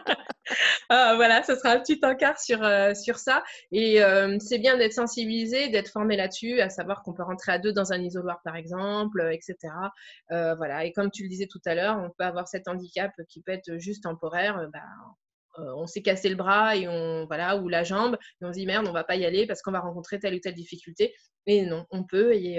Ah, 0.94 1.14
voilà, 1.16 1.42
ce 1.42 1.54
sera 1.54 1.70
un 1.70 1.80
petit 1.80 1.98
encart 2.02 2.38
sur, 2.38 2.62
euh, 2.62 2.92
sur 2.92 3.16
ça. 3.16 3.42
Et 3.70 4.04
euh, 4.04 4.36
c'est 4.40 4.58
bien 4.58 4.76
d'être 4.76 4.92
sensibilisé, 4.92 5.70
d'être 5.70 5.88
formé 5.88 6.18
là-dessus, 6.18 6.60
à 6.60 6.68
savoir 6.68 7.02
qu'on 7.02 7.14
peut 7.14 7.22
rentrer 7.22 7.50
à 7.50 7.58
deux 7.58 7.72
dans 7.72 7.94
un 7.94 8.02
isoloir, 8.02 8.42
par 8.44 8.56
exemple, 8.56 9.22
euh, 9.22 9.32
etc. 9.32 9.56
voilà. 10.28 10.84
Et 10.84 10.92
comme 10.92 11.10
tu 11.10 11.22
le 11.22 11.30
disais 11.30 11.46
tout 11.46 11.62
à 11.64 11.74
l'heure, 11.74 11.96
on 11.96 12.10
peut 12.10 12.24
avoir 12.24 12.46
cet 12.46 12.68
handicap 12.68 13.10
qui 13.30 13.40
peut 13.40 13.52
être 13.52 13.78
juste 13.78 14.02
temporaire. 14.02 14.68
Bah, 14.70 14.80
on 15.56 15.86
s'est 15.86 16.02
cassé 16.02 16.28
le 16.28 16.36
bras 16.36 16.76
et 16.76 16.88
on 16.88 17.26
voilà 17.26 17.56
ou 17.56 17.68
la 17.68 17.84
jambe 17.84 18.16
et 18.40 18.44
on 18.44 18.52
se 18.54 18.58
dit 18.58 18.64
merde 18.64 18.86
on 18.88 18.92
va 18.92 19.04
pas 19.04 19.16
y 19.16 19.26
aller 19.26 19.46
parce 19.46 19.60
qu'on 19.60 19.70
va 19.70 19.80
rencontrer 19.80 20.18
telle 20.18 20.34
ou 20.34 20.38
telle 20.38 20.54
difficulté 20.54 21.14
et 21.44 21.66
non 21.66 21.84
on 21.90 22.04
peut 22.04 22.32
et, 22.32 22.56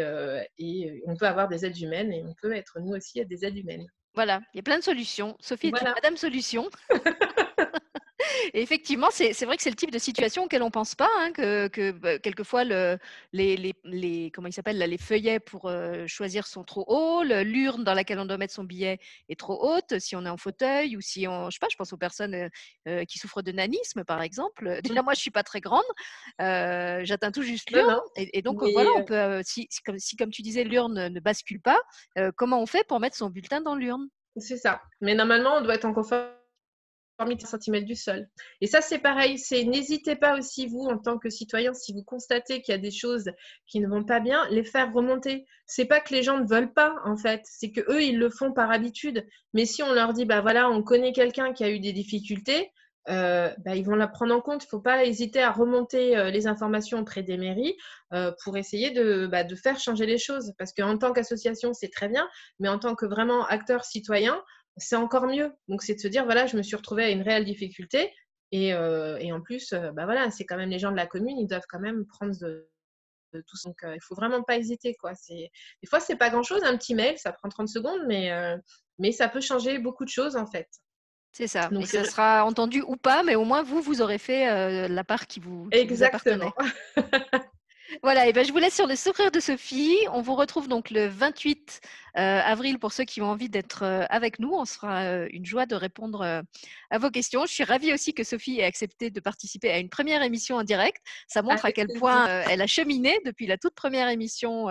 et 0.59 1.03
on 1.07 1.15
peut 1.15 1.25
avoir 1.25 1.47
des 1.47 1.65
aides 1.65 1.79
humaines 1.79 2.13
et 2.13 2.23
on 2.23 2.35
peut 2.39 2.53
être 2.53 2.79
nous 2.79 2.93
aussi 2.93 3.25
des 3.25 3.45
aides 3.45 3.57
humaines 3.57 3.87
voilà 4.13 4.41
il 4.53 4.57
y 4.57 4.59
a 4.59 4.63
plein 4.63 4.77
de 4.77 4.83
solutions 4.83 5.35
Sophie 5.39 5.69
est 5.69 5.83
Madame 5.83 6.17
Solution 6.17 6.69
Et 8.55 8.61
effectivement, 8.61 9.07
c'est 9.09 9.33
vrai 9.45 9.57
que 9.57 9.63
c'est 9.63 9.71
le 9.71 9.75
type 9.75 9.89
de 9.89 9.97
situation 9.97 10.43
auquel 10.43 10.61
on 10.61 10.67
ne 10.67 10.71
pense 10.71 10.93
pas, 10.93 11.09
hein, 11.17 11.31
que, 11.31 11.67
que 11.69 11.91
bah, 11.91 12.19
quelquefois 12.19 12.63
le, 12.63 12.99
les, 13.31 13.57
les, 13.57 13.73
les 13.83 14.29
comment 14.31 14.47
il 14.47 14.53
s'appelle 14.53 14.77
les 14.77 14.97
feuillets 14.99 15.39
pour 15.39 15.71
choisir 16.05 16.45
sont 16.45 16.63
trop 16.63 16.85
hauts, 16.87 17.23
l'urne 17.23 17.83
dans 17.83 17.95
laquelle 17.95 18.19
on 18.19 18.25
doit 18.25 18.37
mettre 18.37 18.53
son 18.53 18.63
billet 18.63 18.99
est 19.27 19.39
trop 19.39 19.75
haute 19.75 19.97
si 19.97 20.15
on 20.15 20.23
est 20.23 20.29
en 20.29 20.37
fauteuil 20.37 20.95
ou 20.95 21.01
si 21.01 21.27
on, 21.27 21.49
je 21.49 21.55
sais 21.55 21.59
pas, 21.59 21.67
je 21.71 21.75
pense 21.77 21.93
aux 21.93 21.97
personnes 21.97 22.49
qui 23.07 23.17
souffrent 23.17 23.41
de 23.41 23.51
nanisme 23.51 24.03
par 24.03 24.21
exemple. 24.21 24.81
Déjà 24.83 25.01
moi 25.01 25.15
je 25.15 25.21
suis 25.21 25.31
pas 25.31 25.43
très 25.43 25.59
grande, 25.59 25.81
j'atteins 26.37 27.31
tout 27.31 27.41
juste 27.41 27.71
l'urne 27.71 27.99
et, 28.15 28.43
donc 28.43 28.63
voilà, 28.63 28.91
on 28.95 29.03
peut 29.03 29.41
si, 29.43 29.67
comme, 29.83 29.97
si 29.97 30.15
comme 30.15 30.29
tu 30.29 30.43
disais 30.43 30.63
l'urne 30.63 31.07
ne 31.07 31.19
bascule 31.19 31.59
pas, 31.59 31.81
comment 32.35 32.61
on 32.61 32.67
fait 32.67 32.85
pour 32.87 32.99
mettre 32.99 33.15
son 33.17 33.31
bulletin 33.31 33.61
dans 33.61 33.75
l'urne? 33.75 34.07
C'est 34.37 34.57
ça. 34.57 34.79
Mais 35.01 35.15
normalement 35.15 35.55
on 35.57 35.61
doit 35.61 35.73
être 35.73 35.85
en 35.85 35.93
confort 35.93 36.27
30 37.17 37.39
cm 37.39 37.83
du 37.83 37.95
sol. 37.95 38.27
Et 38.61 38.67
ça, 38.67 38.81
c'est 38.81 38.99
pareil. 38.99 39.37
C'est 39.37 39.63
n'hésitez 39.63 40.15
pas 40.15 40.37
aussi 40.37 40.67
vous, 40.67 40.85
en 40.85 40.97
tant 40.97 41.17
que 41.17 41.29
citoyen, 41.29 41.73
si 41.73 41.93
vous 41.93 42.03
constatez 42.03 42.61
qu'il 42.61 42.73
y 42.73 42.75
a 42.75 42.81
des 42.81 42.91
choses 42.91 43.31
qui 43.67 43.79
ne 43.79 43.87
vont 43.87 44.03
pas 44.03 44.19
bien, 44.19 44.47
les 44.49 44.63
faire 44.63 44.91
remonter. 44.93 45.45
C'est 45.65 45.85
pas 45.85 45.99
que 45.99 46.13
les 46.13 46.23
gens 46.23 46.39
ne 46.39 46.47
veulent 46.47 46.73
pas, 46.73 46.95
en 47.05 47.17
fait. 47.17 47.41
C'est 47.45 47.71
que 47.71 47.81
eux, 47.89 48.03
ils 48.03 48.17
le 48.17 48.29
font 48.29 48.53
par 48.53 48.71
habitude. 48.71 49.25
Mais 49.53 49.65
si 49.65 49.83
on 49.83 49.93
leur 49.93 50.13
dit, 50.13 50.25
bah 50.25 50.41
voilà, 50.41 50.69
on 50.69 50.83
connaît 50.83 51.13
quelqu'un 51.13 51.53
qui 51.53 51.63
a 51.63 51.69
eu 51.69 51.79
des 51.79 51.93
difficultés, 51.93 52.71
euh, 53.09 53.49
bah, 53.65 53.75
ils 53.75 53.85
vont 53.85 53.95
la 53.95 54.07
prendre 54.07 54.33
en 54.33 54.41
compte. 54.41 54.63
Il 54.63 54.67
ne 54.67 54.69
faut 54.69 54.79
pas 54.79 55.05
hésiter 55.05 55.41
à 55.41 55.51
remonter 55.51 56.17
euh, 56.17 56.29
les 56.29 56.47
informations 56.47 56.99
auprès 56.99 57.23
des 57.23 57.37
mairies 57.37 57.75
euh, 58.13 58.31
pour 58.43 58.57
essayer 58.57 58.91
bah, 59.27 59.43
de, 59.43 59.55
faire 59.55 59.79
changer 59.79 60.05
les 60.05 60.17
choses. 60.17 60.53
Parce 60.57 60.73
qu'en 60.73 60.97
tant 60.97 61.13
qu'association, 61.13 61.73
c'est 61.73 61.89
très 61.89 62.07
bien, 62.07 62.27
mais 62.59 62.69
en 62.69 62.79
tant 62.79 62.95
que 62.95 63.05
vraiment 63.05 63.45
acteur 63.45 63.83
citoyen, 63.83 64.41
c'est 64.77 64.95
encore 64.95 65.27
mieux. 65.27 65.51
Donc, 65.67 65.83
c'est 65.83 65.95
de 65.95 65.99
se 65.99 66.07
dire, 66.07 66.25
voilà, 66.25 66.45
je 66.45 66.57
me 66.57 66.63
suis 66.63 66.75
retrouvée 66.75 67.03
à 67.03 67.09
une 67.09 67.21
réelle 67.21 67.45
difficulté. 67.45 68.11
Et, 68.51 68.73
euh, 68.73 69.17
et 69.17 69.31
en 69.31 69.41
plus, 69.41 69.73
euh, 69.73 69.91
bah 69.93 70.05
voilà, 70.05 70.29
c'est 70.29 70.45
quand 70.45 70.57
même 70.57 70.69
les 70.69 70.79
gens 70.79 70.91
de 70.91 70.95
la 70.95 71.07
commune, 71.07 71.39
ils 71.39 71.47
doivent 71.47 71.65
quand 71.67 71.79
même 71.79 72.05
prendre 72.05 72.37
de, 72.37 72.69
tout 73.47 73.57
ça. 73.57 73.69
Donc, 73.69 73.83
euh, 73.83 73.95
il 73.95 74.01
faut 74.01 74.13
vraiment 74.13 74.43
pas 74.43 74.57
hésiter. 74.57 74.95
Quoi. 74.99 75.13
Des 75.29 75.49
fois, 75.87 75.99
c'est 75.99 76.15
pas 76.15 76.29
grand-chose, 76.29 76.63
un 76.63 76.77
petit 76.77 76.93
mail, 76.93 77.17
ça 77.17 77.31
prend 77.31 77.49
30 77.49 77.67
secondes, 77.67 78.01
mais, 78.07 78.31
mais 78.99 79.11
ça 79.11 79.27
peut 79.27 79.41
changer 79.41 79.79
beaucoup 79.79 80.05
de 80.05 80.09
choses, 80.09 80.35
en 80.35 80.45
fait. 80.45 80.69
C'est 81.31 81.47
ça. 81.47 81.67
Donc, 81.69 81.87
ça 81.87 82.03
sera 82.03 82.45
entendu 82.45 82.83
ou 82.85 82.95
pas, 82.95 83.23
mais 83.23 83.33
au 83.33 83.43
moins, 83.43 83.63
vous, 83.63 83.81
vous 83.81 84.03
aurez 84.03 84.19
fait 84.19 84.87
la 84.87 85.03
part 85.03 85.25
qui 85.25 85.39
vous, 85.39 85.67
qui 85.71 85.79
Exactement. 85.79 86.53
Voilà, 88.03 88.27
et 88.27 88.33
ben 88.33 88.43
je 88.45 88.51
vous 88.51 88.57
laisse 88.57 88.75
sur 88.75 88.85
le 88.85 88.97
sourire 88.97 89.31
de 89.31 89.39
Sophie. 89.39 89.95
On 90.11 90.21
vous 90.21 90.35
retrouve 90.35 90.67
donc 90.67 90.89
le 90.89 91.07
28 91.07 91.79
euh, 92.17 92.19
avril 92.43 92.77
pour 92.77 92.91
ceux 92.91 93.05
qui 93.05 93.21
ont 93.21 93.27
envie 93.27 93.47
d'être 93.47 93.83
euh, 93.83 94.03
avec 94.09 94.39
nous. 94.39 94.51
On 94.51 94.65
sera 94.65 95.03
euh, 95.03 95.29
une 95.31 95.45
joie 95.45 95.65
de 95.65 95.73
répondre 95.73 96.43
à 96.89 96.97
vos 96.97 97.09
questions. 97.09 97.45
Je 97.45 97.53
suis 97.53 97.63
ravie 97.63 97.93
aussi 97.93 98.13
que 98.13 98.25
Sophie 98.25 98.59
ait 98.59 98.65
accepté 98.65 99.09
de 99.09 99.21
participer 99.21 99.71
à 99.71 99.79
une 99.79 99.87
première 99.87 100.21
émission 100.21 100.57
en 100.57 100.63
direct. 100.63 101.01
Ça 101.29 101.41
montre 101.43 101.63
à 101.63 101.71
quel 101.71 101.87
point 101.97 102.27
elle 102.49 102.61
a 102.61 102.67
cheminé 102.67 103.17
depuis 103.23 103.47
la 103.47 103.57
toute 103.57 103.73
première 103.73 104.09
émission 104.09 104.67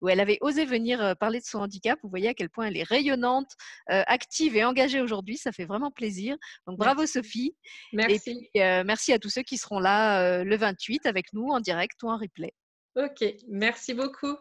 où 0.00 0.08
elle 0.08 0.20
avait 0.20 0.38
osé 0.40 0.64
venir 0.64 1.16
parler 1.18 1.40
de 1.40 1.44
son 1.44 1.58
handicap. 1.58 1.98
Vous 2.04 2.08
voyez 2.08 2.28
à 2.28 2.34
quel 2.34 2.50
point 2.50 2.66
elle 2.66 2.76
est 2.76 2.84
rayonnante, 2.84 3.50
active 3.88 4.54
et 4.54 4.64
engagée 4.64 5.00
aujourd'hui. 5.00 5.38
Ça 5.38 5.50
fait 5.50 5.64
vraiment 5.64 5.90
plaisir. 5.90 6.36
Donc 6.68 6.78
bravo 6.78 7.04
Sophie. 7.04 7.56
Merci. 7.92 8.48
Et 8.54 8.60
merci 8.84 9.12
à 9.12 9.18
tous 9.18 9.30
ceux 9.30 9.42
qui 9.42 9.58
seront 9.58 9.80
là 9.80 10.44
le 10.44 10.56
28 10.56 11.04
avec 11.06 11.32
nous 11.32 11.48
en 11.48 11.58
direct 11.58 12.00
ou 12.04 12.10
en 12.10 12.16
replay. 12.16 12.52
Ok, 12.96 13.22
merci 13.46 13.94
beaucoup. 13.94 14.36